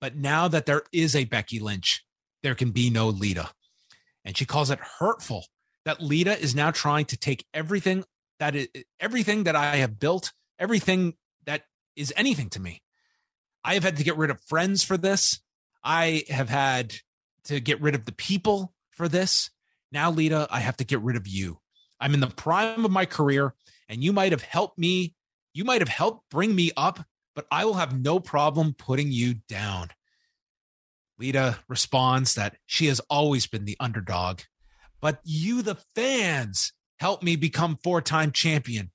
But 0.00 0.16
now 0.16 0.48
that 0.48 0.64
there 0.64 0.82
is 0.92 1.14
a 1.14 1.24
Becky 1.24 1.58
Lynch, 1.58 2.04
there 2.42 2.54
can 2.54 2.70
be 2.70 2.90
no 2.90 3.08
Lita. 3.08 3.50
And 4.24 4.36
she 4.36 4.44
calls 4.44 4.70
it 4.70 4.78
hurtful 4.78 5.46
that 5.84 6.00
Lita 6.00 6.38
is 6.38 6.54
now 6.54 6.70
trying 6.70 7.06
to 7.06 7.16
take 7.16 7.44
everything 7.52 8.04
that 8.38 8.54
is 8.56 8.68
everything 8.98 9.44
that 9.44 9.56
I 9.56 9.76
have 9.76 9.98
built, 9.98 10.32
everything 10.58 11.14
that 11.46 11.62
is 11.96 12.12
anything 12.16 12.50
to 12.50 12.60
me. 12.60 12.82
I 13.64 13.74
have 13.74 13.84
had 13.84 13.96
to 13.98 14.04
get 14.04 14.16
rid 14.16 14.30
of 14.30 14.40
friends 14.42 14.82
for 14.82 14.96
this. 14.96 15.40
I 15.84 16.24
have 16.28 16.48
had 16.48 16.94
to 17.44 17.60
get 17.60 17.80
rid 17.80 17.94
of 17.94 18.04
the 18.04 18.12
people 18.12 18.72
for 18.90 19.08
this. 19.08 19.50
Now, 19.90 20.10
Lita, 20.10 20.46
I 20.50 20.60
have 20.60 20.76
to 20.78 20.84
get 20.84 21.00
rid 21.02 21.16
of 21.16 21.28
you. 21.28 21.58
I'm 22.00 22.14
in 22.14 22.20
the 22.20 22.26
prime 22.26 22.84
of 22.84 22.90
my 22.90 23.06
career, 23.06 23.54
and 23.88 24.02
you 24.02 24.12
might 24.12 24.32
have 24.32 24.42
helped 24.42 24.78
me. 24.78 25.14
You 25.54 25.64
might 25.64 25.80
have 25.80 25.88
helped 25.88 26.28
bring 26.30 26.54
me 26.54 26.72
up, 26.76 27.04
but 27.34 27.46
I 27.50 27.64
will 27.64 27.74
have 27.74 27.98
no 27.98 28.18
problem 28.18 28.74
putting 28.76 29.12
you 29.12 29.34
down. 29.48 29.90
Lita 31.22 31.58
responds 31.68 32.34
that 32.34 32.56
she 32.66 32.86
has 32.86 32.98
always 33.08 33.46
been 33.46 33.64
the 33.64 33.76
underdog, 33.78 34.40
but 35.00 35.20
you, 35.22 35.62
the 35.62 35.76
fans, 35.94 36.72
helped 36.98 37.22
me 37.22 37.36
become 37.36 37.78
four 37.84 38.02
time 38.02 38.32
champion. 38.32 38.90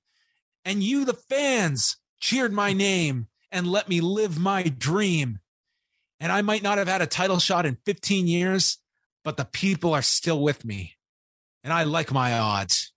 And 0.62 0.82
you, 0.82 1.06
the 1.06 1.14
fans, 1.14 1.96
cheered 2.20 2.52
my 2.52 2.74
name 2.74 3.28
and 3.50 3.66
let 3.66 3.88
me 3.88 4.02
live 4.02 4.38
my 4.38 4.62
dream. 4.64 5.38
And 6.20 6.30
I 6.30 6.42
might 6.42 6.62
not 6.62 6.76
have 6.76 6.86
had 6.86 7.00
a 7.00 7.06
title 7.06 7.38
shot 7.38 7.64
in 7.64 7.78
15 7.86 8.26
years, 8.26 8.76
but 9.24 9.38
the 9.38 9.46
people 9.46 9.94
are 9.94 10.02
still 10.02 10.42
with 10.42 10.66
me. 10.66 10.96
And 11.64 11.72
I 11.72 11.84
like 11.84 12.12
my 12.12 12.38
odds. 12.38 12.92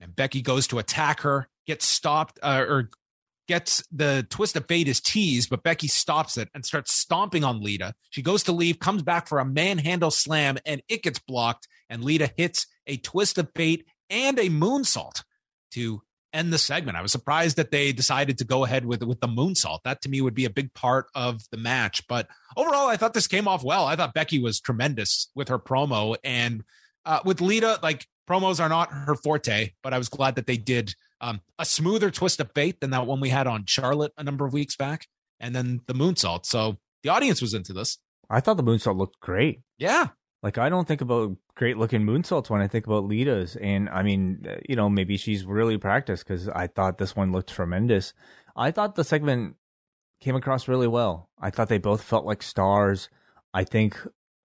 And 0.00 0.16
Becky 0.16 0.42
goes 0.42 0.66
to 0.68 0.80
attack 0.80 1.20
her, 1.20 1.48
gets 1.68 1.86
stopped, 1.86 2.40
uh, 2.42 2.64
or 2.66 2.90
gets 3.50 3.82
the 3.90 4.24
twist 4.30 4.54
of 4.54 4.64
fate 4.68 4.86
is 4.86 5.00
teased, 5.00 5.50
but 5.50 5.64
Becky 5.64 5.88
stops 5.88 6.38
it 6.38 6.48
and 6.54 6.64
starts 6.64 6.94
stomping 6.94 7.42
on 7.42 7.60
Lita. 7.60 7.94
She 8.10 8.22
goes 8.22 8.44
to 8.44 8.52
leave, 8.52 8.78
comes 8.78 9.02
back 9.02 9.26
for 9.26 9.40
a 9.40 9.44
manhandle 9.44 10.12
slam, 10.12 10.56
and 10.64 10.80
it 10.88 11.02
gets 11.02 11.18
blocked. 11.18 11.66
And 11.88 12.04
Lita 12.04 12.30
hits 12.36 12.68
a 12.86 12.96
twist 12.98 13.38
of 13.38 13.50
fate 13.56 13.84
and 14.08 14.38
a 14.38 14.48
moonsault 14.48 15.24
to 15.72 16.00
end 16.32 16.52
the 16.52 16.58
segment. 16.58 16.96
I 16.96 17.02
was 17.02 17.10
surprised 17.10 17.56
that 17.56 17.72
they 17.72 17.90
decided 17.90 18.38
to 18.38 18.44
go 18.44 18.64
ahead 18.64 18.86
with 18.86 19.02
with 19.02 19.18
the 19.18 19.26
moonsault. 19.26 19.80
That 19.82 20.00
to 20.02 20.08
me 20.08 20.20
would 20.20 20.36
be 20.36 20.44
a 20.44 20.50
big 20.50 20.72
part 20.72 21.06
of 21.16 21.42
the 21.50 21.58
match. 21.58 22.06
But 22.06 22.28
overall, 22.56 22.86
I 22.86 22.96
thought 22.96 23.14
this 23.14 23.26
came 23.26 23.48
off 23.48 23.64
well. 23.64 23.84
I 23.84 23.96
thought 23.96 24.14
Becky 24.14 24.38
was 24.38 24.60
tremendous 24.60 25.28
with 25.34 25.48
her 25.48 25.58
promo 25.58 26.14
and 26.22 26.62
uh, 27.04 27.18
with 27.24 27.40
Lita. 27.40 27.80
Like 27.82 28.06
promos 28.28 28.60
are 28.60 28.68
not 28.68 28.92
her 28.92 29.16
forte, 29.16 29.72
but 29.82 29.92
I 29.92 29.98
was 29.98 30.08
glad 30.08 30.36
that 30.36 30.46
they 30.46 30.56
did 30.56 30.94
um, 31.20 31.40
a 31.58 31.64
smoother 31.64 32.10
twist 32.10 32.40
of 32.40 32.50
fate 32.54 32.80
than 32.80 32.90
that 32.90 33.06
one 33.06 33.20
we 33.20 33.28
had 33.28 33.46
on 33.46 33.64
Charlotte 33.66 34.12
a 34.16 34.24
number 34.24 34.46
of 34.46 34.52
weeks 34.52 34.76
back, 34.76 35.06
and 35.38 35.54
then 35.54 35.80
the 35.86 35.94
moonsault. 35.94 36.46
So 36.46 36.78
the 37.02 37.10
audience 37.10 37.40
was 37.40 37.54
into 37.54 37.72
this. 37.72 37.98
I 38.28 38.40
thought 38.40 38.56
the 38.56 38.62
moonsault 38.62 38.96
looked 38.96 39.20
great. 39.20 39.60
Yeah, 39.78 40.08
like 40.42 40.58
I 40.58 40.68
don't 40.68 40.88
think 40.88 41.00
about 41.00 41.36
great 41.54 41.76
looking 41.76 42.02
moonsaults 42.02 42.48
when 42.48 42.62
I 42.62 42.68
think 42.68 42.86
about 42.86 43.04
Lita's, 43.04 43.56
and 43.56 43.88
I 43.88 44.02
mean, 44.02 44.46
you 44.68 44.76
know, 44.76 44.88
maybe 44.88 45.16
she's 45.16 45.44
really 45.44 45.78
practiced 45.78 46.26
because 46.26 46.48
I 46.48 46.66
thought 46.66 46.98
this 46.98 47.14
one 47.14 47.32
looked 47.32 47.50
tremendous. 47.50 48.14
I 48.56 48.70
thought 48.70 48.94
the 48.94 49.04
segment 49.04 49.56
came 50.20 50.36
across 50.36 50.68
really 50.68 50.86
well. 50.86 51.28
I 51.40 51.50
thought 51.50 51.68
they 51.68 51.78
both 51.78 52.02
felt 52.02 52.24
like 52.24 52.42
stars. 52.42 53.08
I 53.52 53.64
think 53.64 53.98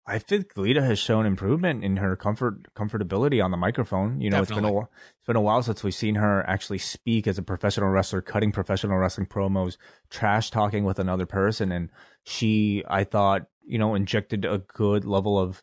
I 0.05 0.19
think 0.19 0.57
Lita 0.57 0.83
has 0.83 0.99
shown 0.99 1.27
improvement 1.27 1.85
in 1.85 1.97
her 1.99 2.17
comfort 2.17 2.75
comfortability 2.75 3.43
on 3.43 3.53
the 3.53 3.57
microphone. 3.57 4.21
You 4.21 4.31
know, 4.31 4.41
Definitely. 4.41 4.69
it's 4.69 4.73
been 4.73 4.77
a 4.77 4.81
it's 4.81 5.27
been 5.27 5.37
a 5.37 5.41
while 5.41 5.63
since 5.63 5.85
we've 5.85 5.95
seen 5.95 6.17
her 6.17 6.43
actually 6.49 6.79
speak 6.79 7.27
as 7.29 7.39
a 7.39 7.43
professional 7.43 7.89
wrestler, 7.89 8.21
cutting 8.21 8.51
professional 8.51 8.99
wrestling 8.99 9.27
promos, 9.27 9.77
trash 10.11 10.51
talking 10.51 10.85
with 10.85 10.99
another 10.99 11.27
person, 11.27 11.71
and 11.71 11.91
she, 12.25 12.83
I 12.89 13.05
thought, 13.05 13.47
you 13.65 13.79
know, 13.79 13.95
injected 13.95 14.45
a 14.45 14.59
good 14.59 15.05
level 15.05 15.39
of 15.39 15.63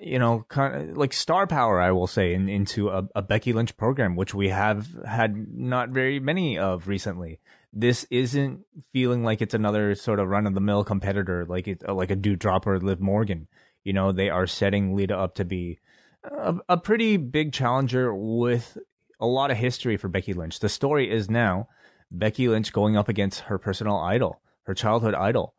you 0.00 0.18
know, 0.18 0.44
kind 0.48 0.90
of 0.90 0.96
like 0.96 1.12
star 1.12 1.46
power, 1.46 1.80
I 1.80 1.92
will 1.92 2.06
say, 2.06 2.34
in, 2.34 2.48
into 2.48 2.88
a, 2.88 3.06
a, 3.14 3.22
Becky 3.22 3.52
Lynch 3.52 3.76
program, 3.76 4.16
which 4.16 4.34
we 4.34 4.48
have 4.48 4.88
had 5.06 5.54
not 5.54 5.90
very 5.90 6.20
many 6.20 6.58
of 6.58 6.88
recently. 6.88 7.40
This 7.72 8.06
isn't 8.10 8.64
feeling 8.92 9.24
like 9.24 9.42
it's 9.42 9.54
another 9.54 9.94
sort 9.94 10.20
of 10.20 10.28
run 10.28 10.46
of 10.46 10.54
the 10.54 10.60
mill 10.60 10.84
competitor, 10.84 11.44
like 11.48 11.68
it, 11.68 11.88
like 11.88 12.10
a 12.10 12.16
Doudrop 12.16 12.66
or 12.66 12.78
Liv 12.78 13.00
Morgan. 13.00 13.48
You 13.84 13.92
know, 13.92 14.12
they 14.12 14.30
are 14.30 14.46
setting 14.46 14.96
Lita 14.96 15.16
up 15.16 15.34
to 15.36 15.44
be 15.44 15.78
a, 16.24 16.56
a 16.70 16.76
pretty 16.76 17.16
big 17.16 17.52
challenger 17.52 18.14
with 18.14 18.78
a 19.20 19.26
lot 19.26 19.50
of 19.50 19.56
history 19.56 19.96
for 19.96 20.08
Becky 20.08 20.32
Lynch. 20.32 20.58
The 20.58 20.68
story 20.68 21.10
is 21.10 21.30
now 21.30 21.68
Becky 22.10 22.48
Lynch 22.48 22.72
going 22.72 22.96
up 22.96 23.08
against 23.08 23.40
her 23.40 23.58
personal 23.58 23.96
idol, 23.96 24.40
her 24.64 24.74
childhood 24.74 25.14
idol 25.14 25.54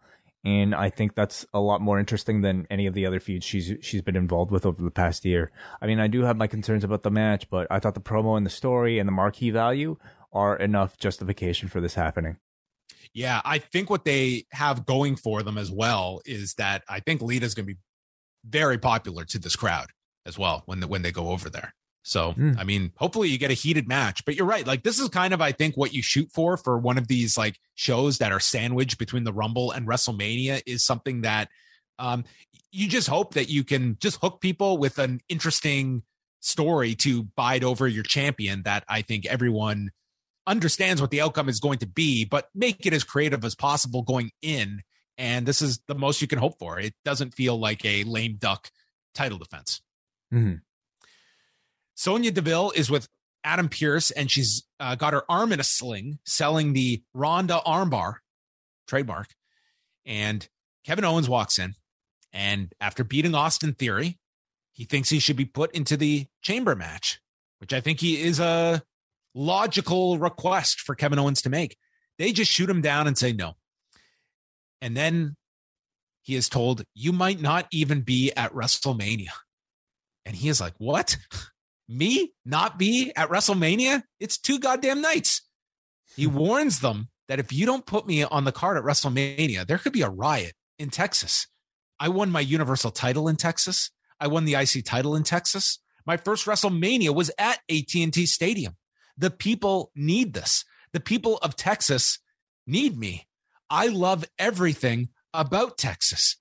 and 0.45 0.75
I 0.75 0.91
think 0.91 1.15
that's 1.15 1.45
a 1.53 1.59
lot 1.59 1.81
more 1.81 1.99
interesting 1.99 2.41
than 2.41 2.67
any 2.69 2.85
of 2.85 2.93
the 2.93 3.07
other 3.07 3.19
feuds 3.19 3.43
she's 3.43 3.73
she's 3.81 4.03
been 4.03 4.15
involved 4.15 4.51
with 4.51 4.65
over 4.65 4.81
the 4.81 4.91
past 4.91 5.25
year. 5.25 5.51
I 5.81 5.87
mean, 5.87 5.99
I 5.99 6.07
do 6.07 6.21
have 6.21 6.37
my 6.37 6.45
concerns 6.45 6.83
about 6.83 7.01
the 7.01 7.09
match, 7.09 7.49
but 7.49 7.67
I 7.71 7.79
thought 7.79 7.95
the 7.95 7.99
promo 7.99 8.37
and 8.37 8.45
the 8.45 8.51
story 8.51 8.99
and 8.99 9.07
the 9.07 9.11
marquee 9.11 9.49
value 9.49 9.97
are 10.31 10.55
enough 10.55 10.97
justification 10.97 11.67
for 11.67 11.81
this 11.81 11.95
happening. 11.95 12.37
Yeah, 13.11 13.41
I 13.43 13.57
think 13.57 13.89
what 13.89 14.05
they 14.05 14.45
have 14.51 14.85
going 14.85 15.15
for 15.15 15.41
them 15.41 15.57
as 15.57 15.71
well 15.71 16.21
is 16.25 16.53
that 16.55 16.83
I 16.87 16.99
think 16.99 17.21
Lita's 17.21 17.55
going 17.55 17.67
to 17.67 17.73
be 17.73 17.79
very 18.47 18.77
popular 18.77 19.25
to 19.25 19.39
this 19.39 19.55
crowd 19.55 19.87
as 20.25 20.37
well 20.37 20.63
when 20.65 20.79
the, 20.79 20.87
when 20.87 21.01
they 21.01 21.11
go 21.11 21.29
over 21.29 21.49
there. 21.49 21.73
So, 22.03 22.33
mm. 22.33 22.55
I 22.59 22.63
mean, 22.63 22.91
hopefully 22.97 23.29
you 23.29 23.39
get 23.39 23.49
a 23.49 23.55
heated 23.55 23.87
match. 23.87 24.23
But 24.25 24.35
you're 24.35 24.45
right. 24.45 24.65
Like, 24.65 24.83
this 24.83 24.99
is 24.99 25.09
kind 25.09 25.33
of, 25.33 25.41
I 25.41 25.51
think, 25.51 25.75
what 25.75 25.93
you 25.93 26.03
shoot 26.03 26.29
for 26.31 26.55
for 26.55 26.77
one 26.77 26.99
of 26.99 27.07
these 27.07 27.35
like 27.35 27.59
shows 27.73 28.19
that 28.19 28.31
are 28.31 28.39
sandwiched 28.39 28.99
between 28.99 29.23
the 29.23 29.33
Rumble 29.33 29.71
and 29.71 29.87
WrestleMania 29.87 30.61
is 30.67 30.85
something 30.85 31.21
that 31.21 31.49
um, 31.97 32.23
you 32.71 32.87
just 32.87 33.07
hope 33.07 33.33
that 33.33 33.49
you 33.49 33.63
can 33.63 33.97
just 33.99 34.19
hook 34.21 34.39
people 34.39 34.77
with 34.77 34.99
an 34.99 35.21
interesting 35.29 36.03
story 36.41 36.93
to 36.93 37.23
bide 37.35 37.63
over 37.63 37.87
your 37.87 38.03
champion 38.03 38.61
that 38.63 38.83
I 38.87 39.01
think 39.01 39.25
everyone 39.25 39.89
understands 40.45 41.01
what 41.01 41.09
the 41.09 41.21
outcome 41.21 41.49
is 41.49 41.59
going 41.59 41.79
to 41.79 41.87
be, 41.87 42.23
but 42.23 42.49
make 42.53 42.85
it 42.85 42.93
as 42.93 43.03
creative 43.03 43.43
as 43.43 43.55
possible 43.55 44.03
going 44.03 44.29
in. 44.43 44.81
And 45.17 45.45
this 45.45 45.61
is 45.61 45.79
the 45.87 45.95
most 45.95 46.21
you 46.21 46.27
can 46.27 46.39
hope 46.39 46.59
for. 46.59 46.79
It 46.79 46.93
doesn't 47.05 47.35
feel 47.35 47.57
like 47.57 47.85
a 47.85 48.03
lame 48.03 48.35
duck 48.37 48.69
title 49.13 49.37
defense. 49.37 49.81
Mm-hmm. 50.33 50.55
Sonya 51.95 52.31
Deville 52.31 52.71
is 52.75 52.91
with 52.91 53.07
Adam 53.43 53.69
Pearce, 53.69 54.11
and 54.11 54.29
she's 54.29 54.63
uh, 54.79 54.95
got 54.95 55.13
her 55.13 55.23
arm 55.29 55.53
in 55.53 55.59
a 55.59 55.63
sling, 55.63 56.19
selling 56.25 56.73
the 56.73 57.03
Ronda 57.13 57.61
armbar 57.65 58.15
trademark. 58.87 59.29
And 60.05 60.47
Kevin 60.85 61.05
Owens 61.05 61.29
walks 61.29 61.57
in, 61.57 61.75
and 62.33 62.73
after 62.81 63.03
beating 63.03 63.33
Austin 63.33 63.73
Theory, 63.73 64.19
he 64.73 64.83
thinks 64.83 65.09
he 65.09 65.19
should 65.19 65.37
be 65.37 65.45
put 65.45 65.73
into 65.73 65.95
the 65.95 66.27
chamber 66.41 66.75
match, 66.75 67.21
which 67.59 67.71
I 67.71 67.79
think 67.79 68.01
he 68.01 68.21
is 68.21 68.39
a 68.39 68.83
logical 69.33 70.17
request 70.17 70.81
for 70.81 70.95
Kevin 70.95 71.19
Owens 71.19 71.41
to 71.43 71.49
make. 71.49 71.77
They 72.17 72.33
just 72.33 72.51
shoot 72.51 72.69
him 72.69 72.81
down 72.81 73.07
and 73.07 73.17
say 73.17 73.31
no. 73.31 73.55
And 74.85 74.95
then 74.95 75.35
he 76.21 76.35
is 76.35 76.47
told, 76.47 76.83
You 76.93 77.11
might 77.11 77.41
not 77.41 77.65
even 77.71 78.01
be 78.01 78.31
at 78.31 78.53
WrestleMania. 78.53 79.31
And 80.27 80.35
he 80.35 80.47
is 80.47 80.61
like, 80.61 80.75
What? 80.77 81.17
me 81.89 82.33
not 82.45 82.77
be 82.77 83.11
at 83.15 83.29
WrestleMania, 83.29 84.03
it's 84.19 84.37
two 84.37 84.59
goddamn 84.59 85.01
nights. 85.01 85.41
He 86.15 86.25
hmm. 86.25 86.35
warns 86.35 86.81
them 86.81 87.09
that 87.27 87.39
if 87.39 87.51
you 87.51 87.65
don't 87.65 87.87
put 87.87 88.05
me 88.05 88.23
on 88.23 88.43
the 88.43 88.51
card 88.51 88.77
at 88.77 88.83
WrestleMania, 88.83 89.65
there 89.65 89.79
could 89.79 89.91
be 89.91 90.03
a 90.03 90.09
riot 90.09 90.53
in 90.77 90.91
Texas. 90.91 91.47
I 91.99 92.09
won 92.09 92.29
my 92.29 92.41
Universal 92.41 92.91
title 92.91 93.27
in 93.27 93.37
Texas. 93.37 93.89
I 94.19 94.27
won 94.27 94.45
the 94.45 94.53
IC 94.53 94.85
title 94.85 95.15
in 95.15 95.23
Texas. 95.23 95.79
My 96.05 96.17
first 96.17 96.45
WrestleMania 96.45 97.15
was 97.15 97.31
at 97.39 97.57
AT&T 97.71 98.27
Stadium. 98.27 98.75
The 99.17 99.31
people 99.31 99.91
need 99.95 100.33
this. 100.33 100.63
The 100.93 100.99
people 100.99 101.37
of 101.37 101.55
Texas 101.55 102.19
need 102.67 102.99
me. 102.99 103.25
I 103.69 103.87
love 103.87 104.25
everything 104.37 105.09
about 105.33 105.77
Texas. 105.77 106.37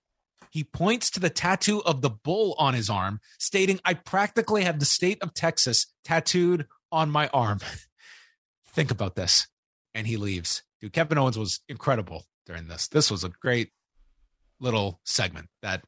He 0.51 0.63
points 0.63 1.11
to 1.11 1.21
the 1.21 1.31
tattoo 1.31 1.83
of 1.85 2.01
the 2.01 2.11
bull 2.11 2.55
on 2.59 2.75
his 2.75 2.89
arm, 2.89 3.21
stating, 3.39 3.81
I 3.85 3.95
practically 3.95 4.65
have 4.65 4.79
the 4.79 4.85
state 4.85 5.21
of 5.23 5.35
Texas 5.35 5.87
tattooed 6.05 6.67
on 6.93 7.11
my 7.11 7.29
arm. 7.29 7.59
Think 8.69 8.91
about 8.91 9.17
this. 9.17 9.49
And 9.95 10.07
he 10.07 10.17
leaves. 10.17 10.63
Dude, 10.81 10.93
Kevin 10.93 11.19
Owens 11.19 11.39
was 11.39 11.61
incredible 11.69 12.25
during 12.47 12.69
this. 12.69 12.89
This 12.89 13.11
was 13.11 13.25
a 13.25 13.31
great, 13.31 13.71
little 14.61 15.01
segment 15.05 15.49
that 15.63 15.85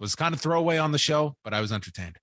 was 0.00 0.14
kind 0.14 0.34
of 0.34 0.40
throwaway 0.40 0.76
on 0.78 0.92
the 0.92 0.98
show, 0.98 1.36
but 1.44 1.54
I 1.54 1.60
was 1.60 1.72
entertained. 1.72 2.16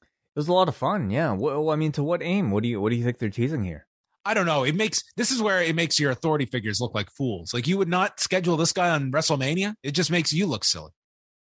It 0.00 0.38
was 0.38 0.48
a 0.48 0.52
lot 0.52 0.68
of 0.68 0.76
fun. 0.76 1.10
Yeah. 1.10 1.32
Well, 1.32 1.70
I 1.70 1.76
mean, 1.76 1.92
to 1.92 2.02
what 2.02 2.22
aim? 2.22 2.50
What 2.50 2.62
do 2.62 2.68
you 2.68 2.80
What 2.80 2.90
do 2.90 2.96
you 2.96 3.04
think 3.04 3.18
they're 3.18 3.30
teasing 3.30 3.64
here? 3.64 3.86
I 4.24 4.34
don't 4.34 4.46
know. 4.46 4.64
It 4.64 4.74
makes 4.74 5.02
this 5.16 5.30
is 5.30 5.40
where 5.40 5.62
it 5.62 5.74
makes 5.74 5.98
your 5.98 6.10
authority 6.10 6.44
figures 6.46 6.80
look 6.80 6.94
like 6.94 7.10
fools. 7.10 7.54
Like 7.54 7.66
you 7.66 7.78
would 7.78 7.88
not 7.88 8.20
schedule 8.20 8.56
this 8.56 8.72
guy 8.72 8.90
on 8.90 9.12
WrestleMania. 9.12 9.74
It 9.82 9.92
just 9.92 10.10
makes 10.10 10.32
you 10.32 10.46
look 10.46 10.64
silly. 10.64 10.92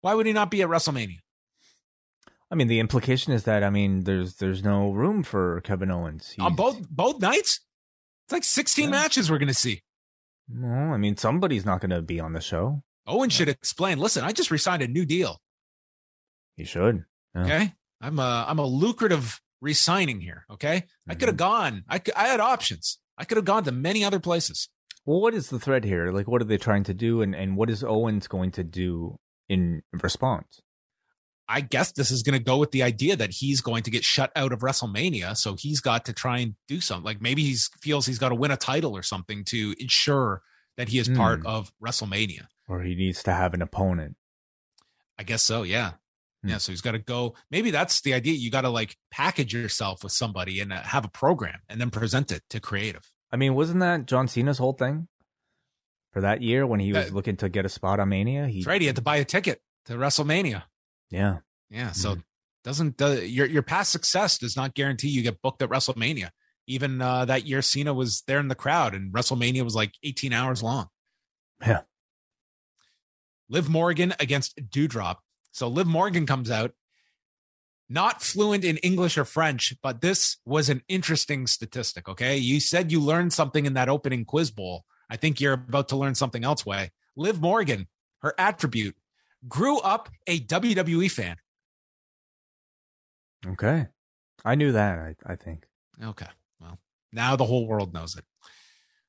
Why 0.02 0.14
would 0.14 0.26
he 0.26 0.34
not 0.34 0.52
be 0.52 0.62
at 0.62 0.70
WrestleMania? 0.70 1.20
I 2.50 2.56
mean, 2.56 2.68
the 2.68 2.80
implication 2.80 3.34
is 3.34 3.44
that 3.44 3.64
I 3.64 3.70
mean, 3.70 4.04
there's 4.04 4.36
there's 4.36 4.64
no 4.64 4.92
room 4.92 5.24
for 5.24 5.62
Kevin 5.62 5.92
Owens 5.92 6.32
He's, 6.32 6.44
on 6.44 6.56
both 6.56 6.90
both 6.90 7.22
nights. 7.22 7.62
It's 8.26 8.34
like 8.34 8.44
16 8.44 8.86
yeah. 8.86 8.90
matches 8.92 9.32
we're 9.32 9.38
going 9.38 9.48
to 9.48 9.54
see. 9.54 9.82
No, 10.50 10.68
I 10.68 10.98
mean, 10.98 11.16
somebody's 11.16 11.66
not 11.66 11.80
going 11.80 11.92
to 11.92 12.02
be 12.02 12.20
on 12.20 12.34
the 12.34 12.42
show. 12.42 12.84
Owen 13.06 13.30
should 13.30 13.48
explain. 13.48 14.00
Listen, 14.00 14.26
I 14.26 14.34
just 14.34 14.52
resigned 14.52 14.82
a 14.82 14.88
new 14.88 15.06
deal. 15.06 15.40
He 16.58 16.66
should. 16.66 17.06
Yeah. 17.36 17.44
Okay, 17.44 17.74
I'm 18.02 18.20
a 18.20 18.46
I'm 18.48 18.60
a 18.60 18.66
lucrative 18.66 19.40
resigning 19.62 20.22
here. 20.22 20.46
Okay, 20.52 20.78
mm-hmm. 20.78 21.12
I 21.12 21.16
could 21.16 21.30
have 21.30 21.38
gone. 21.38 21.84
I 21.88 22.00
could, 22.00 22.14
I 22.16 22.28
had 22.28 22.40
options. 22.40 23.00
I 23.18 23.26
could 23.26 23.38
have 23.38 23.46
gone 23.46 23.64
to 23.66 23.72
many 23.72 24.04
other 24.04 24.20
places. 24.20 24.70
Well, 25.06 25.22
what 25.22 25.34
is 25.34 25.50
the 25.50 25.60
thread 25.60 25.86
here? 25.86 26.12
Like, 26.12 26.28
what 26.28 26.42
are 26.42 26.46
they 26.46 26.58
trying 26.58 26.84
to 26.86 26.94
do, 26.94 27.22
and 27.22 27.36
and 27.36 27.56
what 27.58 27.70
is 27.70 27.84
Owens 27.84 28.28
going 28.28 28.52
to 28.52 28.64
do 28.64 29.20
in 29.50 29.84
response? 29.92 30.62
I 31.50 31.62
guess 31.62 31.94
this 31.94 32.12
is 32.12 32.24
going 32.24 32.38
to 32.38 32.44
go 32.44 32.58
with 32.58 32.72
the 32.72 32.84
idea 32.84 33.16
that 33.16 33.32
he's 33.32 33.62
going 33.62 33.84
to 33.84 33.92
get 33.92 34.04
shut 34.04 34.32
out 34.36 34.52
of 34.52 34.60
WrestleMania, 34.60 35.38
so 35.38 35.56
he's 35.56 35.80
got 35.80 36.06
to 36.06 36.14
try 36.14 36.40
and 36.40 36.56
do 36.68 36.82
something. 36.82 37.06
Like 37.06 37.22
maybe 37.22 37.44
he 37.44 37.56
feels 37.82 38.06
he's 38.06 38.20
got 38.20 38.30
to 38.30 38.36
win 38.36 38.52
a 38.52 38.58
title 38.58 38.98
or 38.98 39.04
something 39.04 39.46
to 39.46 39.74
ensure 39.80 40.42
that 40.76 40.90
he 40.90 41.00
is 41.00 41.08
mm. 41.08 41.16
part 41.16 41.46
of 41.46 41.72
WrestleMania, 41.82 42.48
or 42.68 42.82
he 42.82 42.96
needs 42.96 43.24
to 43.24 43.32
have 43.32 43.54
an 43.54 43.62
opponent. 43.62 44.18
I 45.18 45.24
guess 45.24 45.42
so. 45.42 45.64
Yeah. 45.64 45.94
Yeah. 46.50 46.58
So 46.58 46.72
he's 46.72 46.82
got 46.82 46.92
to 46.92 47.00
go. 47.00 47.36
Maybe 47.52 47.72
that's 47.72 48.02
the 48.02 48.14
idea. 48.14 48.34
You 48.34 48.52
got 48.52 48.62
to 48.62 48.70
like 48.70 48.96
package 49.12 49.54
yourself 49.54 50.04
with 50.04 50.12
somebody 50.12 50.60
and 50.60 50.72
uh, 50.72 50.82
have 50.82 51.06
a 51.06 51.10
program, 51.10 51.60
and 51.70 51.80
then 51.80 51.90
present 51.90 52.32
it 52.32 52.44
to 52.50 52.60
creative. 52.60 53.10
I 53.32 53.38
mean, 53.38 53.56
wasn't 53.56 53.82
that 53.82 54.06
John 54.06 54.28
Cena's 54.28 54.58
whole 54.58 54.74
thing 54.74 55.08
for 56.12 56.22
that 56.22 56.42
year 56.42 56.66
when 56.66 56.80
he 56.80 56.94
was 56.94 57.12
looking 57.12 57.38
to 57.38 57.50
get 57.50 57.66
a 57.66 57.70
spot 57.70 58.00
on 58.00 58.10
Mania? 58.10 58.48
He, 58.48 58.64
right. 58.64 58.80
He 58.80 58.88
had 58.88 58.96
to 58.96 59.02
buy 59.02 59.18
a 59.18 59.26
ticket 59.26 59.62
to 59.86 59.94
WrestleMania. 59.94 60.64
Yeah. 61.10 61.38
Yeah. 61.70 61.92
So 61.92 62.12
mm-hmm. 62.12 62.22
doesn't 62.64 63.02
uh, 63.02 63.12
your 63.22 63.46
your 63.48 63.64
past 63.64 63.92
success 63.92 64.38
does 64.38 64.56
not 64.56 64.74
guarantee 64.76 65.10
you 65.10 65.24
get 65.24 65.42
booked 65.42 65.62
at 65.62 65.70
WrestleMania. 65.70 66.30
Even 66.68 67.02
uh, 67.02 67.26
that 67.26 67.46
year, 67.46 67.62
Cena 67.62 67.94
was 67.94 68.24
there 68.28 68.40
in 68.40 68.50
the 68.50 68.56
crowd, 68.56 68.94
and 68.94 69.14
WrestleMania 69.14 69.64
was 69.64 69.76
like 69.76 69.94
18 70.04 70.34
hours 70.34 70.62
long. 70.62 70.88
Yeah. 71.66 71.82
Liv 73.50 73.70
Morgan 73.70 74.14
against 74.20 74.58
Doudrop. 74.70 75.18
So 75.58 75.68
Liv 75.68 75.88
Morgan 75.88 76.28
comes 76.28 76.52
out, 76.52 76.74
not 77.90 78.22
fluent 78.22 78.64
in 78.64 78.78
English 78.78 79.18
or 79.18 79.26
French, 79.26 79.74
but 79.82 80.02
this 80.02 80.38
was 80.46 80.70
an 80.70 80.84
interesting 80.88 81.48
statistic. 81.48 82.08
Okay. 82.08 82.38
You 82.38 82.60
said 82.60 82.92
you 82.92 83.02
learned 83.02 83.34
something 83.34 83.66
in 83.66 83.74
that 83.74 83.90
opening 83.90 84.24
quiz 84.24 84.52
bowl. 84.52 84.86
I 85.10 85.18
think 85.18 85.42
you're 85.42 85.54
about 85.54 85.88
to 85.90 85.96
learn 85.96 86.14
something 86.14 86.44
else, 86.44 86.64
way. 86.64 86.92
Liv 87.16 87.42
Morgan, 87.42 87.88
her 88.22 88.36
attribute 88.38 88.96
grew 89.48 89.80
up 89.80 90.10
a 90.28 90.40
WWE 90.42 91.10
fan. 91.10 91.38
Okay. 93.48 93.88
I 94.46 94.54
knew 94.54 94.74
that, 94.74 95.00
I, 95.00 95.16
I 95.26 95.38
think. 95.38 95.66
Okay. 96.04 96.30
Well, 96.62 96.78
now 97.12 97.36
the 97.36 97.46
whole 97.46 97.66
world 97.66 97.96
knows 97.96 98.16
it. 98.16 98.26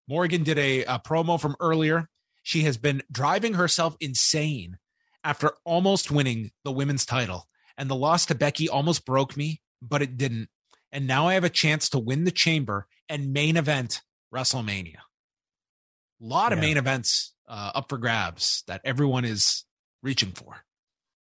Morgan 0.09 0.45
did 0.45 0.57
a, 0.57 0.85
a 0.85 0.99
promo 0.99 1.39
from 1.39 1.57
earlier. 1.61 2.09
She 2.43 2.63
has 2.63 2.79
been 2.79 3.03
driving 3.13 3.53
herself 3.53 3.99
insane 4.01 4.79
after 5.25 5.53
almost 5.64 6.11
winning 6.11 6.53
the 6.64 6.73
women's 6.73 7.07
title. 7.07 7.49
And 7.77 7.89
the 7.89 7.97
loss 7.97 8.27
to 8.27 8.35
Becky 8.35 8.69
almost 8.69 9.05
broke 9.05 9.37
me, 9.37 9.61
but 9.81 10.03
it 10.03 10.16
didn't. 10.16 10.49
And 10.91 11.07
now 11.07 11.27
I 11.27 11.35
have 11.35 11.45
a 11.45 11.51
chance 11.51 11.89
to 11.91 11.99
win 11.99 12.25
the 12.25 12.31
chamber 12.31 12.87
and 13.09 13.33
main 13.33 13.57
event 13.57 14.03
WrestleMania. 14.35 14.97
A 14.97 16.25
lot 16.25 16.51
yeah. 16.51 16.57
of 16.57 16.61
main 16.61 16.77
events 16.77 17.35
uh, 17.47 17.73
up 17.75 17.89
for 17.89 17.99
grabs 17.99 18.64
that 18.66 18.81
everyone 18.85 19.25
is 19.25 19.64
reaching 20.03 20.33
for 20.33 20.64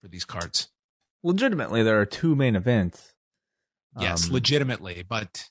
for 0.00 0.08
these 0.08 0.24
cards. 0.24 0.68
Legitimately, 1.22 1.82
there 1.82 2.00
are 2.00 2.06
two 2.06 2.34
main 2.34 2.56
events. 2.56 3.12
Yes, 3.98 4.26
um, 4.26 4.32
legitimately, 4.32 5.04
but 5.08 5.48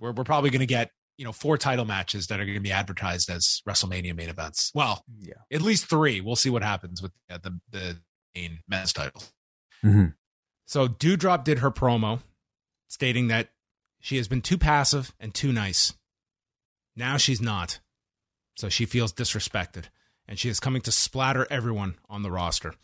we're 0.00 0.12
we're 0.12 0.24
probably 0.24 0.50
going 0.50 0.60
to 0.60 0.66
get 0.66 0.90
you 1.22 1.24
know 1.24 1.32
four 1.32 1.56
title 1.56 1.84
matches 1.84 2.26
that 2.26 2.40
are 2.40 2.44
going 2.44 2.56
to 2.56 2.60
be 2.60 2.72
advertised 2.72 3.30
as 3.30 3.62
WrestleMania 3.64 4.12
main 4.12 4.28
events. 4.28 4.72
Well, 4.74 5.04
yeah, 5.20 5.34
at 5.52 5.62
least 5.62 5.86
three. 5.86 6.20
We'll 6.20 6.34
see 6.34 6.50
what 6.50 6.64
happens 6.64 7.00
with 7.00 7.12
uh, 7.30 7.38
the 7.40 7.60
the 7.70 7.98
main 8.34 8.58
men's 8.66 8.92
title. 8.92 9.22
Mm-hmm. 9.84 10.06
So 10.66 10.88
Doudrop 10.88 11.44
did 11.44 11.60
her 11.60 11.70
promo, 11.70 12.22
stating 12.88 13.28
that 13.28 13.50
she 14.00 14.16
has 14.16 14.26
been 14.26 14.42
too 14.42 14.58
passive 14.58 15.14
and 15.20 15.32
too 15.32 15.52
nice. 15.52 15.94
Now 16.96 17.18
she's 17.18 17.40
not, 17.40 17.78
so 18.56 18.68
she 18.68 18.84
feels 18.84 19.12
disrespected 19.12 19.84
and 20.26 20.40
she 20.40 20.48
is 20.48 20.58
coming 20.58 20.82
to 20.82 20.90
splatter 20.90 21.46
everyone 21.50 21.98
on 22.10 22.22
the 22.22 22.32
roster. 22.32 22.74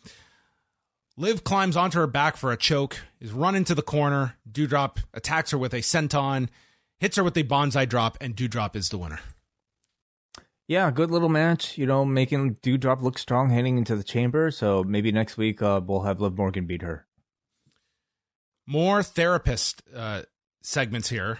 Liv 1.17 1.43
climbs 1.43 1.75
onto 1.75 1.99
her 1.99 2.07
back 2.07 2.37
for 2.37 2.53
a 2.53 2.57
choke, 2.57 2.99
is 3.19 3.33
run 3.33 3.53
into 3.53 3.75
the 3.75 3.81
corner. 3.81 4.37
Doudrop 4.49 4.99
attacks 5.13 5.51
her 5.51 5.57
with 5.57 5.73
a 5.73 5.79
senton, 5.79 6.47
hits 6.99 7.17
her 7.17 7.23
with 7.23 7.37
a 7.37 7.43
banzai 7.43 7.85
drop, 7.85 8.17
and 8.21 8.35
Doudrop 8.35 8.75
is 8.75 8.89
the 8.89 8.97
winner. 8.97 9.19
Yeah, 10.67 10.91
good 10.91 11.09
little 11.09 11.29
match. 11.29 11.79
You 11.79 11.87
know, 11.87 12.05
making 12.05 12.57
Doudrop 12.57 13.01
look 13.01 13.17
strong 13.17 13.49
heading 13.49 13.79
into 13.79 13.95
the 13.95 14.03
chamber. 14.03 14.51
So 14.51 14.83
maybe 14.83 15.11
next 15.11 15.35
week 15.35 15.63
uh, 15.63 15.81
we'll 15.83 16.01
have 16.01 16.21
Liv 16.21 16.37
Morgan 16.37 16.67
beat 16.67 16.83
her. 16.83 17.07
More 18.67 19.01
therapist 19.01 19.81
uh, 19.95 20.23
segments 20.61 21.09
here. 21.09 21.39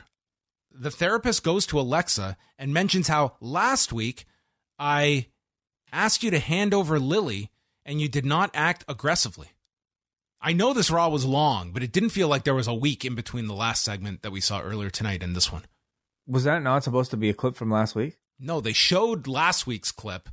The 0.72 0.90
therapist 0.90 1.44
goes 1.44 1.68
to 1.68 1.80
Alexa 1.80 2.38
and 2.58 2.74
mentions 2.74 3.08
how 3.08 3.36
last 3.40 3.94
week 3.94 4.26
I 4.80 5.28
asked 5.92 6.24
you 6.24 6.32
to 6.32 6.40
hand 6.40 6.74
over 6.74 7.00
Lily 7.00 7.52
and 7.86 8.02
you 8.02 8.10
did 8.10 8.26
not 8.26 8.50
act 8.56 8.84
aggressively. 8.88 9.50
I 10.42 10.54
know 10.54 10.74
this 10.74 10.90
Raw 10.90 11.10
was 11.10 11.26
long, 11.26 11.72
but 11.72 11.84
it 11.84 11.92
didn't 11.92 12.10
feel 12.10 12.28
like 12.28 12.44
there 12.44 12.56
was 12.56 12.68
a 12.68 12.74
week 12.74 13.04
in 13.04 13.16
between 13.16 13.48
the 13.48 13.54
last 13.54 13.84
segment 13.84 14.22
that 14.22 14.32
we 14.32 14.40
saw 14.40 14.62
earlier 14.62 14.90
tonight 14.90 15.22
and 15.22 15.36
this 15.36 15.52
one. 15.52 15.64
Was 16.26 16.46
that 16.46 16.64
not 16.64 16.84
supposed 16.84 17.12
to 17.12 17.18
be 17.18 17.30
a 17.30 17.34
clip 17.34 17.56
from 17.56 17.72
last 17.72 17.96
week? 17.96 18.18
No, 18.40 18.62
they 18.62 18.74
showed 18.74 19.28
last 19.28 19.68
week's 19.68 19.92
clip 19.92 20.30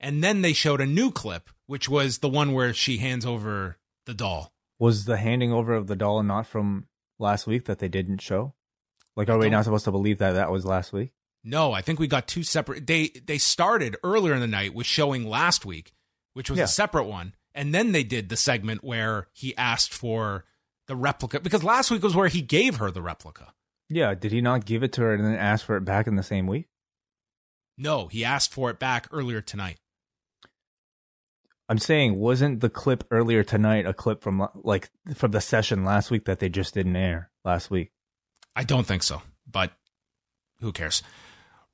and 0.00 0.22
then 0.22 0.42
they 0.42 0.52
showed 0.52 0.80
a 0.80 0.86
new 0.86 1.10
clip, 1.10 1.50
which 1.66 1.88
was 1.88 2.18
the 2.18 2.28
one 2.28 2.52
where 2.52 2.72
she 2.72 2.98
hands 2.98 3.26
over 3.26 3.78
the 4.04 4.14
doll. 4.14 4.52
Was 4.78 5.04
the 5.04 5.16
handing 5.16 5.52
over 5.52 5.74
of 5.74 5.86
the 5.86 5.96
doll 5.96 6.22
not 6.22 6.46
from 6.46 6.86
last 7.18 7.46
week 7.46 7.64
that 7.64 7.78
they 7.78 7.88
didn't 7.88 8.18
show? 8.18 8.54
Like, 9.16 9.30
are 9.30 9.38
we 9.38 9.48
not 9.48 9.64
supposed 9.64 9.86
to 9.86 9.90
believe 9.90 10.18
that 10.18 10.32
that 10.32 10.50
was 10.50 10.66
last 10.66 10.92
week? 10.92 11.12
No, 11.42 11.72
I 11.72 11.80
think 11.80 11.98
we 11.98 12.06
got 12.06 12.28
two 12.28 12.42
separate. 12.42 12.86
They 12.86 13.08
they 13.24 13.38
started 13.38 13.96
earlier 14.02 14.34
in 14.34 14.40
the 14.40 14.46
night 14.46 14.74
with 14.74 14.86
showing 14.86 15.26
last 15.26 15.64
week, 15.64 15.92
which 16.34 16.50
was 16.50 16.58
yeah. 16.58 16.64
a 16.64 16.68
separate 16.68 17.04
one, 17.04 17.34
and 17.56 17.74
then 17.74 17.92
they 17.92 18.04
did 18.04 18.28
the 18.28 18.36
segment 18.36 18.84
where 18.84 19.28
he 19.32 19.56
asked 19.56 19.92
for 19.92 20.44
the 20.86 20.94
replica 20.94 21.40
because 21.40 21.64
last 21.64 21.90
week 21.90 22.02
was 22.02 22.14
where 22.14 22.28
he 22.28 22.42
gave 22.42 22.76
her 22.76 22.90
the 22.90 23.02
replica. 23.02 23.52
Yeah, 23.88 24.14
did 24.14 24.30
he 24.30 24.40
not 24.40 24.66
give 24.66 24.82
it 24.82 24.92
to 24.92 25.00
her 25.02 25.14
and 25.14 25.24
then 25.24 25.34
ask 25.34 25.64
for 25.64 25.76
it 25.76 25.84
back 25.84 26.06
in 26.06 26.16
the 26.16 26.22
same 26.22 26.46
week? 26.46 26.68
No, 27.78 28.06
he 28.08 28.24
asked 28.24 28.52
for 28.52 28.70
it 28.70 28.78
back 28.78 29.08
earlier 29.10 29.40
tonight. 29.40 29.78
I'm 31.68 31.78
saying, 31.78 32.16
wasn't 32.16 32.60
the 32.60 32.70
clip 32.70 33.04
earlier 33.10 33.42
tonight 33.42 33.86
a 33.86 33.92
clip 33.92 34.22
from 34.22 34.46
like 34.54 34.90
from 35.14 35.32
the 35.32 35.40
session 35.40 35.84
last 35.84 36.10
week 36.10 36.26
that 36.26 36.38
they 36.38 36.48
just 36.48 36.74
didn't 36.74 36.94
air 36.94 37.30
last 37.44 37.70
week? 37.70 37.90
I 38.54 38.62
don't 38.62 38.86
think 38.86 39.02
so, 39.02 39.22
but 39.50 39.72
who 40.60 40.72
cares? 40.72 41.02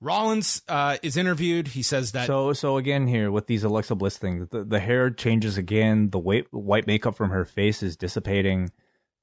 Rollins 0.03 0.62
uh, 0.66 0.96
is 1.05 1.16
interviewed. 1.16 1.68
He 1.68 1.82
says 1.82 2.11
that. 2.12 2.26
So, 2.26 2.53
so 2.53 2.76
again, 2.76 3.07
here 3.07 3.30
with 3.30 3.46
these 3.46 3.62
Alexa 3.62 3.94
Bliss 3.94 4.18
things, 4.18 4.48
the, 4.50 4.64
the 4.64 4.80
hair 4.80 5.11
changes 5.11 5.57
again. 5.57 6.11
The 6.11 6.18
white 6.18 6.53
white 6.53 6.88
makeup 6.88 7.14
from 7.14 7.30
her 7.30 7.44
face 7.44 7.84
is 7.84 7.96
dissipating. 7.96 8.72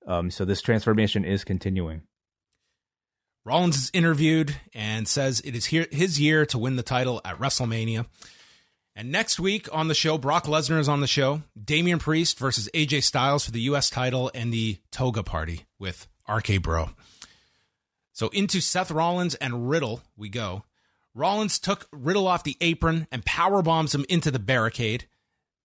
Um, 0.08 0.32
so 0.32 0.46
this 0.46 0.62
transformation 0.62 1.26
is 1.26 1.44
continuing. 1.44 2.04
Rollins 3.44 3.76
is 3.76 3.92
interviewed 3.94 4.56
and 4.74 5.06
says 5.06 5.42
it 5.42 5.54
is 5.54 5.66
here, 5.66 5.88
his 5.92 6.18
year 6.18 6.46
to 6.46 6.58
win 6.58 6.78
the 6.78 6.84
title 6.84 7.20
at 7.26 7.38
WrestleMania. 7.38 8.06
And 8.96 9.12
next 9.12 9.38
week 9.38 9.68
on 9.74 9.90
the 9.90 9.94
show, 9.94 10.18
Brock 10.18 10.46
Lesnar 10.46 10.80
is 10.80 10.88
on 10.88 11.02
the 11.02 11.08
show. 11.08 11.44
Damian 11.62 12.00
Priest 12.00 12.40
versus 12.40 12.70
AJ 12.74 13.04
Styles 13.04 13.44
for 13.46 13.52
the 13.52 13.62
U.S. 13.62 13.90
title 13.90 14.32
and 14.34 14.54
the 14.54 14.78
Toga 14.92 15.24
Party 15.24 15.66
with 15.78 16.08
RK 16.28 16.62
Bro. 16.62 16.92
So 18.14 18.30
into 18.30 18.62
Seth 18.62 18.92
Rollins 18.92 19.36
and 19.36 19.70
Riddle 19.70 20.02
we 20.16 20.30
go. 20.30 20.64
Rollins 21.16 21.60
took 21.60 21.88
Riddle 21.92 22.28
off 22.28 22.44
the 22.44 22.58
apron 22.62 23.08
and 23.12 23.26
power 23.26 23.62
bombs 23.62 23.94
him 23.94 24.06
into 24.10 24.32
the 24.32 24.40
barricade. 24.40 25.08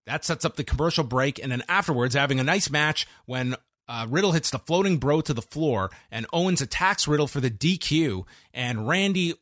That 0.05 0.25
sets 0.25 0.45
up 0.45 0.55
the 0.55 0.63
commercial 0.63 1.03
break, 1.03 1.39
and 1.39 1.51
then 1.51 1.63
afterwards, 1.67 2.13
having 2.13 2.39
a 2.39 2.43
nice 2.43 2.69
match 2.69 3.07
when 3.25 3.55
uh, 3.87 4.05
Riddle 4.09 4.33
hits 4.33 4.51
the 4.51 4.59
floating 4.59 4.97
bro 4.97 5.21
to 5.21 5.33
the 5.33 5.41
floor, 5.41 5.89
and 6.11 6.27
Owens 6.31 6.61
attacks 6.61 7.07
Riddle 7.07 7.27
for 7.27 7.39
the 7.39 7.49
DQ, 7.49 8.25
and 8.53 8.87
Randy 8.87 9.33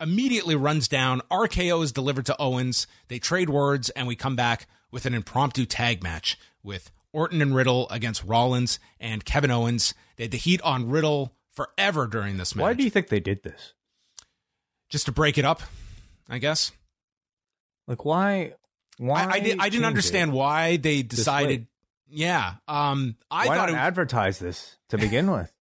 immediately 0.00 0.56
runs 0.56 0.88
down. 0.88 1.20
RKO 1.30 1.82
is 1.82 1.92
delivered 1.92 2.26
to 2.26 2.40
Owens. 2.40 2.86
They 3.08 3.18
trade 3.18 3.50
words, 3.50 3.90
and 3.90 4.06
we 4.06 4.16
come 4.16 4.36
back 4.36 4.66
with 4.90 5.06
an 5.06 5.14
impromptu 5.14 5.66
tag 5.66 6.02
match 6.02 6.38
with 6.62 6.90
Orton 7.12 7.42
and 7.42 7.54
Riddle 7.54 7.88
against 7.90 8.24
Rollins 8.24 8.78
and 9.00 9.24
Kevin 9.24 9.50
Owens. 9.50 9.94
They 10.16 10.24
had 10.24 10.30
the 10.30 10.38
heat 10.38 10.60
on 10.62 10.90
Riddle 10.90 11.34
forever 11.50 12.06
during 12.06 12.36
this 12.36 12.54
match. 12.54 12.62
Why 12.62 12.74
do 12.74 12.84
you 12.84 12.90
think 12.90 13.08
they 13.08 13.20
did 13.20 13.42
this? 13.42 13.72
Just 14.88 15.06
to 15.06 15.12
break 15.12 15.36
it 15.38 15.44
up, 15.44 15.62
I 16.28 16.38
guess. 16.38 16.72
Like 17.88 18.04
why? 18.04 18.52
Why? 18.98 19.24
I, 19.24 19.30
I, 19.32 19.40
did, 19.40 19.58
I 19.60 19.68
didn't 19.68 19.84
understand 19.86 20.32
why 20.32 20.76
they 20.76 21.02
decided. 21.02 21.66
Yeah, 22.08 22.54
um, 22.68 23.16
I 23.30 23.46
why 23.48 23.56
thought 23.56 23.68
not 23.70 23.78
it, 23.78 23.80
advertise 23.80 24.38
this 24.38 24.76
to 24.90 24.98
begin 24.98 25.30
with. 25.30 25.52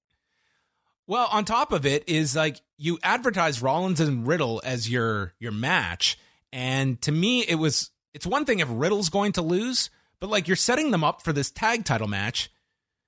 Well, 1.07 1.27
on 1.31 1.45
top 1.45 1.71
of 1.71 1.85
it 1.85 2.07
is 2.07 2.35
like 2.35 2.61
you 2.77 2.97
advertise 3.03 3.61
Rollins 3.61 3.99
and 3.99 4.25
Riddle 4.27 4.61
as 4.63 4.89
your 4.89 5.33
your 5.39 5.51
match, 5.51 6.17
and 6.53 7.01
to 7.01 7.11
me 7.11 7.41
it 7.41 7.55
was 7.55 7.91
it's 8.13 8.25
one 8.25 8.45
thing 8.45 8.59
if 8.59 8.67
Riddle's 8.71 9.09
going 9.09 9.33
to 9.33 9.41
lose, 9.41 9.89
but 10.19 10.29
like 10.29 10.47
you're 10.47 10.55
setting 10.55 10.91
them 10.91 11.03
up 11.03 11.21
for 11.21 11.33
this 11.33 11.51
tag 11.51 11.83
title 11.85 12.07
match, 12.07 12.49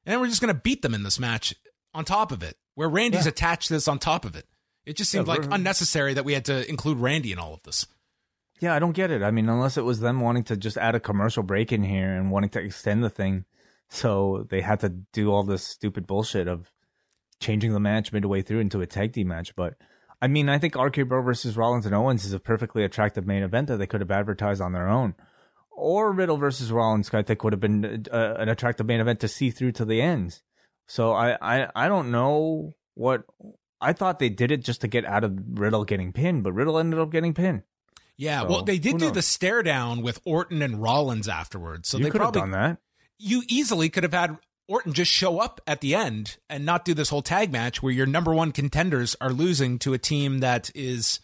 and 0.05 0.13
then 0.13 0.19
we're 0.19 0.27
just 0.27 0.41
going 0.41 0.53
to 0.53 0.59
beat 0.59 0.81
them 0.81 0.93
in 0.93 1.03
this 1.03 1.19
match 1.19 1.55
on 1.93 2.05
top 2.05 2.31
of 2.31 2.43
it, 2.43 2.57
where 2.75 2.89
Randy's 2.89 3.25
Yeah. 3.25 3.29
attached 3.29 3.69
this 3.69 3.87
on 3.87 3.97
top 3.99 4.25
of 4.25 4.35
it. 4.35 4.45
It 4.87 4.95
just 4.95 5.11
seemed 5.11 5.27
Yeah, 5.27 5.33
like 5.33 5.47
unnecessary 5.51 6.13
that 6.13 6.23
we 6.25 6.33
had 6.33 6.45
to 6.45 6.67
include 6.69 6.97
Randy 6.99 7.31
in 7.33 7.39
all 7.39 7.53
of 7.53 7.61
this. 7.63 7.85
Yeah, 8.59 8.73
I 8.73 8.79
don't 8.79 8.93
get 8.93 9.11
it. 9.11 9.21
I 9.21 9.31
mean, 9.31 9.49
unless 9.49 9.77
it 9.77 9.83
was 9.83 9.99
them 9.99 10.21
wanting 10.21 10.45
to 10.45 10.57
just 10.57 10.77
add 10.77 10.95
a 10.95 10.99
commercial 10.99 11.43
break 11.43 11.71
in 11.71 11.83
here 11.83 12.15
and 12.15 12.31
wanting 12.31 12.49
to 12.51 12.59
extend 12.59 13.03
the 13.03 13.09
thing, 13.09 13.45
so 13.89 14.47
they 14.49 14.61
had 14.61 14.79
to 14.79 14.89
do 14.89 15.31
all 15.31 15.43
this 15.43 15.63
stupid 15.63 16.07
bullshit 16.07 16.47
of 16.47 16.71
changing 17.39 17.73
the 17.73 17.79
match 17.79 18.11
midway 18.11 18.41
through 18.41 18.59
into 18.59 18.81
a 18.81 18.87
tag 18.87 19.13
team 19.13 19.27
match. 19.27 19.55
But 19.55 19.75
I 20.21 20.27
mean, 20.27 20.49
I 20.49 20.57
think 20.57 20.75
RK 20.75 21.07
Bro 21.07 21.21
versus 21.21 21.55
Rollins 21.57 21.85
and 21.85 21.93
Owens 21.93 22.25
is 22.25 22.33
a 22.33 22.39
perfectly 22.39 22.83
attractive 22.83 23.27
main 23.27 23.43
event 23.43 23.67
that 23.67 23.77
they 23.77 23.87
could 23.87 24.01
have 24.01 24.09
advertised 24.09 24.61
on 24.61 24.71
their 24.71 24.87
own. 24.87 25.15
Or 25.71 26.11
Riddle 26.11 26.37
versus 26.37 26.71
Rollins, 26.71 27.13
I 27.13 27.21
think 27.21 27.43
would 27.43 27.53
have 27.53 27.59
been 27.59 28.05
uh, 28.11 28.33
an 28.39 28.49
attractive 28.49 28.87
main 28.87 28.99
event 28.99 29.19
to 29.19 29.27
see 29.27 29.51
through 29.51 29.73
to 29.73 29.85
the 29.85 30.01
end. 30.01 30.39
So 30.87 31.11
I, 31.11 31.37
I, 31.39 31.67
I 31.75 31.87
don't 31.87 32.09
know 32.09 32.73
what 32.95 33.25
I 33.79 33.93
thought 33.93 34.19
they 34.19 34.29
did 34.29 34.51
it 34.51 34.63
just 34.63 34.81
to 34.81 34.87
get 34.87 35.05
out 35.05 35.23
of 35.23 35.37
Riddle 35.59 35.85
getting 35.85 36.11
pinned, 36.13 36.43
but 36.43 36.53
Riddle 36.53 36.79
ended 36.79 36.99
up 36.99 37.11
getting 37.11 37.33
pinned. 37.33 37.63
Yeah, 38.17 38.41
So, 38.41 38.47
well, 38.49 38.63
they 38.63 38.79
did 38.79 38.97
do 38.97 39.05
knows? 39.05 39.13
the 39.13 39.21
stare 39.21 39.61
down 39.61 40.01
with 40.01 40.19
Orton 40.25 40.61
and 40.63 40.81
Rollins 40.81 41.27
afterwards, 41.27 41.87
so 41.89 41.97
you 41.97 42.05
they 42.05 42.09
could 42.09 42.21
have 42.21 42.33
probably 42.33 42.51
done 42.51 42.59
that. 42.59 42.77
you 43.19 43.43
easily 43.47 43.89
could 43.89 44.01
have 44.03 44.13
had 44.13 44.37
Orton 44.67 44.93
just 44.93 45.11
show 45.11 45.39
up 45.39 45.61
at 45.67 45.81
the 45.81 45.93
end 45.93 46.37
and 46.49 46.65
not 46.65 46.83
do 46.83 46.93
this 46.95 47.09
whole 47.09 47.21
tag 47.21 47.51
match 47.51 47.81
where 47.83 47.93
your 47.93 48.07
number 48.07 48.33
one 48.33 48.51
contenders 48.51 49.15
are 49.21 49.31
losing 49.31 49.77
to 49.79 49.93
a 49.93 49.97
team 49.99 50.39
that 50.39 50.71
is, 50.73 51.19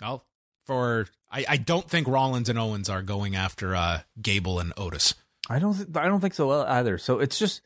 well, 0.00 0.24
for 0.66 1.06
I, 1.30 1.44
I 1.48 1.56
don't 1.56 1.88
think 1.88 2.06
Rollins 2.06 2.48
and 2.48 2.58
Owens 2.58 2.88
are 2.90 3.02
going 3.02 3.34
after 3.34 3.74
uh, 3.74 4.00
Gable 4.20 4.60
and 4.60 4.72
Otis. 4.76 5.14
I 5.48 5.58
don't. 5.58 5.74
Th- 5.74 5.88
I 5.96 6.06
don't 6.06 6.20
think 6.20 6.34
so 6.34 6.50
either. 6.64 6.98
So 6.98 7.18
it's 7.18 7.38
just, 7.38 7.62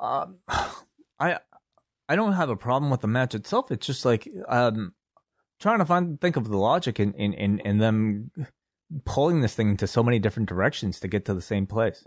um, 0.00 0.36
I, 1.18 1.38
I 2.12 2.16
don't 2.16 2.34
have 2.34 2.50
a 2.50 2.56
problem 2.56 2.90
with 2.90 3.00
the 3.00 3.08
match 3.08 3.34
itself. 3.34 3.70
It's 3.70 3.86
just 3.86 4.04
like 4.04 4.28
um, 4.46 4.92
trying 5.58 5.78
to 5.78 5.86
find 5.86 6.20
think 6.20 6.36
of 6.36 6.46
the 6.46 6.58
logic 6.58 7.00
in 7.00 7.14
in 7.14 7.32
in, 7.32 7.58
in 7.60 7.78
them 7.78 8.30
pulling 9.06 9.40
this 9.40 9.54
thing 9.54 9.70
into 9.70 9.86
so 9.86 10.02
many 10.02 10.18
different 10.18 10.46
directions 10.46 11.00
to 11.00 11.08
get 11.08 11.24
to 11.24 11.32
the 11.32 11.40
same 11.40 11.66
place. 11.66 12.04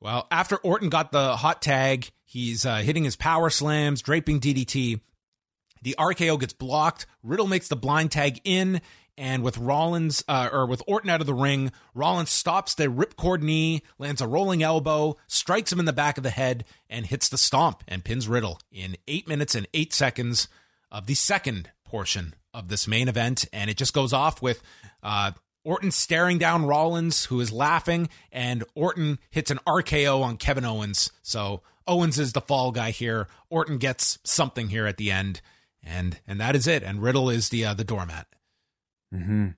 Well, 0.00 0.26
after 0.32 0.56
Orton 0.56 0.88
got 0.88 1.12
the 1.12 1.36
hot 1.36 1.62
tag, 1.62 2.10
he's 2.24 2.66
uh, 2.66 2.78
hitting 2.78 3.04
his 3.04 3.14
power 3.14 3.48
slams, 3.48 4.02
draping 4.02 4.40
DDT. 4.40 5.00
The 5.82 5.94
RKO 5.96 6.40
gets 6.40 6.52
blocked. 6.52 7.06
Riddle 7.22 7.46
makes 7.46 7.68
the 7.68 7.76
blind 7.76 8.10
tag 8.10 8.40
in, 8.42 8.80
and 9.18 9.42
with 9.42 9.58
Rollins 9.58 10.22
uh, 10.28 10.48
or 10.52 10.66
with 10.66 10.82
Orton 10.86 11.10
out 11.10 11.20
of 11.20 11.26
the 11.26 11.34
ring, 11.34 11.72
Rollins 11.94 12.30
stops 12.30 12.74
the 12.74 12.86
ripcord 12.86 13.42
knee, 13.42 13.82
lands 13.98 14.20
a 14.20 14.26
rolling 14.26 14.62
elbow, 14.62 15.16
strikes 15.26 15.72
him 15.72 15.80
in 15.80 15.86
the 15.86 15.92
back 15.92 16.18
of 16.18 16.22
the 16.22 16.30
head, 16.30 16.64
and 16.90 17.06
hits 17.06 17.28
the 17.28 17.38
stomp 17.38 17.82
and 17.88 18.04
pins 18.04 18.28
Riddle 18.28 18.60
in 18.70 18.96
eight 19.08 19.26
minutes 19.26 19.54
and 19.54 19.66
eight 19.72 19.92
seconds 19.92 20.48
of 20.90 21.06
the 21.06 21.14
second 21.14 21.70
portion 21.84 22.34
of 22.52 22.68
this 22.68 22.86
main 22.86 23.08
event. 23.08 23.46
And 23.52 23.70
it 23.70 23.76
just 23.76 23.94
goes 23.94 24.12
off 24.12 24.42
with 24.42 24.62
uh, 25.02 25.32
Orton 25.64 25.90
staring 25.90 26.38
down 26.38 26.66
Rollins, 26.66 27.24
who 27.26 27.40
is 27.40 27.52
laughing, 27.52 28.08
and 28.30 28.64
Orton 28.74 29.18
hits 29.30 29.50
an 29.50 29.60
RKO 29.66 30.22
on 30.22 30.36
Kevin 30.36 30.64
Owens. 30.64 31.10
So 31.22 31.62
Owens 31.86 32.18
is 32.18 32.32
the 32.32 32.40
fall 32.40 32.70
guy 32.70 32.90
here. 32.90 33.28
Orton 33.48 33.78
gets 33.78 34.18
something 34.24 34.68
here 34.68 34.86
at 34.86 34.96
the 34.96 35.10
end, 35.10 35.40
and 35.82 36.20
and 36.26 36.38
that 36.40 36.54
is 36.54 36.66
it. 36.66 36.82
And 36.82 37.02
Riddle 37.02 37.30
is 37.30 37.48
the 37.48 37.64
uh, 37.64 37.74
the 37.74 37.84
doormat. 37.84 38.26
Hmm 39.12 39.48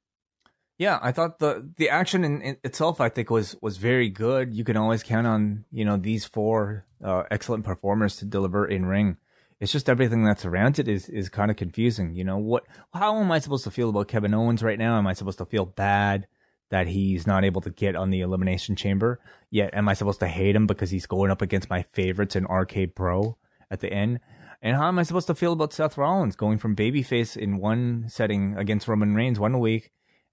Yeah, 0.79 0.99
I 1.03 1.13
thought 1.13 1.39
the 1.39 1.71
the 1.77 1.91
action 1.91 2.25
in, 2.25 2.41
in 2.43 2.57
itself, 2.65 3.01
I 3.01 3.09
think, 3.09 3.31
was 3.31 3.57
was 3.61 3.77
very 3.79 4.09
good. 4.09 4.55
You 4.55 4.65
can 4.65 4.77
always 4.77 5.03
count 5.03 5.27
on 5.27 5.65
you 5.73 5.85
know 5.85 5.97
these 5.97 6.25
four 6.25 6.87
uh, 7.03 7.25
excellent 7.31 7.65
performers 7.65 8.17
to 8.17 8.25
deliver 8.25 8.67
in 8.67 8.87
ring. 8.87 9.17
It's 9.61 9.73
just 9.73 9.89
everything 9.89 10.23
that's 10.25 10.45
around 10.45 10.79
it 10.79 10.87
is 10.87 11.09
is 11.09 11.29
kind 11.29 11.51
of 11.51 11.57
confusing. 11.57 12.15
You 12.15 12.25
know 12.25 12.39
what? 12.39 12.65
How 12.93 13.19
am 13.21 13.33
I 13.33 13.41
supposed 13.41 13.65
to 13.65 13.73
feel 13.73 13.91
about 13.91 14.09
Kevin 14.09 14.35
Owens 14.35 14.63
right 14.63 14.79
now? 14.79 14.99
Am 14.99 15.07
I 15.07 15.15
supposed 15.15 15.39
to 15.39 15.47
feel 15.47 15.65
bad 15.65 16.29
that 16.71 16.87
he's 16.87 17.27
not 17.27 17.45
able 17.45 17.61
to 17.63 17.71
get 17.71 17.97
on 17.97 18.11
the 18.11 18.21
elimination 18.21 18.77
chamber? 18.77 19.21
Yet, 19.51 19.75
am 19.75 19.89
I 19.89 19.95
supposed 19.95 20.21
to 20.21 20.29
hate 20.29 20.55
him 20.55 20.67
because 20.67 20.91
he's 20.91 21.07
going 21.07 21.31
up 21.31 21.43
against 21.43 21.71
my 21.71 21.83
favorites 21.93 22.37
in 22.37 22.45
RK 22.45 22.95
Bro 22.95 23.37
at 23.71 23.81
the 23.81 23.93
end? 23.93 24.21
And 24.61 24.77
how 24.77 24.89
am 24.89 24.99
I 24.99 25.05
supposed 25.05 25.29
to 25.29 25.35
feel 25.35 25.53
about 25.53 25.73
Seth 25.73 25.97
Rollins 25.97 26.35
going 26.35 26.59
from 26.59 26.75
babyface 26.75 27.37
in 27.37 27.59
one 27.59 28.07
setting 28.09 28.57
against 28.57 28.89
Roman 28.89 29.15
Reigns 29.15 29.39
one 29.39 29.61
week, 29.61 29.93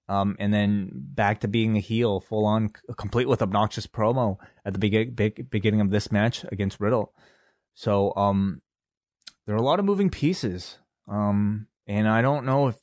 um, 0.10 0.36
and 0.40 0.54
then 0.54 0.90
back 0.94 1.42
to 1.42 1.48
being 1.48 1.78
a 1.78 1.80
heel, 1.80 2.20
full 2.20 2.46
on, 2.46 2.72
complete 2.98 3.28
with 3.28 3.42
obnoxious 3.42 3.86
promo 3.86 4.38
at 4.66 4.74
the 4.74 4.80
big 4.80 5.50
beginning 5.50 5.82
of 5.82 5.92
this 5.92 6.12
match 6.12 6.44
against 6.52 6.80
Riddle? 6.80 7.14
So, 7.76 8.14
um, 8.16 8.62
there 9.46 9.56
are 9.56 9.60
a 9.60 9.64
lot 9.64 9.80
of 9.80 9.86
moving 9.86 10.10
pieces, 10.10 10.80
um, 11.08 11.68
and 11.86 12.08
I 12.08 12.22
don't 12.22 12.46
know 12.46 12.70
if 12.70 12.78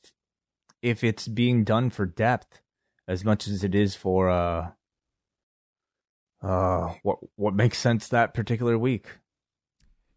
if 0.81 1.03
it's 1.03 1.27
being 1.27 1.63
done 1.63 1.89
for 1.89 2.05
depth 2.05 2.61
as 3.07 3.25
much 3.25 3.47
as 3.47 3.63
it 3.63 3.75
is 3.75 3.95
for 3.95 4.29
uh, 4.29 4.69
uh, 6.41 6.93
what 7.03 7.19
what 7.35 7.53
makes 7.53 7.77
sense 7.77 8.07
that 8.07 8.33
particular 8.33 8.77
week. 8.77 9.07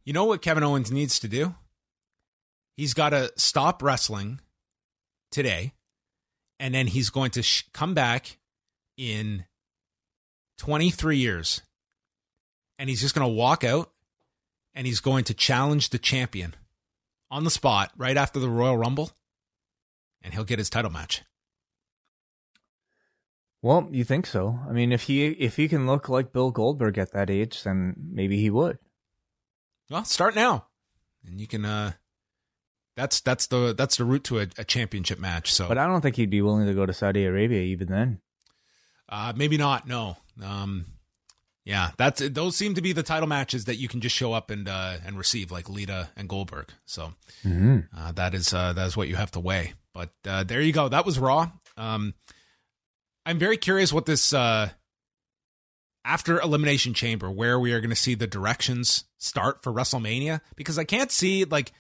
You 0.07 0.13
know 0.13 0.25
what 0.25 0.41
Kevin 0.41 0.63
Owens 0.63 0.93
needs 0.93 1.19
to 1.19 1.29
do? 1.29 1.57
He's 2.77 2.95
got 2.95 3.11
to 3.11 3.33
stop 3.37 3.83
wrestling 3.83 4.41
today, 5.33 5.73
and 6.61 6.73
then 6.73 6.87
he's 6.87 7.11
going 7.11 7.33
to 7.33 7.43
sh- 7.43 7.65
come 7.75 7.93
back 7.93 8.39
in 8.97 9.47
23 10.59 11.17
years, 11.17 11.63
and 12.79 12.89
he's 12.89 13.01
just 13.01 13.17
going 13.17 13.27
to 13.27 13.35
walk 13.35 13.65
out, 13.65 13.91
and 14.75 14.87
he's 14.87 15.01
going 15.01 15.25
to 15.25 15.35
challenge 15.35 15.91
the 15.91 15.99
champion 15.99 16.55
on 17.29 17.43
the 17.43 17.51
spot 17.51 17.91
right 17.97 18.17
after 18.17 18.39
the 18.39 18.49
Royal 18.49 18.77
Rumble, 18.77 19.11
and 20.23 20.33
he'll 20.33 20.45
get 20.45 20.61
his 20.61 20.71
title 20.71 20.93
match. 20.93 21.23
Well, 23.61 23.89
you 23.91 24.05
think 24.05 24.27
so? 24.27 24.61
I 24.69 24.73
mean, 24.73 24.93
if 24.93 25.05
he 25.05 25.27
if 25.27 25.57
he 25.57 25.67
can 25.67 25.89
look 25.89 26.09
like 26.09 26.33
Bill 26.33 26.53
Goldberg 26.53 26.97
at 26.97 27.11
that 27.11 27.29
age, 27.29 27.65
then 27.65 27.97
maybe 28.13 28.41
he 28.41 28.51
would. 28.51 28.79
Well, 29.91 30.05
start 30.05 30.35
now, 30.35 30.67
and 31.27 31.41
you 31.41 31.47
can. 31.47 31.65
uh 31.65 31.93
That's 32.97 33.21
that's 33.21 33.47
the 33.47 33.75
that's 33.77 33.97
the 33.99 34.05
route 34.05 34.25
to 34.25 34.41
a, 34.41 34.47
a 34.59 34.65
championship 34.65 35.19
match. 35.19 35.53
So, 35.53 35.69
But 35.69 35.79
I 35.79 35.87
don't 35.87 36.01
think 36.01 36.17
he'd 36.17 36.31
be 36.31 36.43
willing 36.43 36.67
to 36.67 36.75
go 36.75 36.87
to 36.87 36.93
Saudi 36.93 37.25
Arabia 37.25 37.61
even 37.63 37.89
then. 37.89 38.21
Uh, 39.09 39.33
maybe 39.37 39.57
not. 39.57 39.87
No. 39.87 40.17
Um, 40.43 40.87
yeah, 41.65 41.91
that's 41.97 42.27
those 42.29 42.57
seem 42.57 42.75
to 42.75 42.83
be 42.83 42.93
the 42.93 43.03
title 43.03 43.29
matches 43.29 43.65
that 43.67 43.77
you 43.77 43.87
can 43.89 44.01
just 44.01 44.15
show 44.17 44.33
up 44.33 44.51
and 44.51 44.69
uh, 44.69 44.97
and 45.05 45.17
receive, 45.19 45.51
like 45.53 45.69
Lita 45.69 46.11
and 46.17 46.29
Goldberg. 46.29 46.71
So 46.87 47.15
Mm-hmm. 47.45 47.79
uh, 47.97 48.13
that 48.13 48.35
is 48.35 48.53
uh, 48.55 48.73
that 48.73 48.87
is 48.87 48.97
what 48.97 49.09
you 49.09 49.17
have 49.17 49.31
to 49.33 49.41
weigh. 49.41 49.75
But 49.95 50.11
uh, 50.27 50.45
there 50.45 50.61
you 50.61 50.73
go. 50.73 50.89
That 50.89 51.07
was 51.07 51.19
Raw. 51.19 51.51
Um, 51.77 52.15
I'm 53.25 53.39
very 53.39 53.57
curious 53.57 53.93
what 53.93 54.07
this 54.07 54.33
uh, 54.33 54.71
after 56.07 56.41
Elimination 56.41 56.95
Chamber, 56.95 57.31
where 57.31 57.59
we 57.59 57.73
are 57.73 57.81
going 57.81 57.91
to 57.91 57.97
see 57.97 58.15
the 58.15 58.29
directions 58.29 59.05
start 59.19 59.63
for 59.63 59.73
WrestleMania, 59.73 60.41
because 60.55 60.79
I 60.79 60.85
can't 60.85 61.11
see 61.11 61.45
like 61.45 61.73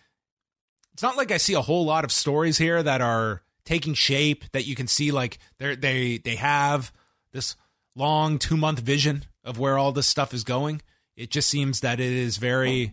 it's 0.92 1.02
not 1.02 1.16
like 1.16 1.30
I 1.30 1.36
see 1.36 1.54
a 1.54 1.62
whole 1.62 1.84
lot 1.84 2.04
of 2.04 2.12
stories 2.12 2.58
here 2.58 2.82
that 2.82 3.00
are 3.00 3.42
taking 3.64 3.94
shape 3.94 4.44
that 4.52 4.66
you 4.66 4.74
can 4.74 4.88
see 4.88 5.12
like 5.12 5.38
they 5.58 5.76
they 5.76 6.18
they 6.18 6.36
have 6.36 6.92
this 7.32 7.54
long 7.94 8.38
two 8.38 8.56
month 8.56 8.80
vision 8.80 9.24
of 9.44 9.58
where 9.58 9.78
all 9.78 9.92
this 9.92 10.08
stuff 10.08 10.34
is 10.34 10.42
going. 10.42 10.82
It 11.16 11.30
just 11.30 11.48
seems 11.48 11.80
that 11.80 12.00
it 12.00 12.12
is 12.12 12.36
very 12.36 12.92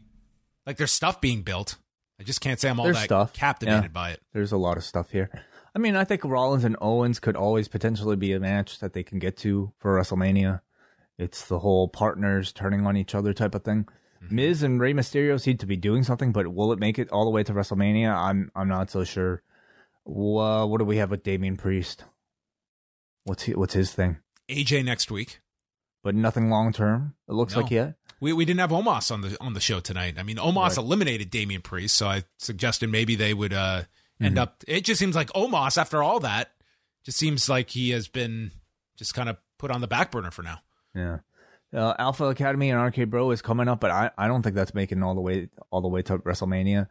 like 0.67 0.77
there's 0.77 0.91
stuff 0.91 1.19
being 1.19 1.41
built. 1.41 1.77
I 2.19 2.23
just 2.23 2.41
can't 2.41 2.59
say 2.59 2.69
I'm 2.69 2.79
all 2.79 2.86
There's 2.86 2.97
that 2.97 3.05
stuff, 3.05 3.34
captivated 3.34 3.84
yeah. 3.84 3.88
by 3.88 4.11
it. 4.11 4.21
There's 4.34 4.51
a 4.51 4.57
lot 4.57 4.77
of 4.77 4.84
stuff 4.84 5.09
here. 5.09 5.29
I 5.75 5.79
mean, 5.79 5.95
I 5.95 6.03
think 6.03 6.23
Rollins 6.23 6.63
and 6.63 6.77
Owens 6.79 7.19
could 7.19 7.36
always 7.36 7.67
potentially 7.67 8.15
be 8.15 8.34
a 8.34 8.39
match 8.39 8.79
that 8.79 8.93
they 8.93 9.01
can 9.01 9.17
get 9.17 9.36
to 9.38 9.73
for 9.79 9.99
WrestleMania. 9.99 10.61
It's 11.18 11.45
the 11.45 11.59
whole 11.59 11.88
partners 11.88 12.51
turning 12.51 12.86
on 12.86 12.97
each 12.97 13.14
other 13.16 13.34
type 13.34 13.53
of 13.55 13.64
thing. 13.64 13.88
Miz 14.30 14.64
and 14.64 14.80
Rey 14.80 14.93
Mysterio 14.93 15.39
seem 15.39 15.57
to 15.57 15.66
be 15.66 15.76
doing 15.76 16.03
something, 16.03 16.32
but 16.32 16.47
will 16.53 16.72
it 16.72 16.80
make 16.80 16.97
it 16.97 17.09
all 17.11 17.26
the 17.26 17.30
way 17.32 17.43
to 17.43 17.53
WrestleMania? 17.53 18.14
I'm 18.16 18.49
I'm 18.55 18.68
not 18.70 18.89
so 18.89 19.03
sure. 19.03 19.43
Well, 20.05 20.70
what 20.70 20.80
do 20.80 20.86
we 20.86 20.97
have 20.97 21.11
with 21.11 21.24
Damian 21.24 21.57
Priest? 21.57 22.05
What's 23.26 23.43
he, 23.43 23.53
what's 23.53 23.74
his 23.74 23.93
thing? 23.93 24.18
AJ 24.49 24.84
next 24.86 25.09
week. 25.11 25.39
But 26.03 26.16
nothing 26.16 26.49
long 26.49 26.74
term. 26.74 27.16
It 27.30 27.34
looks 27.34 27.55
No. 27.55 27.61
like 27.61 27.72
yet. 27.72 27.95
We 28.20 28.34
we 28.34 28.43
didn't 28.45 28.59
have 28.59 28.72
Omos 28.72 29.11
on 29.11 29.22
the 29.22 29.38
on 29.39 29.53
the 29.53 29.59
show 29.61 29.80
tonight. 29.80 30.16
I 30.18 30.24
mean, 30.24 30.38
Omos 30.38 30.70
Right. 30.70 30.78
eliminated 30.78 31.30
Damian 31.30 31.61
Priest, 31.61 31.95
so 31.95 32.07
I 32.07 32.24
suggested 32.39 32.89
maybe 32.89 33.16
they 33.16 33.34
would 33.34 33.53
uh 33.53 33.84
end 34.22 34.36
Mhm. 34.38 34.41
up. 34.41 34.64
It 34.68 34.84
just 34.86 34.99
seems 34.99 35.16
like 35.16 35.30
Omos 35.30 35.78
after 35.78 36.03
all 36.03 36.20
that 36.22 36.51
just 37.05 37.18
seems 37.18 37.47
like 37.49 37.70
he 37.72 37.91
has 37.91 38.07
been 38.09 38.51
just 38.97 39.14
kind 39.14 39.30
of 39.30 39.38
put 39.57 39.72
on 39.72 39.82
the 39.82 39.88
back 39.88 40.11
burner 40.11 40.32
for 40.32 40.43
now. 40.43 40.59
Yeah. 40.95 41.19
Uh, 41.73 41.93
Alpha 41.97 42.25
Academy 42.25 42.69
and 42.69 42.81
RK 42.85 43.09
Bro 43.09 43.31
is 43.31 43.41
coming 43.41 43.67
up, 43.67 43.79
but 43.79 43.89
I, 43.89 44.11
I 44.17 44.27
don't 44.27 44.43
think 44.43 44.55
that's 44.55 44.75
making 44.75 45.01
all 45.01 45.15
the 45.15 45.21
way 45.21 45.49
all 45.71 45.81
the 45.81 45.87
way 45.87 46.03
to 46.03 46.19
WrestleMania. 46.19 46.87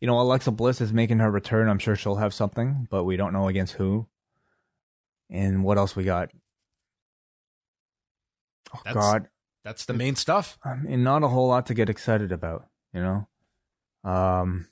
You 0.00 0.06
know, 0.08 0.20
Alexa 0.20 0.50
Bliss 0.50 0.80
is 0.80 0.92
making 0.92 1.20
her 1.20 1.30
return. 1.30 1.68
I'm 1.68 1.78
sure 1.78 1.94
she'll 1.94 2.16
have 2.16 2.34
something, 2.34 2.88
but 2.90 3.04
we 3.04 3.16
don't 3.16 3.32
know 3.32 3.46
against 3.48 3.74
who. 3.74 4.08
And 5.30 5.62
what 5.64 5.78
else 5.78 5.94
we 5.94 6.04
got? 6.04 6.30
Oh 8.74 8.80
That's- 8.84 9.04
God, 9.04 9.28
That's 9.64 9.84
the 9.84 9.94
main 9.94 10.16
stuff. 10.16 10.58
I 10.64 10.74
mean, 10.74 11.02
not 11.04 11.22
a 11.22 11.28
whole 11.28 11.48
lot 11.48 11.66
to 11.66 11.74
get 11.74 11.88
excited 11.88 12.32
about. 12.32 12.66
You 12.92 13.02
know, 13.02 14.10
um, 14.10 14.66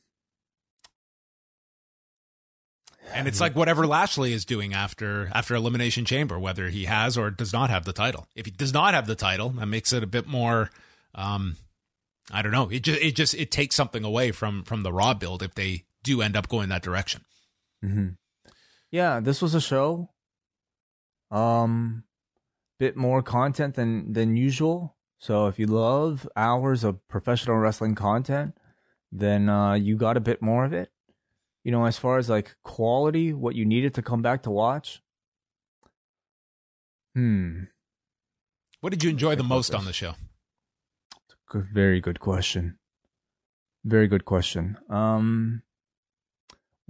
And 3.13 3.29
it's 3.29 3.41
like 3.41 3.55
whatever 3.55 3.87
Lashley 3.87 4.33
is 4.33 4.45
doing 4.45 4.75
after 4.75 5.31
after 5.35 5.55
Elimination 5.55 6.05
Chamber, 6.05 6.39
whether 6.39 6.69
he 6.69 6.87
has 6.87 7.17
or 7.17 7.31
does 7.31 7.53
not 7.53 7.71
have 7.71 7.85
the 7.85 7.93
title. 7.93 8.27
If 8.35 8.47
he 8.47 8.51
does 8.51 8.73
not 8.73 8.95
have 8.95 9.07
the 9.07 9.15
title, 9.15 9.51
that 9.51 9.67
makes 9.67 9.93
it 9.93 10.03
a 10.03 10.07
bit 10.07 10.27
more. 10.27 10.71
Um, 11.15 11.57
I 12.33 12.43
don't 12.43 12.53
know. 12.53 12.69
It 12.71 12.83
just 12.83 13.01
it 13.01 13.15
just 13.15 13.35
it 13.35 13.51
takes 13.51 13.77
something 13.77 14.05
away 14.05 14.33
from 14.33 14.65
from 14.65 14.83
the 14.83 14.93
Raw 14.93 15.15
build 15.15 15.43
if 15.43 15.55
they 15.55 15.85
do 16.03 16.23
end 16.23 16.37
up 16.37 16.49
going 16.49 16.69
that 16.71 16.83
direction. 16.83 17.25
hmm 17.83 18.09
Yeah, 18.91 19.21
this 19.21 19.43
was 19.43 19.55
a 19.55 19.61
show. 19.61 20.11
Um, 21.31 22.05
bit 22.79 22.97
more 22.97 23.23
content 23.23 23.75
than 23.75 24.13
than 24.13 24.37
usual. 24.37 24.97
So 25.19 25.47
if 25.47 25.59
you 25.59 25.67
love 25.67 26.29
hours 26.37 26.85
of 26.85 27.07
professional 27.09 27.57
wrestling 27.57 27.95
content, 27.95 28.57
then 29.13 29.49
uh, 29.49 29.75
you 29.75 29.97
got 29.97 30.17
a 30.17 30.21
bit 30.21 30.43
more 30.43 30.65
of 30.65 30.73
it. 30.73 30.91
You 31.65 31.73
know, 31.73 31.87
as 31.87 31.97
far 31.99 32.19
as 32.19 32.29
like 32.29 32.55
quality, 32.63 33.33
what 33.33 33.55
you 33.57 33.65
needed 33.65 33.95
to 33.95 34.03
come 34.03 34.21
back 34.23 34.43
to 34.43 34.51
watch. 34.51 35.03
Hmm, 37.15 37.65
What 38.81 38.91
did 38.91 39.03
you 39.05 39.11
enjoy 39.11 39.35
the 39.37 39.45
most 39.45 39.75
on 39.75 39.85
the 39.85 39.93
show? 39.93 40.15
good, 41.49 41.69
very 41.73 42.01
good 42.01 42.19
question. 42.21 42.79
Very 43.85 44.09
good 44.09 44.25
question. 44.25 44.77
Um, 44.91 45.63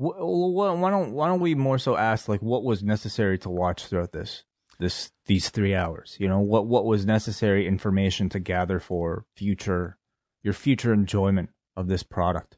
wh- 0.00 0.16
wh- 0.16 0.80
why 0.80 0.90
don't 0.90 1.12
why 1.12 1.28
don't 1.28 1.40
we 1.40 1.54
more 1.54 1.78
so 1.78 1.96
ask 1.96 2.28
like 2.28 2.40
what 2.40 2.64
was 2.64 2.82
necessary 2.82 3.36
to 3.38 3.50
watch 3.50 3.86
throughout 3.86 4.12
this 4.12 4.44
this 4.78 5.12
these 5.26 5.50
three 5.50 5.74
hours? 5.74 6.16
You 6.18 6.28
know 6.28 6.40
what 6.40 6.66
what 6.66 6.84
was 6.86 7.04
necessary 7.04 7.66
information 7.68 8.28
to 8.30 8.38
gather 8.40 8.80
for 8.80 9.26
future 9.36 9.98
your 10.42 10.54
future 10.54 10.92
enjoyment 10.94 11.50
of 11.76 11.88
this 11.88 12.02
product. 12.02 12.56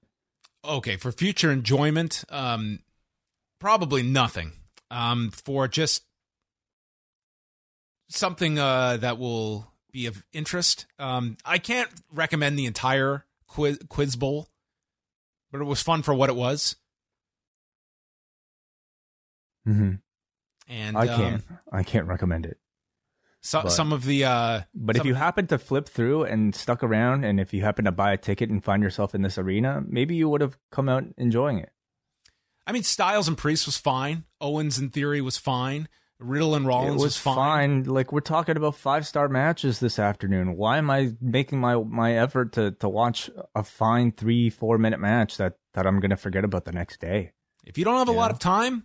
Okay, 0.66 0.96
for 0.96 1.12
future 1.12 1.52
enjoyment, 1.52 2.24
um, 2.28 2.80
probably 3.60 4.02
nothing. 4.02 4.52
Um, 4.90 5.30
for 5.30 5.68
just 5.68 6.04
something 8.08 8.58
uh, 8.58 8.96
that 8.98 9.18
will 9.18 9.72
be 9.92 10.06
of 10.06 10.24
interest, 10.32 10.86
um, 10.98 11.36
I 11.44 11.58
can't 11.58 11.90
recommend 12.12 12.58
the 12.58 12.66
entire 12.66 13.24
quiz, 13.46 13.78
quiz 13.88 14.16
bowl, 14.16 14.48
but 15.50 15.60
it 15.60 15.64
was 15.64 15.82
fun 15.82 16.02
for 16.02 16.14
what 16.14 16.30
it 16.30 16.36
was. 16.36 16.76
Mm-hmm. 19.66 19.94
And 20.68 20.96
I 20.96 21.08
um, 21.08 21.20
can't 21.20 21.44
I 21.72 21.82
can't 21.82 22.06
recommend 22.06 22.46
it. 22.46 22.58
So, 23.47 23.62
but- 23.62 23.70
some 23.70 23.92
of 23.92 24.05
the 24.05 24.24
uh, 24.24 24.61
But 24.74 24.97
if 24.97 25.05
you 25.05 25.14
happen 25.14 25.47
to 25.49 25.59
flip 25.59 25.88
through 25.88 26.24
and 26.24 26.55
stuck 26.55 26.82
around, 26.82 27.24
and 27.24 27.38
if 27.38 27.55
you 27.55 27.62
happen 27.62 27.84
to 27.84 27.92
buy 27.92 28.12
a 28.12 28.16
ticket 28.16 28.51
and 28.51 28.62
find 28.62 28.82
yourself 28.82 29.14
in 29.14 29.22
this 29.22 29.38
arena, 29.38 29.82
maybe 29.86 30.16
you 30.16 30.28
would 30.28 30.40
have 30.40 30.59
come 30.72 30.88
out 30.88 31.05
enjoying 31.16 31.59
it. 31.59 31.70
I 32.66 32.72
mean, 32.72 32.82
Styles 32.82 33.28
and 33.28 33.38
Priest 33.38 33.66
was 33.66 33.76
fine. 33.76 34.24
Owens 34.40 34.78
in 34.78 34.90
theory 34.90 35.20
was 35.20 35.36
fine. 35.36 35.88
Riddle 36.18 36.55
and 36.55 36.66
Rollins 36.66 37.01
it 37.01 37.05
was, 37.05 37.16
fine. 37.16 37.36
fine. 37.36 37.84
Like 37.84 38.11
we're 38.11 38.20
talking 38.20 38.57
about 38.57 38.74
five 38.74 39.07
star 39.07 39.28
matches 39.28 39.80
this 39.80 39.99
afternoon. 39.99 40.57
Why 40.57 40.78
am 40.78 40.90
I 40.90 41.12
making 41.20 41.61
my 41.61 41.76
my 41.76 42.16
effort 42.16 42.53
to 42.55 42.72
to 42.72 42.88
watch 42.88 43.30
a 43.55 43.62
fine 43.62 44.12
three 44.12 44.49
four 44.51 44.78
minute 44.78 44.99
match 44.99 45.36
that 45.36 45.59
that 45.74 45.86
I'm 45.86 46.01
gonna 46.01 46.16
forget 46.16 46.42
about 46.42 46.64
the 46.64 46.72
next 46.72 47.01
day? 47.01 47.32
If 47.64 47.76
you 47.76 47.84
don't 47.84 47.99
have 47.99 48.09
a 48.09 48.12
lot 48.12 48.30
of 48.30 48.38
time, 48.38 48.84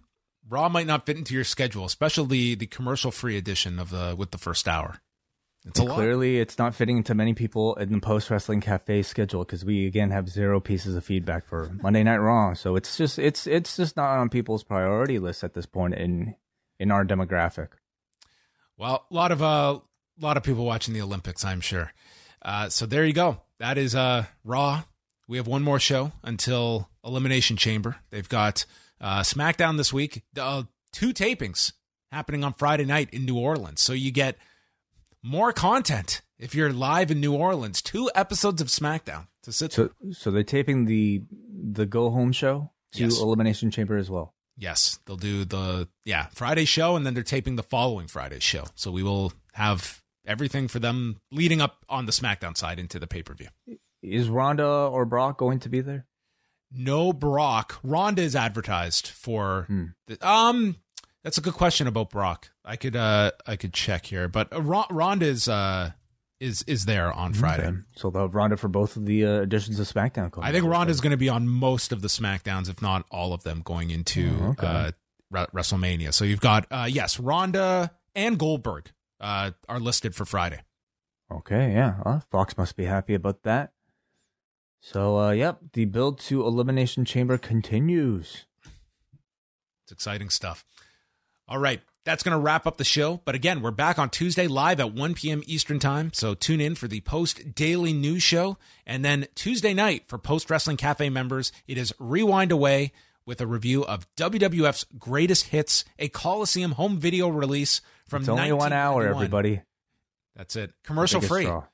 Raw 0.50 0.70
might 0.70 0.88
not 0.88 1.06
fit 1.06 1.18
into 1.18 1.34
your 1.34 1.44
schedule, 1.44 1.86
especially 1.86 2.56
the 2.56 2.68
commercial 2.68 3.12
free 3.12 3.38
edition 3.38 3.80
of 3.80 3.90
the 3.90 4.16
with 4.18 4.32
the 4.32 4.38
first 4.38 4.68
hour. 4.68 5.02
It's 5.66 5.80
a 5.80 5.84
And 5.84 5.90
lot. 5.90 5.96
clearly, 5.98 6.40
it's 6.40 6.58
not 6.58 6.74
fitting 6.74 6.98
into 6.98 7.14
many 7.14 7.34
people 7.36 7.76
in 7.76 7.92
the 7.92 8.00
post 8.00 8.30
wrestling 8.32 8.62
cafe 8.62 9.04
schedule 9.04 9.44
because 9.46 9.64
we 9.64 9.86
again 9.86 10.10
have 10.10 10.28
zero 10.28 10.60
pieces 10.60 10.96
of 10.96 11.06
feedback 11.06 11.46
for 11.46 11.72
Monday 11.84 12.02
Night 12.04 12.18
Raw. 12.18 12.54
So 12.56 12.76
it's 12.76 12.98
just 12.98 13.20
it's 13.20 13.46
it's 13.46 13.78
just 13.78 13.96
not 13.96 14.18
on 14.18 14.30
people's 14.30 14.64
priority 14.64 15.20
list 15.20 15.44
at 15.44 15.54
this 15.54 15.66
point 15.68 15.94
in 15.94 16.36
in 16.80 16.90
our 16.90 17.06
demographic. 17.06 17.70
Well, 18.78 19.06
a 19.10 19.14
lot 19.14 19.32
of 19.32 19.42
uh, 19.44 19.80
a 20.20 20.22
lot 20.22 20.38
of 20.38 20.44
people 20.44 20.66
watching 20.66 20.94
the 20.96 21.02
Olympics, 21.02 21.46
I'm 21.46 21.62
sure. 21.62 21.94
Uh, 22.42 22.70
so 22.70 22.88
there 22.88 23.06
you 23.06 23.14
go. 23.14 23.42
That 23.60 23.78
is 23.78 23.94
uh, 23.94 24.26
Raw. 24.44 24.82
We 25.28 25.38
have 25.38 25.46
one 25.48 25.62
more 25.62 25.80
show 25.80 26.12
until 26.24 26.90
Elimination 27.06 27.56
Chamber. 27.56 27.98
They've 28.10 28.28
got 28.28 28.66
uh, 29.02 29.22
SmackDown 29.22 29.78
this 29.78 29.92
week. 29.92 30.24
Uh, 30.40 30.64
two 30.94 31.14
tapings 31.14 31.74
happening 32.12 32.44
on 32.44 32.54
Friday 32.54 32.86
night 32.86 33.10
in 33.12 33.26
New 33.26 33.38
Orleans. 33.38 33.82
So 33.82 33.94
you 33.94 34.12
get 34.12 34.38
more 35.24 35.52
content 35.54 36.22
if 36.40 36.56
you're 36.56 36.72
live 36.72 37.12
in 37.12 37.20
New 37.20 37.34
Orleans. 37.34 37.82
Two 37.82 38.10
episodes 38.16 38.62
of 38.62 38.68
SmackDown 38.68 39.28
to 39.44 39.52
sit 39.52 39.74
through. 39.74 39.92
So 40.04 40.12
so 40.12 40.32
they're 40.32 40.44
taping 40.44 40.86
the 40.86 41.24
the 41.74 41.86
go 41.86 42.10
home 42.10 42.32
show 42.32 42.72
to 42.94 43.04
Yes. 43.04 43.20
Elimination 43.20 43.72
Chamber 43.72 43.98
as 43.98 44.10
well. 44.10 44.34
Yes, 44.58 45.00
they'll 45.06 45.16
do 45.18 45.46
the 45.46 45.88
yeah 46.06 46.28
Friday 46.34 46.66
show, 46.66 46.96
and 46.96 47.06
then 47.06 47.14
they're 47.14 47.24
taping 47.24 47.56
the 47.56 47.64
following 47.64 48.08
Friday 48.08 48.40
show. 48.40 48.66
So 48.76 48.92
we 48.92 49.02
will 49.02 49.34
have 49.54 50.02
everything 50.26 50.68
for 50.68 50.78
them 50.80 51.20
leading 51.32 51.62
up 51.62 51.84
on 51.90 52.06
the 52.06 52.12
SmackDown 52.12 52.56
side 52.56 52.78
into 52.78 53.00
the 53.00 53.08
pay 53.08 53.24
per 53.24 53.34
view. 53.34 53.48
Is 54.04 54.30
Ronda 54.30 54.68
or 54.68 55.06
Brock 55.06 55.38
going 55.38 55.60
to 55.60 55.70
be 55.70 55.82
there? 55.82 56.06
No 56.74 57.12
Brock. 57.14 57.80
Ronda 57.84 58.22
is 58.22 58.36
advertised 58.36 59.08
for. 59.08 59.64
Hmm. 59.68 59.86
The, 60.08 60.28
um, 60.28 60.78
that's 61.24 61.38
a 61.38 61.42
good 61.42 61.54
question 61.54 61.88
about 61.88 62.10
Brock. 62.10 62.50
I 62.66 62.76
could 62.76 62.96
uh 62.96 63.32
I 63.46 63.56
could 63.56 63.74
check 63.74 64.06
here, 64.06 64.28
but 64.28 64.52
uh, 64.54 65.18
is 65.22 65.48
uh 65.48 65.92
is 66.40 66.64
is 66.64 66.86
there 66.86 67.12
on 67.12 67.34
Friday. 67.34 67.68
Okay. 67.68 67.78
So 67.96 68.10
they'll 68.10 68.24
have 68.24 68.36
Ronda 68.36 68.58
for 68.58 68.68
both 68.68 68.96
of 68.96 69.06
the 69.06 69.26
uh, 69.26 69.42
editions 69.42 69.80
of 69.80 69.88
SmackDown. 69.88 70.32
I 70.42 70.52
think. 70.52 70.66
Ronda's 70.66 71.00
going 71.02 71.12
to 71.12 71.18
be 71.18 71.30
on 71.30 71.48
most 71.48 71.92
of 71.92 72.02
the 72.02 72.08
SmackDowns, 72.08 72.70
if 72.70 72.82
not 72.82 73.06
all 73.12 73.34
of 73.34 73.44
them, 73.44 73.62
going 73.64 73.92
into 73.92 74.38
Oh, 74.42 74.48
okay. 74.50 74.66
uh, 74.68 74.92
Re- 75.30 75.46
WrestleMania. 75.54 76.14
So 76.14 76.26
you've 76.26 76.42
got 76.42 76.66
uh, 76.72 76.88
yes, 76.90 77.20
Ronda 77.20 77.92
and 78.16 78.40
Goldberg 78.40 78.92
uh, 79.20 79.52
are 79.70 79.80
listed 79.80 80.16
for 80.16 80.26
Friday. 80.26 80.62
Okay, 81.32 81.72
yeah. 81.74 81.96
Well, 82.04 82.24
Fox 82.32 82.58
must 82.58 82.76
be 82.76 82.86
happy 82.86 83.14
about 83.14 83.44
that. 83.44 83.72
So, 84.82 85.18
uh, 85.20 85.32
yep, 85.32 85.60
the 85.74 85.86
build 85.86 86.20
to 86.22 86.46
Elimination 86.46 87.06
Chamber 87.06 87.38
continues. 87.38 88.46
It's 89.84 89.92
exciting 89.92 90.30
stuff. 90.30 90.66
All 91.48 91.60
right. 91.60 91.82
That's 92.04 92.24
going 92.24 92.36
to 92.36 92.40
wrap 92.40 92.66
up 92.66 92.78
the 92.78 92.84
show. 92.84 93.22
But 93.26 93.36
again, 93.36 93.62
we're 93.62 93.70
back 93.70 94.00
on 94.00 94.10
Tuesday 94.10 94.48
live 94.48 94.80
at 94.80 94.92
1 94.92 95.14
p.m. 95.14 95.44
Eastern 95.46 95.78
Time. 95.78 96.12
So 96.14 96.34
tune 96.34 96.60
in 96.60 96.74
for 96.74 96.88
the 96.88 97.02
post 97.02 97.54
daily 97.54 97.94
news 97.94 98.24
show. 98.24 98.58
And 98.88 99.06
then 99.06 99.28
Tuesday 99.36 99.76
night 99.76 100.08
for 100.08 100.18
Post 100.18 100.50
Wrestling 100.50 100.78
Cafe 100.78 101.10
members, 101.10 101.52
it 101.68 101.78
is 101.78 101.94
Rewind 102.00 102.52
Away 102.52 102.92
with 103.24 103.40
a 103.40 103.46
review 103.46 103.86
of 103.86 104.08
WWF's 104.16 104.86
greatest 104.98 105.50
hits, 105.50 105.86
a 106.00 106.08
Coliseum 106.08 106.72
home 106.72 106.98
video 106.98 107.28
release 107.28 107.82
from 108.08 108.24
It's 108.24 108.30
only 108.30 108.52
one 108.52 108.74
hour, 108.74 109.08
everybody. 109.08 109.62
That's 110.36 110.56
it. 110.56 110.74
Commercial 110.84 111.22
free. 111.22 111.46
draw. 111.46 111.66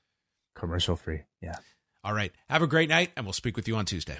Commercial 0.55 0.97
free. 0.97 1.21
Yeah. 1.41 1.55
All 2.07 2.13
right. 2.13 2.31
Have 2.49 2.61
a 2.61 2.67
great 2.67 2.87
night, 2.87 3.11
and 3.17 3.25
we'll 3.25 3.33
speak 3.33 3.57
with 3.57 3.67
you 3.67 3.75
on 3.75 3.83
Tuesday. 3.85 4.17